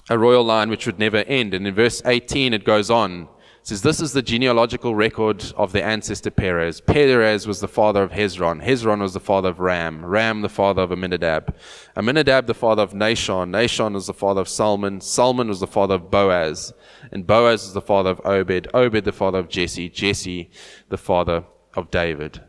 A 0.08 0.18
royal 0.18 0.44
line 0.44 0.70
which 0.70 0.86
would 0.86 0.98
never 0.98 1.18
end. 1.18 1.54
And 1.54 1.66
in 1.66 1.74
verse 1.74 2.02
18, 2.04 2.54
it 2.54 2.64
goes 2.64 2.90
on 2.90 3.28
says, 3.62 3.82
This 3.82 4.00
is 4.00 4.12
the 4.12 4.22
genealogical 4.22 4.94
record 4.94 5.52
of 5.56 5.72
the 5.72 5.82
ancestor 5.82 6.30
Perez. 6.30 6.80
Perez 6.80 7.46
was 7.46 7.60
the 7.60 7.68
father 7.68 8.02
of 8.02 8.12
Hezron. 8.12 8.64
Hezron 8.64 9.00
was 9.00 9.14
the 9.14 9.20
father 9.20 9.50
of 9.50 9.60
Ram. 9.60 10.04
Ram, 10.04 10.42
the 10.42 10.48
father 10.48 10.82
of 10.82 10.90
Amminadab. 10.90 11.54
Amminadab, 11.96 12.46
the 12.46 12.54
father 12.54 12.82
of 12.82 12.92
Nahshon. 12.92 13.50
Nahshon 13.50 13.94
was 13.94 14.06
the 14.06 14.14
father 14.14 14.40
of 14.40 14.48
Salmon. 14.48 15.00
Salmon 15.00 15.48
was 15.48 15.60
the 15.60 15.66
father 15.66 15.94
of 15.94 16.10
Boaz. 16.10 16.72
And 17.12 17.26
Boaz 17.26 17.64
was 17.64 17.74
the 17.74 17.80
father 17.80 18.10
of 18.10 18.20
Obed. 18.24 18.68
Obed, 18.74 19.04
the 19.04 19.12
father 19.12 19.38
of 19.38 19.48
Jesse. 19.48 19.88
Jesse, 19.88 20.50
the 20.88 20.98
father 20.98 21.44
of 21.74 21.90
David. 21.90 22.42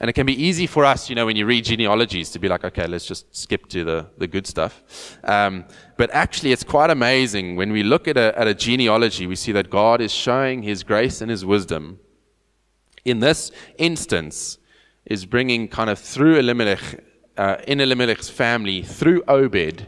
And 0.00 0.08
it 0.08 0.14
can 0.14 0.24
be 0.24 0.42
easy 0.42 0.66
for 0.66 0.86
us, 0.86 1.10
you 1.10 1.14
know, 1.14 1.26
when 1.26 1.36
you 1.36 1.44
read 1.44 1.66
genealogies 1.66 2.30
to 2.30 2.38
be 2.38 2.48
like, 2.48 2.64
okay, 2.64 2.86
let's 2.86 3.04
just 3.04 3.36
skip 3.36 3.66
to 3.68 3.84
the, 3.84 4.06
the 4.16 4.26
good 4.26 4.46
stuff. 4.46 5.18
Um, 5.24 5.66
but 5.98 6.10
actually, 6.12 6.52
it's 6.52 6.64
quite 6.64 6.88
amazing. 6.88 7.54
When 7.54 7.70
we 7.70 7.82
look 7.82 8.08
at 8.08 8.16
a, 8.16 8.36
at 8.38 8.48
a 8.48 8.54
genealogy, 8.54 9.26
we 9.26 9.36
see 9.36 9.52
that 9.52 9.68
God 9.68 10.00
is 10.00 10.10
showing 10.10 10.62
his 10.62 10.82
grace 10.82 11.20
and 11.20 11.30
his 11.30 11.44
wisdom. 11.44 12.00
In 13.04 13.20
this 13.20 13.52
instance, 13.76 14.56
is 15.04 15.26
bringing 15.26 15.68
kind 15.68 15.90
of 15.90 15.98
through 15.98 16.38
Elimelech, 16.38 17.04
uh, 17.36 17.56
in 17.66 17.80
Elimelech's 17.80 18.30
family, 18.30 18.82
through 18.82 19.22
Obed, 19.28 19.86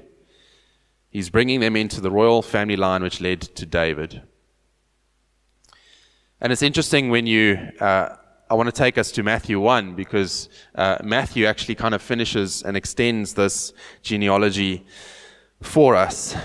he's 1.08 1.30
bringing 1.30 1.60
them 1.60 1.74
into 1.74 2.02
the 2.02 2.10
royal 2.10 2.42
family 2.42 2.76
line 2.76 3.02
which 3.02 3.20
led 3.20 3.40
to 3.40 3.64
David. 3.64 4.22
And 6.38 6.52
it's 6.52 6.62
interesting 6.62 7.08
when 7.08 7.26
you. 7.26 7.70
Uh, 7.80 8.16
I 8.52 8.54
want 8.54 8.66
to 8.66 8.78
take 8.78 8.98
us 8.98 9.10
to 9.12 9.22
Matthew 9.22 9.58
1 9.58 9.94
because 9.94 10.50
uh, 10.74 10.98
Matthew 11.02 11.46
actually 11.46 11.74
kind 11.74 11.94
of 11.94 12.02
finishes 12.02 12.62
and 12.62 12.76
extends 12.76 13.32
this 13.32 13.72
genealogy 14.02 14.84
for 15.62 15.96
us. 15.96 16.36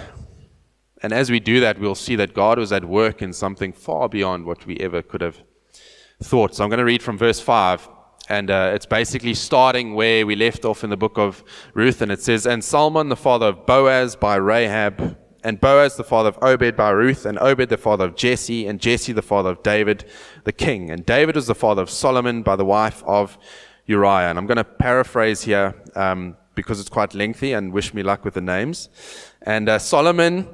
And 1.03 1.11
as 1.11 1.29
we 1.29 1.41
do 1.41 1.59
that, 1.59 1.77
we'll 1.79 1.95
see 1.95 2.15
that 2.15 2.33
God 2.33 2.59
was 2.59 2.71
at 2.71 2.85
work 2.85 3.21
in 3.21 3.33
something 3.33 3.73
far 3.73 4.07
beyond 4.07 4.45
what 4.45 4.65
we 4.65 4.77
ever 4.77 5.01
could 5.01 5.19
have 5.19 5.43
thought. 6.23 6.55
So 6.55 6.63
I'm 6.63 6.69
going 6.69 6.77
to 6.77 6.85
read 6.85 7.03
from 7.03 7.17
verse 7.17 7.41
5. 7.41 7.89
And 8.29 8.51
uh, 8.51 8.71
it's 8.73 8.85
basically 8.85 9.33
starting 9.33 9.93
where 9.93 10.25
we 10.25 10.37
left 10.37 10.63
off 10.63 10.85
in 10.85 10.89
the 10.89 10.95
book 10.95 11.17
of 11.17 11.43
Ruth. 11.73 12.01
And 12.01 12.09
it 12.09 12.21
says, 12.21 12.47
And 12.47 12.63
Salmon, 12.63 13.09
the 13.09 13.17
father 13.17 13.47
of 13.47 13.65
Boaz 13.65 14.15
by 14.15 14.37
Rahab, 14.37 15.17
and 15.47 15.61
Boaz 15.61 15.95
the 15.95 16.03
father 16.03 16.27
of 16.27 16.37
Obed 16.43 16.75
by 16.75 16.89
Ruth, 16.89 17.25
and 17.25 17.39
Obed 17.39 17.69
the 17.69 17.77
father 17.77 18.03
of 18.03 18.17
Jesse, 18.17 18.67
and 18.67 18.81
Jesse 18.81 19.13
the 19.13 19.21
father 19.21 19.51
of 19.51 19.63
David 19.63 20.03
the 20.43 20.51
king. 20.51 20.91
And 20.91 21.05
David 21.05 21.35
was 21.35 21.47
the 21.47 21.55
father 21.55 21.81
of 21.81 21.89
Solomon 21.89 22.43
by 22.43 22.57
the 22.57 22.65
wife 22.65 23.01
of 23.05 23.37
Uriah. 23.85 24.29
And 24.29 24.37
I'm 24.37 24.45
going 24.45 24.57
to 24.57 24.65
paraphrase 24.65 25.43
here 25.43 25.73
um, 25.95 26.35
because 26.53 26.81
it's 26.81 26.89
quite 26.89 27.13
lengthy, 27.13 27.53
and 27.53 27.71
wish 27.71 27.93
me 27.93 28.03
luck 28.03 28.25
with 28.25 28.33
the 28.33 28.41
names. 28.41 28.89
And 29.41 29.69
uh, 29.69 29.79
Solomon 29.79 30.49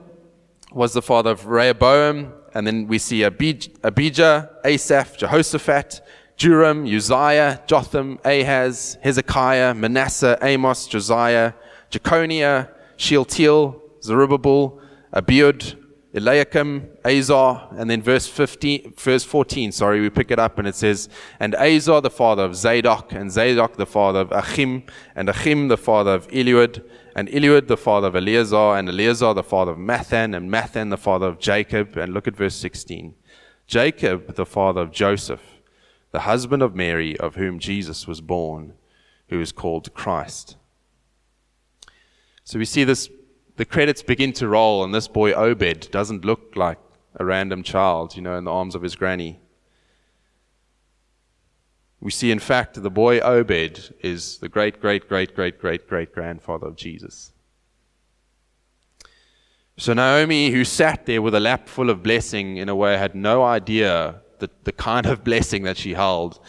was 0.71 0.93
the 0.93 1.01
father 1.01 1.31
of 1.31 1.47
Rehoboam, 1.47 2.31
and 2.53 2.67
then 2.67 2.87
we 2.87 2.99
see 2.99 3.23
Abijah, 3.23 4.51
Asaph, 4.63 5.17
Jehoshaphat, 5.17 6.01
Joram, 6.37 6.85
Uzziah, 6.85 7.63
Jotham, 7.65 8.19
Ahaz, 8.23 8.99
Hezekiah, 9.01 9.73
Manasseh, 9.73 10.37
Amos, 10.43 10.85
Josiah, 10.85 11.53
Jeconiah, 11.89 12.69
Shealtiel, 12.95 13.81
Zerubbabel, 14.03 14.82
Abiud, 15.13 15.75
Eliakim, 16.15 16.89
Azor, 17.03 17.67
and 17.71 17.89
then 17.89 18.01
verse 18.01 18.27
15, 18.27 18.93
verse 18.95 19.23
14, 19.23 19.71
sorry, 19.71 19.99
we 19.99 20.09
pick 20.09 20.29
it 20.29 20.37
up 20.37 20.59
and 20.59 20.67
it 20.67 20.75
says, 20.75 21.09
And 21.39 21.55
Azor 21.55 22.01
the 22.01 22.09
father 22.09 22.43
of 22.43 22.55
Zadok, 22.55 23.11
and 23.13 23.31
Zadok 23.31 23.77
the 23.77 23.85
father 23.85 24.19
of 24.19 24.31
Achim, 24.31 24.83
and 25.15 25.27
Achim 25.27 25.69
the 25.69 25.77
father 25.77 26.13
of 26.13 26.27
Eliud, 26.27 26.83
and 27.15 27.27
Eliud 27.29 27.67
the 27.67 27.77
father 27.77 28.07
of 28.07 28.15
Eleazar, 28.15 28.75
and 28.75 28.89
Eleazar 28.89 29.33
the 29.33 29.43
father 29.43 29.71
of 29.71 29.77
Matthan, 29.77 30.35
and 30.35 30.51
Matthan 30.51 30.91
the 30.91 30.97
father 30.97 31.27
of 31.27 31.39
Jacob. 31.39 31.97
And 31.97 32.13
look 32.13 32.27
at 32.27 32.35
verse 32.35 32.55
16. 32.55 33.15
Jacob 33.65 34.35
the 34.35 34.45
father 34.45 34.81
of 34.81 34.91
Joseph, 34.91 35.41
the 36.11 36.21
husband 36.21 36.61
of 36.61 36.75
Mary, 36.75 37.17
of 37.17 37.35
whom 37.35 37.57
Jesus 37.57 38.07
was 38.07 38.21
born, 38.21 38.73
who 39.29 39.41
is 39.41 39.51
called 39.51 39.93
Christ. 39.95 40.57
So 42.43 42.59
we 42.59 42.65
see 42.65 42.83
this 42.83 43.09
the 43.55 43.65
credits 43.65 44.01
begin 44.01 44.33
to 44.33 44.47
roll, 44.47 44.83
and 44.83 44.93
this 44.93 45.07
boy 45.07 45.33
Obed 45.33 45.91
doesn't 45.91 46.25
look 46.25 46.55
like 46.55 46.79
a 47.15 47.25
random 47.25 47.63
child, 47.63 48.15
you 48.15 48.21
know, 48.21 48.37
in 48.37 48.43
the 48.43 48.51
arms 48.51 48.75
of 48.75 48.81
his 48.81 48.95
granny. 48.95 49.39
We 51.99 52.11
see, 52.11 52.31
in 52.31 52.39
fact, 52.39 52.81
the 52.81 52.89
boy 52.89 53.19
Obed 53.19 53.93
is 54.01 54.39
the 54.39 54.49
great, 54.49 54.81
great, 54.81 55.07
great, 55.07 55.35
great, 55.35 55.59
great, 55.59 55.87
great 55.87 56.13
grandfather 56.13 56.67
of 56.67 56.75
Jesus. 56.75 57.31
So 59.77 59.93
Naomi, 59.93 60.51
who 60.51 60.65
sat 60.65 61.05
there 61.05 61.21
with 61.21 61.33
a 61.33 61.39
lap 61.39 61.67
full 61.67 61.89
of 61.89 62.03
blessing, 62.03 62.57
in 62.57 62.69
a 62.69 62.75
way, 62.75 62.97
had 62.97 63.15
no 63.15 63.43
idea 63.43 64.21
the, 64.39 64.49
the 64.65 64.71
kind 64.71 65.05
of 65.05 65.23
blessing 65.23 65.63
that 65.63 65.77
she 65.77 65.93
held 65.93 66.39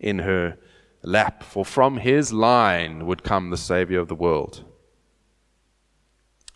in 0.00 0.20
her 0.20 0.58
lap. 1.02 1.42
For 1.42 1.64
from 1.64 1.98
his 1.98 2.32
line 2.32 3.06
would 3.06 3.22
come 3.22 3.50
the 3.50 3.56
Savior 3.56 4.00
of 4.00 4.08
the 4.08 4.14
world. 4.14 4.64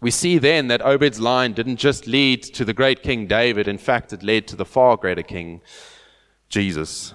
We 0.01 0.11
see 0.11 0.39
then 0.39 0.69
that 0.69 0.81
Obed's 0.81 1.21
line 1.21 1.53
didn't 1.53 1.77
just 1.77 2.07
lead 2.07 2.43
to 2.43 2.65
the 2.65 2.73
great 2.73 3.03
King 3.03 3.27
David, 3.27 3.69
in 3.69 3.79
fact, 3.79 4.13
it 4.13 4.23
led 4.23 4.47
to 4.49 4.57
the 4.57 4.65
far 4.65 4.97
greater 4.97 5.23
King, 5.23 5.61
Jesus. 6.49 7.15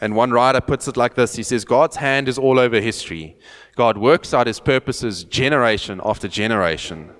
And 0.00 0.14
one 0.14 0.32
writer 0.32 0.60
puts 0.60 0.88
it 0.88 0.96
like 0.96 1.14
this 1.14 1.36
He 1.36 1.42
says, 1.42 1.64
God's 1.64 1.96
hand 1.96 2.28
is 2.28 2.38
all 2.38 2.58
over 2.58 2.80
history. 2.80 3.38
God 3.76 3.96
works 3.96 4.34
out 4.34 4.46
his 4.46 4.60
purposes 4.60 5.24
generation 5.24 6.00
after 6.04 6.28
generation. 6.28 7.10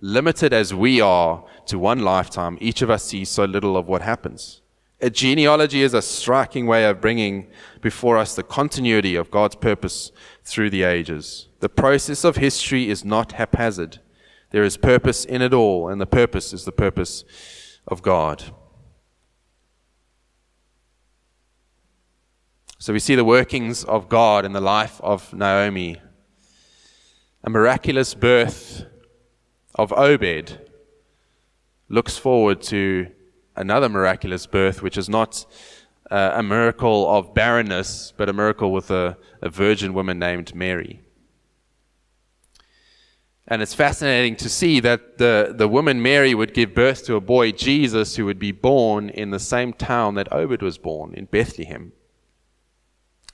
Limited 0.00 0.52
as 0.52 0.72
we 0.72 1.00
are 1.00 1.44
to 1.66 1.78
one 1.78 2.00
lifetime, 2.00 2.56
each 2.60 2.82
of 2.82 2.90
us 2.90 3.04
sees 3.04 3.28
so 3.28 3.44
little 3.44 3.76
of 3.76 3.86
what 3.86 4.02
happens. 4.02 4.62
A 5.00 5.10
genealogy 5.10 5.82
is 5.82 5.94
a 5.94 6.02
striking 6.02 6.66
way 6.66 6.84
of 6.84 7.00
bringing 7.00 7.48
before 7.80 8.18
us 8.18 8.34
the 8.34 8.42
continuity 8.42 9.14
of 9.14 9.30
God's 9.30 9.54
purpose 9.54 10.10
through 10.42 10.70
the 10.70 10.82
ages. 10.82 11.48
The 11.60 11.68
process 11.68 12.24
of 12.24 12.36
history 12.36 12.90
is 12.90 13.04
not 13.04 13.32
haphazard. 13.32 14.00
There 14.50 14.64
is 14.64 14.76
purpose 14.76 15.24
in 15.24 15.40
it 15.40 15.54
all, 15.54 15.88
and 15.88 16.00
the 16.00 16.06
purpose 16.06 16.52
is 16.52 16.64
the 16.64 16.72
purpose 16.72 17.24
of 17.86 18.02
God. 18.02 18.44
So 22.80 22.92
we 22.92 22.98
see 22.98 23.14
the 23.14 23.24
workings 23.24 23.84
of 23.84 24.08
God 24.08 24.44
in 24.44 24.52
the 24.52 24.60
life 24.60 25.00
of 25.02 25.32
Naomi. 25.32 26.00
A 27.44 27.50
miraculous 27.50 28.14
birth 28.14 28.84
of 29.74 29.92
Obed 29.92 30.70
looks 31.88 32.18
forward 32.18 32.62
to 32.62 33.08
another 33.58 33.88
miraculous 33.88 34.46
birth, 34.46 34.82
which 34.82 34.96
is 34.96 35.08
not 35.08 35.44
uh, 36.10 36.32
a 36.34 36.42
miracle 36.42 37.08
of 37.08 37.34
barrenness, 37.34 38.14
but 38.16 38.28
a 38.28 38.32
miracle 38.32 38.72
with 38.72 38.90
a, 38.90 39.18
a 39.42 39.50
virgin 39.50 39.92
woman 39.92 40.18
named 40.18 40.54
Mary. 40.54 41.02
And 43.46 43.62
it's 43.62 43.74
fascinating 43.74 44.36
to 44.36 44.48
see 44.48 44.78
that 44.80 45.18
the, 45.18 45.54
the 45.56 45.68
woman 45.68 46.02
Mary 46.02 46.34
would 46.34 46.54
give 46.54 46.74
birth 46.74 47.04
to 47.06 47.16
a 47.16 47.20
boy, 47.20 47.50
Jesus, 47.52 48.16
who 48.16 48.26
would 48.26 48.38
be 48.38 48.52
born 48.52 49.08
in 49.08 49.30
the 49.30 49.38
same 49.38 49.72
town 49.72 50.14
that 50.14 50.32
Obed 50.32 50.62
was 50.62 50.78
born, 50.78 51.14
in 51.14 51.24
Bethlehem. 51.24 51.92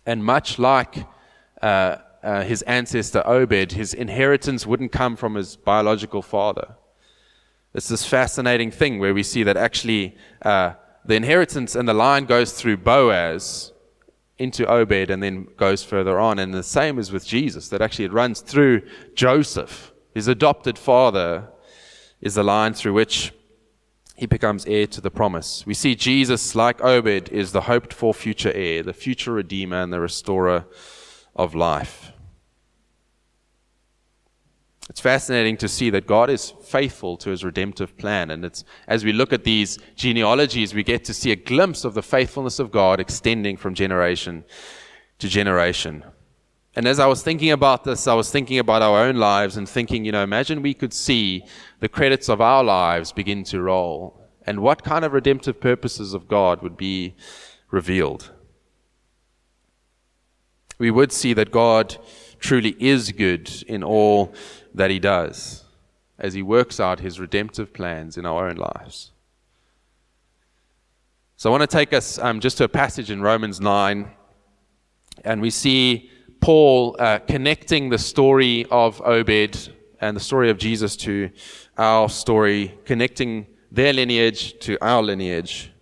And 0.07 0.25
much 0.25 0.59
like 0.59 1.05
uh, 1.61 1.97
uh, 2.23 2.43
his 2.43 2.63
ancestor 2.63 3.23
Obed, 3.27 3.73
his 3.73 3.93
inheritance 3.93 4.67
wouldn't 4.67 4.93
come 4.93 5.17
from 5.17 5.35
his 5.35 5.57
biological 5.57 6.23
father. 6.23 6.77
It's 7.75 7.89
this 7.89 8.07
fascinating 8.07 8.71
thing 8.71 8.99
where 8.99 9.15
we 9.15 9.23
see 9.23 9.43
that 9.43 9.57
actually 9.57 10.17
uh, 10.43 10.75
the 11.05 11.15
inheritance 11.15 11.75
and 11.75 11.89
the 11.89 11.95
line 11.95 12.25
goes 12.25 12.53
through 12.53 12.79
Boaz 12.79 13.73
into 14.39 14.67
Obed 14.67 15.11
and 15.11 15.23
then 15.23 15.49
goes 15.57 15.83
further 15.83 16.19
on. 16.19 16.39
And 16.39 16.55
the 16.55 16.63
same 16.63 16.99
is 16.99 17.13
with 17.13 17.27
Jesus, 17.27 17.69
that 17.69 17.83
actually 17.83 18.07
it 18.07 18.13
runs 18.13 18.41
through 18.41 18.83
Joseph 19.15 19.93
his 20.15 20.29
adopted 20.29 20.79
father 20.79 21.49
is 22.21 22.37
the 22.37 22.45
line 22.45 22.73
through 22.73 22.93
which 22.93 23.33
he 24.15 24.27
becomes 24.27 24.65
heir 24.67 24.87
to 24.87 25.01
the 25.01 25.11
promise. 25.11 25.67
We 25.67 25.75
see 25.75 25.97
Jesus, 25.97 26.55
like 26.55 26.81
Obed, 26.81 27.29
is 27.31 27.51
the 27.51 27.63
hoped 27.63 27.93
for 27.93 28.15
future 28.15 28.53
heir, 28.55 28.85
the 28.85 28.93
future 28.93 29.33
redeemer 29.33 29.83
and 29.83 29.93
the 29.93 29.99
restorer 29.99 30.67
of 31.35 31.55
life. 31.57 32.13
It's 34.91 35.01
fascinating 35.01 35.57
to 35.59 35.69
see 35.69 35.89
that 35.91 36.07
God 36.07 36.29
is 36.29 36.53
faithful 36.63 37.17
to 37.19 37.31
his 37.31 37.43
redemptive 37.43 37.97
plan. 37.97 38.31
And 38.31 38.45
it's, 38.45 38.65
as 38.87 39.05
we 39.05 39.13
look 39.13 39.33
at 39.33 39.45
these 39.45 39.79
genealogies, 39.97 40.75
we 40.75 40.83
get 40.83 41.05
to 41.07 41.15
see 41.15 41.33
a 41.33 41.37
glimpse 41.37 41.85
of 41.85 41.95
the 41.95 42.03
faithfulness 42.03 42.59
of 42.59 42.71
God 42.71 43.01
extending 43.01 43.57
from 43.57 43.75
generation 43.75 44.45
to 45.21 45.29
generation. 45.29 46.05
And 46.77 46.87
as 46.87 46.99
I 46.99 47.07
was 47.07 47.23
thinking 47.23 47.51
about 47.51 47.85
this, 47.85 48.07
I 48.07 48.15
was 48.15 48.31
thinking 48.31 48.59
about 48.59 48.83
our 48.83 49.07
own 49.07 49.17
lives 49.17 49.57
and 49.57 49.67
thinking, 49.69 50.05
you 50.05 50.13
know, 50.13 50.23
imagine 50.23 50.61
we 50.61 50.75
could 50.75 50.93
see 50.93 51.45
the 51.81 51.89
credits 51.89 52.29
of 52.29 52.41
our 52.41 52.65
lives 52.65 53.13
begin 53.13 53.45
to 53.45 53.63
roll 53.63 54.21
and 54.47 54.61
what 54.61 54.85
kind 54.85 55.05
of 55.05 55.13
redemptive 55.13 55.61
purposes 55.61 56.13
of 56.13 56.29
God 56.29 56.63
would 56.63 56.77
be 56.77 57.15
revealed. 57.71 58.33
We 60.79 60.91
would 60.91 61.13
see 61.13 61.33
that 61.35 61.53
God 61.53 61.97
truly 62.41 62.77
is 62.79 63.13
good 63.13 63.51
in 63.67 63.83
all 63.83 64.35
that 64.75 64.91
He 64.91 64.99
does 64.99 65.65
as 66.19 66.35
He 66.35 66.43
works 66.43 66.81
out 66.81 67.01
His 67.01 67.19
redemptive 67.21 67.73
plans 67.73 68.17
in 68.17 68.27
our 68.27 68.49
own 68.49 68.57
lives. 68.57 69.13
So 71.37 71.51
I 71.51 71.53
want 71.53 71.69
to 71.69 71.77
take 71.77 71.93
us 71.93 72.19
um, 72.19 72.41
just 72.41 72.59
to 72.59 72.65
a 72.65 72.69
passage 72.69 73.11
in 73.11 73.21
Romans 73.21 73.61
9, 73.61 74.09
and 75.25 75.41
we 75.41 75.51
see 75.51 76.11
Paul 76.41 76.97
uh, 76.99 77.19
connecting 77.21 77.89
the 77.89 77.99
story 77.99 78.67
of 78.71 79.01
Obed 79.03 79.73
and 80.01 80.17
the 80.17 80.21
story 80.21 80.51
of 80.51 80.59
Jesus 80.59 80.97
to 80.97 81.31
our 81.79 82.09
story, 82.09 82.79
connecting 82.85 83.47
their 83.73 83.93
lineage 83.93 84.59
to 84.61 84.79
our 84.85 85.03
lineage, 85.03 85.73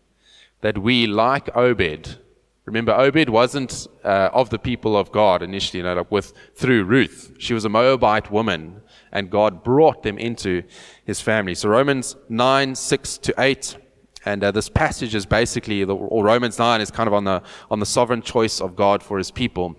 that 0.60 0.78
we, 0.78 1.06
like 1.06 1.54
Obed, 1.56 2.18
remember 2.64 2.92
Obed 2.92 3.28
wasn't 3.28 3.86
uh, 4.04 4.30
of 4.32 4.50
the 4.50 4.58
people 4.58 4.96
of 4.96 5.12
God 5.12 5.42
initially, 5.42 5.78
you 5.78 5.84
know, 5.84 6.06
with 6.10 6.32
through 6.54 6.84
Ruth. 6.84 7.34
She 7.38 7.54
was 7.54 7.64
a 7.64 7.68
Moabite 7.68 8.30
woman, 8.30 8.81
and 9.12 9.30
God 9.30 9.62
brought 9.62 10.02
them 10.02 10.18
into 10.18 10.62
His 11.04 11.20
family. 11.20 11.54
So 11.54 11.68
Romans 11.68 12.16
nine 12.28 12.74
six 12.74 13.18
to 13.18 13.34
eight. 13.38 13.76
And 14.24 14.44
uh, 14.44 14.52
this 14.52 14.68
passage 14.68 15.14
is 15.14 15.26
basically, 15.26 15.82
or 15.82 16.24
Romans 16.24 16.56
9 16.56 16.80
is 16.80 16.92
kind 16.92 17.08
of 17.08 17.12
on 17.12 17.24
the, 17.24 17.42
on 17.72 17.80
the 17.80 17.86
sovereign 17.86 18.22
choice 18.22 18.60
of 18.60 18.76
God 18.76 19.02
for 19.02 19.18
his 19.18 19.32
people. 19.32 19.74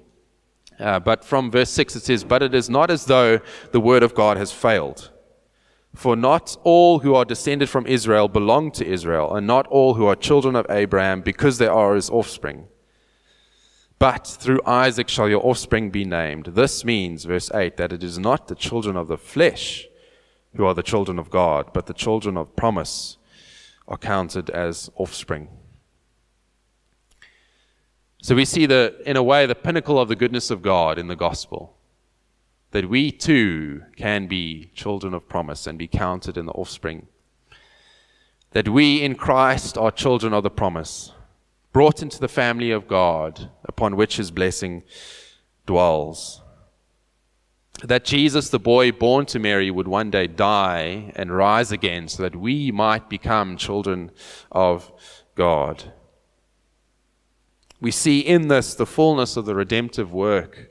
Uh, 0.78 1.00
but 1.00 1.24
from 1.24 1.50
verse 1.50 1.70
6 1.70 1.96
it 1.96 2.04
says, 2.04 2.24
But 2.26 2.44
it 2.44 2.54
is 2.54 2.70
not 2.70 2.92
as 2.92 3.06
though 3.06 3.40
the 3.72 3.80
word 3.80 4.04
of 4.04 4.14
God 4.14 4.36
has 4.36 4.52
failed. 4.52 5.12
For 5.96 6.16
not 6.16 6.58
all 6.64 7.00
who 7.00 7.14
are 7.16 7.24
descended 7.24 7.70
from 7.70 7.86
Israel 7.86 8.28
belong 8.28 8.72
to 8.72 8.86
Israel, 8.86 9.36
and 9.36 9.46
not 9.46 9.68
all 9.68 9.94
who 9.94 10.08
are 10.08 10.16
children 10.16 10.56
of 10.56 10.66
Abraham 10.70 11.22
because 11.22 11.60
they 11.60 11.68
are 11.68 11.94
his 11.94 12.10
offspring. 12.10 12.68
But 14.00 14.28
through 14.28 14.62
Isaac 14.66 15.08
shall 15.08 15.30
your 15.30 15.46
offspring 15.46 15.90
be 15.90 16.04
named. 16.04 16.48
This 16.48 16.84
means, 16.84 17.26
verse 17.26 17.50
8, 17.54 17.78
that 17.78 17.94
it 17.94 18.04
is 18.04 18.20
not 18.20 18.48
the 18.48 18.56
children 18.56 18.98
of 18.98 19.08
the 19.08 19.18
flesh 19.18 19.88
who 20.56 20.66
are 20.66 20.74
the 20.74 20.84
children 20.84 21.18
of 21.18 21.30
God, 21.30 21.72
but 21.74 21.86
the 21.86 21.94
children 21.94 22.38
of 22.38 22.56
promise 22.56 23.18
are 23.88 23.98
counted 23.98 24.50
as 24.50 24.90
offspring. 24.96 25.48
So 28.22 28.36
we 28.36 28.46
see 28.46 28.66
the, 28.66 29.02
in 29.06 29.18
a 29.18 29.24
way, 29.24 29.46
the 29.46 29.56
pinnacle 29.56 30.00
of 30.00 30.08
the 30.08 30.16
goodness 30.16 30.50
of 30.50 30.62
God 30.62 30.98
in 30.98 31.08
the 31.08 31.16
gospel. 31.16 31.76
That 32.72 32.90
we 32.90 33.12
too 33.12 33.84
can 33.98 34.28
be 34.28 34.72
children 34.74 35.14
of 35.14 35.28
promise 35.28 35.68
and 35.68 35.78
be 35.78 35.88
counted 35.88 36.38
in 36.38 36.46
the 36.46 36.54
offspring. 36.54 37.08
That 38.52 38.70
we 38.70 39.02
in 39.02 39.16
Christ 39.16 39.78
are 39.78 39.92
children 39.92 40.34
of 40.34 40.44
the 40.44 40.50
promise, 40.50 41.12
brought 41.74 42.02
into 42.02 42.20
the 42.20 42.28
family 42.28 42.72
of 42.72 42.88
God, 42.88 43.50
upon 43.66 43.96
which 43.98 44.18
his 44.18 44.32
blessing 44.32 44.84
dwells. 45.66 46.40
that 47.84 48.06
Jesus, 48.06 48.50
the 48.50 48.60
boy 48.60 48.92
born 48.92 49.26
to 49.26 49.40
Mary, 49.40 49.70
would 49.70 49.88
one 49.88 50.10
day 50.10 50.28
die 50.28 51.12
and 51.16 51.36
rise 51.36 51.72
again 51.72 52.08
so 52.08 52.24
that 52.24 52.36
we 52.36 52.72
might 52.72 53.10
become 53.10 53.58
children 53.58 54.12
of 54.52 54.90
God. 55.36 55.92
We 57.82 57.92
see 57.92 58.20
in 58.20 58.48
this 58.48 58.74
the 58.76 58.86
fullness 58.86 59.36
of 59.36 59.46
the 59.46 59.56
redemptive 59.56 60.14
work 60.14 60.70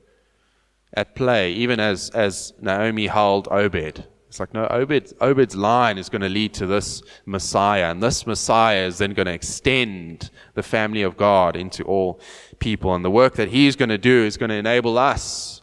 at 0.95 1.15
play, 1.15 1.53
even 1.53 1.81
as, 1.81 2.09
as 2.11 2.55
Naomi 2.61 3.09
held 3.09 3.47
Obed. 3.51 4.07
It's 4.33 4.41
like, 4.41 4.55
no, 4.55 4.67
Obed, 4.71 5.13
Obed's 5.21 5.55
line 5.55 5.99
is 5.99 6.09
going 6.09 6.23
to 6.23 6.29
lead 6.31 6.55
to 6.55 6.67
this 6.67 7.03
Messiah, 7.27 7.91
and 7.91 8.03
this 8.03 8.27
Messiah 8.27 8.87
is 8.87 8.97
then 8.97 9.13
going 9.13 9.27
to 9.27 9.33
extend 9.35 10.31
the 10.55 10.63
family 10.63 11.03
of 11.03 11.19
God 11.19 11.55
into 11.55 11.85
all 11.85 12.19
people. 12.59 12.95
And 12.95 13.05
the 13.05 13.11
work 13.11 13.35
that 13.35 13.51
he's 13.51 13.77
going 13.77 13.91
to 13.91 13.99
do 13.99 14.25
is 14.25 14.39
going 14.39 14.49
to 14.49 14.55
enable 14.57 14.97
us 14.97 15.61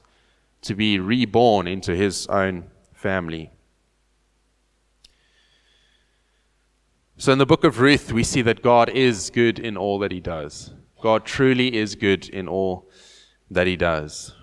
to 0.62 0.76
be 0.76 1.00
reborn 1.00 1.66
into 1.66 1.96
his 1.96 2.28
own 2.28 2.66
family. 2.94 3.50
So, 7.18 7.32
in 7.32 7.40
the 7.40 7.48
book 7.48 7.64
of 7.64 7.80
Ruth, 7.80 8.14
we 8.14 8.24
see 8.24 8.44
that 8.44 8.62
God 8.62 8.88
is 8.90 9.32
good 9.32 9.58
in 9.58 9.78
all 9.78 9.98
that 9.98 10.12
he 10.12 10.20
does. 10.20 10.74
God 11.02 11.26
truly 11.26 11.76
is 11.76 11.96
good 11.96 12.30
in 12.30 12.48
all 12.48 12.88
that 13.50 13.66
he 13.66 13.76
does. 13.76 14.36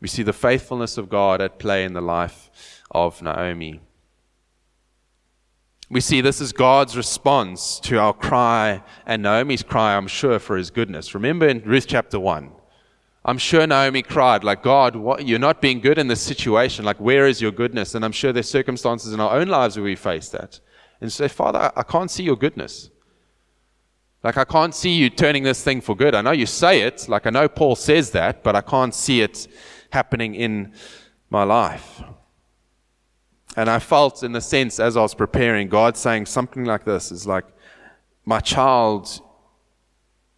We 0.00 0.08
see 0.08 0.22
the 0.22 0.32
faithfulness 0.32 0.96
of 0.96 1.08
God 1.08 1.40
at 1.40 1.58
play 1.58 1.84
in 1.84 1.92
the 1.92 2.00
life 2.00 2.50
of 2.90 3.20
Naomi. 3.20 3.80
We 5.90 6.00
see 6.00 6.20
this 6.20 6.40
is 6.40 6.52
God's 6.52 6.96
response 6.96 7.80
to 7.80 7.98
our 7.98 8.12
cry 8.12 8.82
and 9.06 9.22
Naomi's 9.22 9.62
cry, 9.62 9.96
I'm 9.96 10.06
sure, 10.06 10.38
for 10.38 10.56
his 10.56 10.70
goodness. 10.70 11.14
Remember 11.14 11.48
in 11.48 11.62
Ruth 11.62 11.86
chapter 11.88 12.20
1, 12.20 12.52
I'm 13.24 13.38
sure 13.38 13.66
Naomi 13.66 14.02
cried, 14.02 14.44
like, 14.44 14.62
God, 14.62 14.96
what, 14.96 15.26
you're 15.26 15.38
not 15.38 15.60
being 15.60 15.80
good 15.80 15.98
in 15.98 16.08
this 16.08 16.20
situation. 16.20 16.84
Like, 16.84 17.00
where 17.00 17.26
is 17.26 17.42
your 17.42 17.50
goodness? 17.50 17.94
And 17.94 18.04
I'm 18.04 18.12
sure 18.12 18.32
there's 18.32 18.48
circumstances 18.48 19.12
in 19.12 19.20
our 19.20 19.36
own 19.36 19.48
lives 19.48 19.76
where 19.76 19.84
we 19.84 19.96
face 19.96 20.28
that. 20.30 20.60
And 21.00 21.12
say, 21.12 21.28
Father, 21.28 21.72
I 21.74 21.82
can't 21.82 22.10
see 22.10 22.22
your 22.22 22.36
goodness. 22.36 22.90
Like, 24.22 24.36
I 24.36 24.44
can't 24.44 24.74
see 24.74 24.92
you 24.92 25.10
turning 25.10 25.42
this 25.42 25.62
thing 25.62 25.80
for 25.80 25.94
good. 25.94 26.14
I 26.14 26.22
know 26.22 26.32
you 26.32 26.46
say 26.46 26.82
it, 26.82 27.08
like, 27.08 27.26
I 27.26 27.30
know 27.30 27.48
Paul 27.48 27.76
says 27.76 28.10
that, 28.12 28.42
but 28.42 28.56
I 28.56 28.60
can't 28.60 28.94
see 28.94 29.20
it 29.20 29.46
happening 29.90 30.34
in 30.34 30.72
my 31.30 31.44
life. 31.44 32.02
And 33.56 33.68
I 33.68 33.78
felt, 33.78 34.22
in 34.22 34.32
the 34.32 34.40
sense, 34.40 34.78
as 34.78 34.96
I 34.96 35.00
was 35.00 35.14
preparing, 35.14 35.68
God 35.68 35.96
saying 35.96 36.26
something 36.26 36.64
like 36.64 36.84
this 36.84 37.10
is 37.10 37.26
like, 37.26 37.44
My 38.24 38.40
child, 38.40 39.20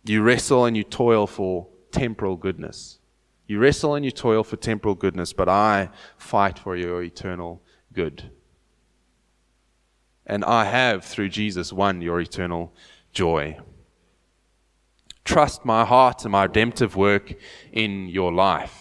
you 0.04 0.22
wrestle 0.22 0.64
and 0.64 0.76
you 0.76 0.84
toil 0.84 1.26
for 1.26 1.66
temporal 1.90 2.36
goodness. 2.36 2.98
You 3.46 3.58
wrestle 3.58 3.94
and 3.94 4.04
you 4.04 4.10
toil 4.10 4.44
for 4.44 4.56
temporal 4.56 4.94
goodness, 4.94 5.32
but 5.32 5.48
I 5.48 5.90
fight 6.16 6.58
for 6.58 6.76
your 6.76 7.02
eternal 7.02 7.62
good. 7.92 8.30
And 10.24 10.44
I 10.44 10.64
have, 10.64 11.04
through 11.04 11.30
Jesus, 11.30 11.72
won 11.72 12.00
your 12.00 12.20
eternal 12.20 12.72
joy. 13.12 13.58
Trust 15.24 15.64
my 15.64 15.84
heart 15.84 16.22
and 16.22 16.32
my 16.32 16.44
redemptive 16.44 16.94
work 16.94 17.34
in 17.72 18.08
your 18.08 18.32
life. 18.32 18.79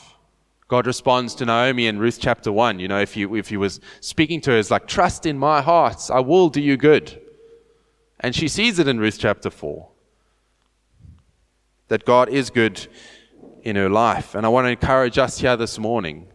God 0.69 0.85
responds 0.85 1.33
to 1.35 1.45
Naomi 1.45 1.87
in 1.87 1.97
Ruth 1.97 2.19
chapter 2.21 2.51
1. 2.51 2.79
You 2.79 2.87
know, 2.87 2.99
if, 2.99 3.17
you, 3.17 3.35
if 3.35 3.49
he 3.49 3.57
was 3.57 3.81
speaking 4.01 4.39
to 4.41 4.51
her, 4.51 4.57
it's 4.57 4.69
like, 4.69 4.87
trust 4.87 5.25
in 5.25 5.37
my 5.37 5.61
heart, 5.61 6.09
I 6.11 6.19
will 6.19 6.49
do 6.49 6.61
you 6.61 6.77
good. 6.77 7.19
And 8.19 8.35
she 8.35 8.47
sees 8.47 8.77
it 8.77 8.87
in 8.87 8.99
Ruth 8.99 9.17
chapter 9.19 9.49
4 9.49 9.89
that 11.87 12.05
God 12.05 12.29
is 12.29 12.51
good 12.51 12.87
in 13.63 13.75
her 13.75 13.89
life. 13.89 14.35
And 14.35 14.45
I 14.45 14.49
want 14.49 14.65
to 14.65 14.69
encourage 14.69 15.17
us 15.17 15.39
here 15.39 15.57
this 15.57 15.79
morning 15.79 16.27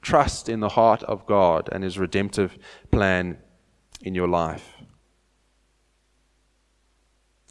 trust 0.00 0.48
in 0.48 0.60
the 0.60 0.70
heart 0.70 1.02
of 1.04 1.26
God 1.26 1.68
and 1.70 1.84
his 1.84 1.98
redemptive 1.98 2.58
plan 2.90 3.38
in 4.00 4.14
your 4.14 4.26
life. 4.26 4.74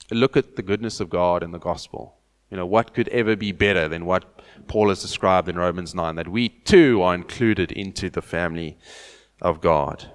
Look 0.09 0.35
at 0.35 0.55
the 0.55 0.63
goodness 0.63 0.99
of 0.99 1.09
God 1.09 1.43
in 1.43 1.51
the 1.51 1.59
gospel. 1.59 2.17
You 2.51 2.57
know, 2.57 2.65
what 2.65 2.93
could 2.93 3.07
ever 3.07 3.37
be 3.37 3.53
better 3.53 3.87
than 3.87 4.05
what 4.05 4.41
Paul 4.67 4.89
has 4.89 5.01
described 5.01 5.47
in 5.47 5.57
Romans 5.57 5.95
9 5.95 6.15
that 6.15 6.27
we 6.27 6.49
too 6.49 7.01
are 7.01 7.15
included 7.15 7.71
into 7.71 8.09
the 8.09 8.21
family 8.21 8.77
of 9.41 9.61
God? 9.61 10.11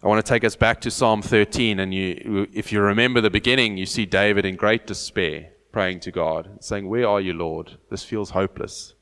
I 0.00 0.06
want 0.06 0.24
to 0.24 0.32
take 0.32 0.44
us 0.44 0.54
back 0.54 0.80
to 0.82 0.92
Psalm 0.92 1.22
13, 1.22 1.80
and 1.80 1.92
you, 1.92 2.46
if 2.52 2.70
you 2.70 2.80
remember 2.80 3.20
the 3.20 3.30
beginning, 3.30 3.76
you 3.76 3.84
see 3.84 4.06
David 4.06 4.44
in 4.44 4.54
great 4.54 4.86
despair 4.86 5.50
praying 5.72 5.98
to 6.00 6.12
God, 6.12 6.58
saying, 6.60 6.88
Where 6.88 7.08
are 7.08 7.20
you, 7.20 7.32
Lord? 7.32 7.78
This 7.90 8.04
feels 8.04 8.30
hopeless. 8.30 8.94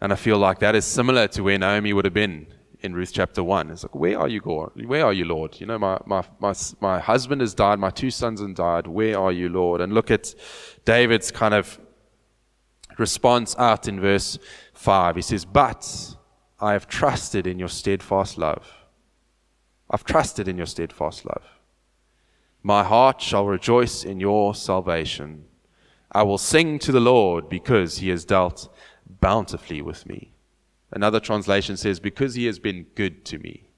And 0.00 0.12
I 0.12 0.16
feel 0.16 0.38
like 0.38 0.58
that 0.58 0.74
is 0.74 0.84
similar 0.84 1.28
to 1.28 1.44
where 1.44 1.58
Naomi 1.58 1.92
would 1.92 2.04
have 2.04 2.14
been 2.14 2.48
in 2.80 2.94
Ruth 2.94 3.12
chapter 3.12 3.42
1. 3.42 3.70
It's 3.70 3.82
like, 3.84 3.94
where 3.94 4.18
are 4.18 4.28
you, 4.28 4.40
God? 4.40 4.70
Where 4.86 5.04
are 5.04 5.12
you, 5.12 5.24
Lord? 5.24 5.60
You 5.60 5.66
know, 5.66 5.78
my, 5.78 5.98
my, 6.06 6.24
my, 6.38 6.54
my 6.80 6.98
husband 7.00 7.40
has 7.40 7.54
died, 7.54 7.78
my 7.78 7.90
two 7.90 8.10
sons 8.10 8.40
have 8.40 8.54
died. 8.54 8.86
Where 8.86 9.18
are 9.18 9.32
you, 9.32 9.48
Lord? 9.48 9.80
And 9.80 9.92
look 9.92 10.10
at 10.10 10.34
David's 10.84 11.30
kind 11.30 11.54
of 11.54 11.78
response 12.96 13.56
out 13.58 13.88
in 13.88 14.00
verse 14.00 14.38
5. 14.74 15.16
He 15.16 15.22
says, 15.22 15.44
But 15.44 16.16
I 16.60 16.72
have 16.72 16.88
trusted 16.88 17.46
in 17.46 17.58
your 17.58 17.68
steadfast 17.68 18.38
love. 18.38 18.72
I've 19.90 20.04
trusted 20.04 20.48
in 20.48 20.56
your 20.56 20.66
steadfast 20.66 21.24
love. 21.24 21.44
My 22.62 22.84
heart 22.84 23.20
shall 23.22 23.46
rejoice 23.46 24.04
in 24.04 24.20
your 24.20 24.54
salvation. 24.54 25.44
I 26.12 26.22
will 26.22 26.38
sing 26.38 26.78
to 26.80 26.92
the 26.92 27.00
Lord 27.00 27.48
because 27.48 27.98
he 27.98 28.08
has 28.10 28.24
dealt 28.24 28.74
bountifully 29.20 29.82
with 29.82 30.06
me. 30.06 30.32
Another 30.90 31.20
translation 31.20 31.76
says, 31.76 32.00
Because 32.00 32.34
he 32.34 32.46
has 32.46 32.58
been 32.58 32.86
good 32.94 33.24
to 33.26 33.38
me. 33.38 33.68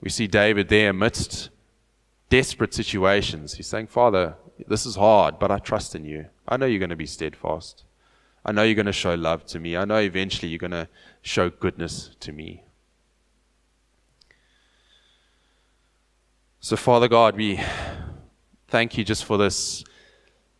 We 0.00 0.10
see 0.10 0.26
David 0.26 0.68
there 0.68 0.90
amidst 0.90 1.50
desperate 2.28 2.74
situations. 2.74 3.54
He's 3.54 3.66
saying, 3.66 3.86
Father, 3.86 4.36
this 4.66 4.86
is 4.86 4.96
hard, 4.96 5.38
but 5.38 5.50
I 5.50 5.58
trust 5.58 5.94
in 5.94 6.04
you. 6.04 6.26
I 6.48 6.56
know 6.56 6.66
you're 6.66 6.78
going 6.78 6.90
to 6.90 6.96
be 6.96 7.06
steadfast. 7.06 7.84
I 8.44 8.52
know 8.52 8.62
you're 8.62 8.74
going 8.74 8.86
to 8.86 8.92
show 8.92 9.14
love 9.14 9.44
to 9.46 9.60
me. 9.60 9.76
I 9.76 9.84
know 9.84 9.96
eventually 9.96 10.48
you're 10.48 10.58
going 10.58 10.70
to 10.70 10.88
show 11.22 11.50
goodness 11.50 12.10
to 12.20 12.32
me. 12.32 12.62
So, 16.60 16.76
Father 16.76 17.08
God, 17.08 17.36
we 17.36 17.60
thank 18.68 18.98
you 18.98 19.04
just 19.04 19.24
for 19.24 19.38
this 19.38 19.84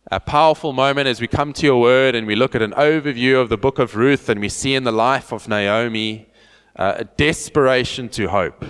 a 0.09 0.19
powerful 0.21 0.71
moment 0.71 1.07
as 1.07 1.19
we 1.19 1.27
come 1.27 1.51
to 1.51 1.65
your 1.65 1.81
word 1.81 2.15
and 2.15 2.25
we 2.25 2.35
look 2.35 2.55
at 2.55 2.61
an 2.61 2.71
overview 2.71 3.41
of 3.41 3.49
the 3.49 3.57
book 3.57 3.77
of 3.77 3.95
Ruth 3.95 4.29
and 4.29 4.39
we 4.39 4.47
see 4.47 4.73
in 4.73 4.85
the 4.85 4.91
life 4.91 5.33
of 5.33 5.49
Naomi 5.49 6.29
uh, 6.77 6.95
a 6.99 7.03
desperation 7.03 8.07
to 8.09 8.29
hope, 8.29 8.63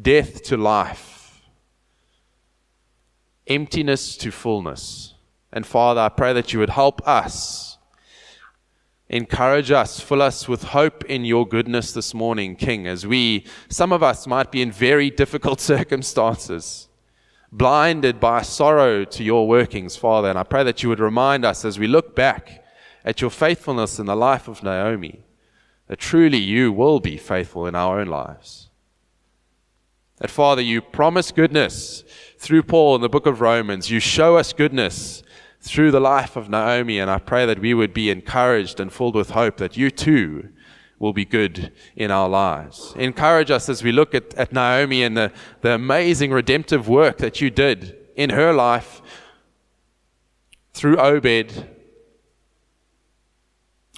death 0.00 0.44
to 0.44 0.56
life, 0.56 1.42
emptiness 3.48 4.16
to 4.18 4.30
fullness. 4.30 5.14
And 5.52 5.66
Father, 5.66 6.02
I 6.02 6.10
pray 6.10 6.32
that 6.34 6.52
you 6.52 6.60
would 6.60 6.70
help 6.70 7.06
us, 7.08 7.78
encourage 9.08 9.72
us, 9.72 9.98
fill 9.98 10.22
us 10.22 10.46
with 10.46 10.62
hope 10.62 11.04
in 11.06 11.24
your 11.24 11.46
goodness 11.48 11.92
this 11.92 12.14
morning, 12.14 12.54
King, 12.54 12.86
as 12.86 13.04
we, 13.04 13.44
some 13.68 13.92
of 13.92 14.02
us 14.02 14.28
might 14.28 14.52
be 14.52 14.62
in 14.62 14.70
very 14.70 15.10
difficult 15.22 15.60
circumstances 15.60 16.85
blinded 17.56 18.20
by 18.20 18.42
sorrow 18.42 19.04
to 19.04 19.24
your 19.24 19.48
workings, 19.48 19.96
Father. 19.96 20.28
And 20.28 20.38
I 20.38 20.42
pray 20.42 20.62
that 20.64 20.82
you 20.82 20.90
would 20.90 21.00
remind 21.00 21.44
us 21.44 21.64
as 21.64 21.78
we 21.78 21.86
look 21.86 22.14
back 22.14 22.62
at 23.04 23.22
your 23.22 23.30
faithfulness 23.30 23.98
in 23.98 24.06
the 24.06 24.14
life 24.14 24.46
of 24.46 24.62
Naomi, 24.62 25.20
that 25.86 25.98
truly 25.98 26.38
you 26.38 26.70
will 26.70 27.00
be 27.00 27.16
faithful 27.16 27.66
in 27.66 27.74
our 27.74 28.00
own 28.00 28.08
lives. 28.08 28.68
That, 30.18 30.30
Father, 30.30 30.60
you 30.60 30.82
promise 30.82 31.30
goodness 31.30 32.04
through 32.38 32.64
Paul 32.64 32.96
in 32.96 33.00
the 33.00 33.08
book 33.08 33.26
of 33.26 33.40
Romans. 33.40 33.90
You 33.90 34.00
show 34.00 34.36
us 34.36 34.52
goodness 34.52 35.22
through 35.60 35.92
the 35.92 36.00
life 36.00 36.36
of 36.36 36.50
Naomi. 36.50 36.98
And 36.98 37.10
I 37.10 37.18
pray 37.18 37.46
that 37.46 37.60
we 37.60 37.72
would 37.72 37.94
be 37.94 38.10
encouraged 38.10 38.80
and 38.80 38.92
filled 38.92 39.14
with 39.14 39.30
hope 39.30 39.56
that 39.58 39.76
you 39.76 39.90
too 39.90 40.50
will 40.98 41.12
be 41.12 41.24
good 41.24 41.72
in 41.94 42.10
our 42.10 42.28
lives. 42.28 42.94
Encourage 42.96 43.50
us 43.50 43.68
as 43.68 43.82
we 43.82 43.92
look 43.92 44.14
at, 44.14 44.34
at 44.34 44.52
Naomi 44.52 45.02
and 45.02 45.16
the, 45.16 45.32
the 45.60 45.72
amazing 45.72 46.32
redemptive 46.32 46.88
work 46.88 47.18
that 47.18 47.40
you 47.40 47.50
did 47.50 47.96
in 48.16 48.30
her 48.30 48.52
life 48.52 49.02
through 50.72 50.98
Obed. 50.98 51.68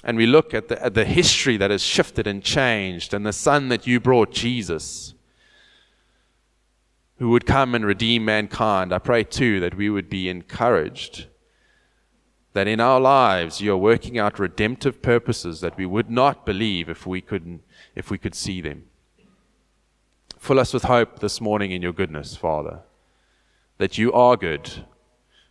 And 0.03 0.17
we 0.17 0.25
look 0.25 0.53
at 0.53 0.67
the, 0.67 0.83
at 0.83 0.93
the 0.93 1.05
history 1.05 1.57
that 1.57 1.71
has 1.71 1.81
shifted 1.81 2.27
and 2.27 2.43
changed, 2.43 3.13
and 3.13 3.25
the 3.25 3.33
son 3.33 3.69
that 3.69 3.85
you 3.85 3.99
brought, 3.99 4.31
Jesus, 4.31 5.13
who 7.17 7.29
would 7.29 7.45
come 7.45 7.75
and 7.75 7.85
redeem 7.85 8.23
mankind. 8.23 8.93
I 8.93 8.99
pray 8.99 9.23
too 9.23 9.59
that 9.59 9.75
we 9.75 9.89
would 9.89 10.09
be 10.09 10.29
encouraged 10.29 11.27
that 12.53 12.67
in 12.67 12.79
our 12.79 12.99
lives 12.99 13.61
you 13.61 13.71
are 13.73 13.77
working 13.77 14.17
out 14.17 14.39
redemptive 14.39 15.01
purposes 15.01 15.61
that 15.61 15.77
we 15.77 15.85
would 15.85 16.09
not 16.09 16.45
believe 16.45 16.89
if 16.89 17.05
we 17.05 17.21
could 17.21 17.59
if 17.95 18.09
we 18.09 18.17
could 18.17 18.35
see 18.35 18.61
them. 18.61 18.85
Fill 20.37 20.59
us 20.59 20.73
with 20.73 20.83
hope 20.83 21.19
this 21.19 21.41
morning 21.41 21.71
in 21.71 21.81
your 21.81 21.93
goodness, 21.93 22.35
Father, 22.35 22.79
that 23.77 23.97
you 23.97 24.11
are 24.13 24.37
good 24.37 24.85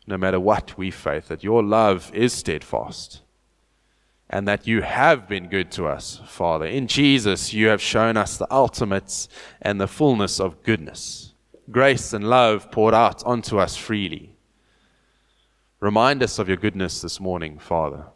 no 0.07 0.17
matter 0.17 0.41
what 0.41 0.79
we 0.79 0.91
face, 0.91 1.29
that 1.29 1.45
your 1.45 1.63
love 1.63 2.11
is 2.15 2.33
steadfast 2.33 3.21
and 4.31 4.47
that 4.47 4.67
you 4.67 4.83
have 4.83 5.29
been 5.29 5.49
good 5.49 5.71
to 5.73 5.87
us, 5.87 6.21
Father. 6.27 6.67
In 6.67 6.87
Jesus, 6.87 7.55
you 7.55 7.69
have 7.69 7.81
shown 7.81 8.17
us 8.17 8.37
the 8.37 8.53
ultimate 8.53 9.29
and 9.63 9.81
the 9.81 9.87
fullness 9.87 10.39
of 10.39 10.63
goodness, 10.63 11.33
grace 11.71 12.13
and 12.13 12.29
love 12.29 12.71
poured 12.71 12.95
out 12.95 13.25
onto 13.25 13.59
us 13.59 13.77
freely. 13.77 14.35
Remind 15.81 16.25
us 16.25 16.41
of 16.41 16.49
your 16.49 16.57
goodness 16.57 17.01
this 17.03 17.21
morning, 17.21 17.57
Father. 17.57 18.07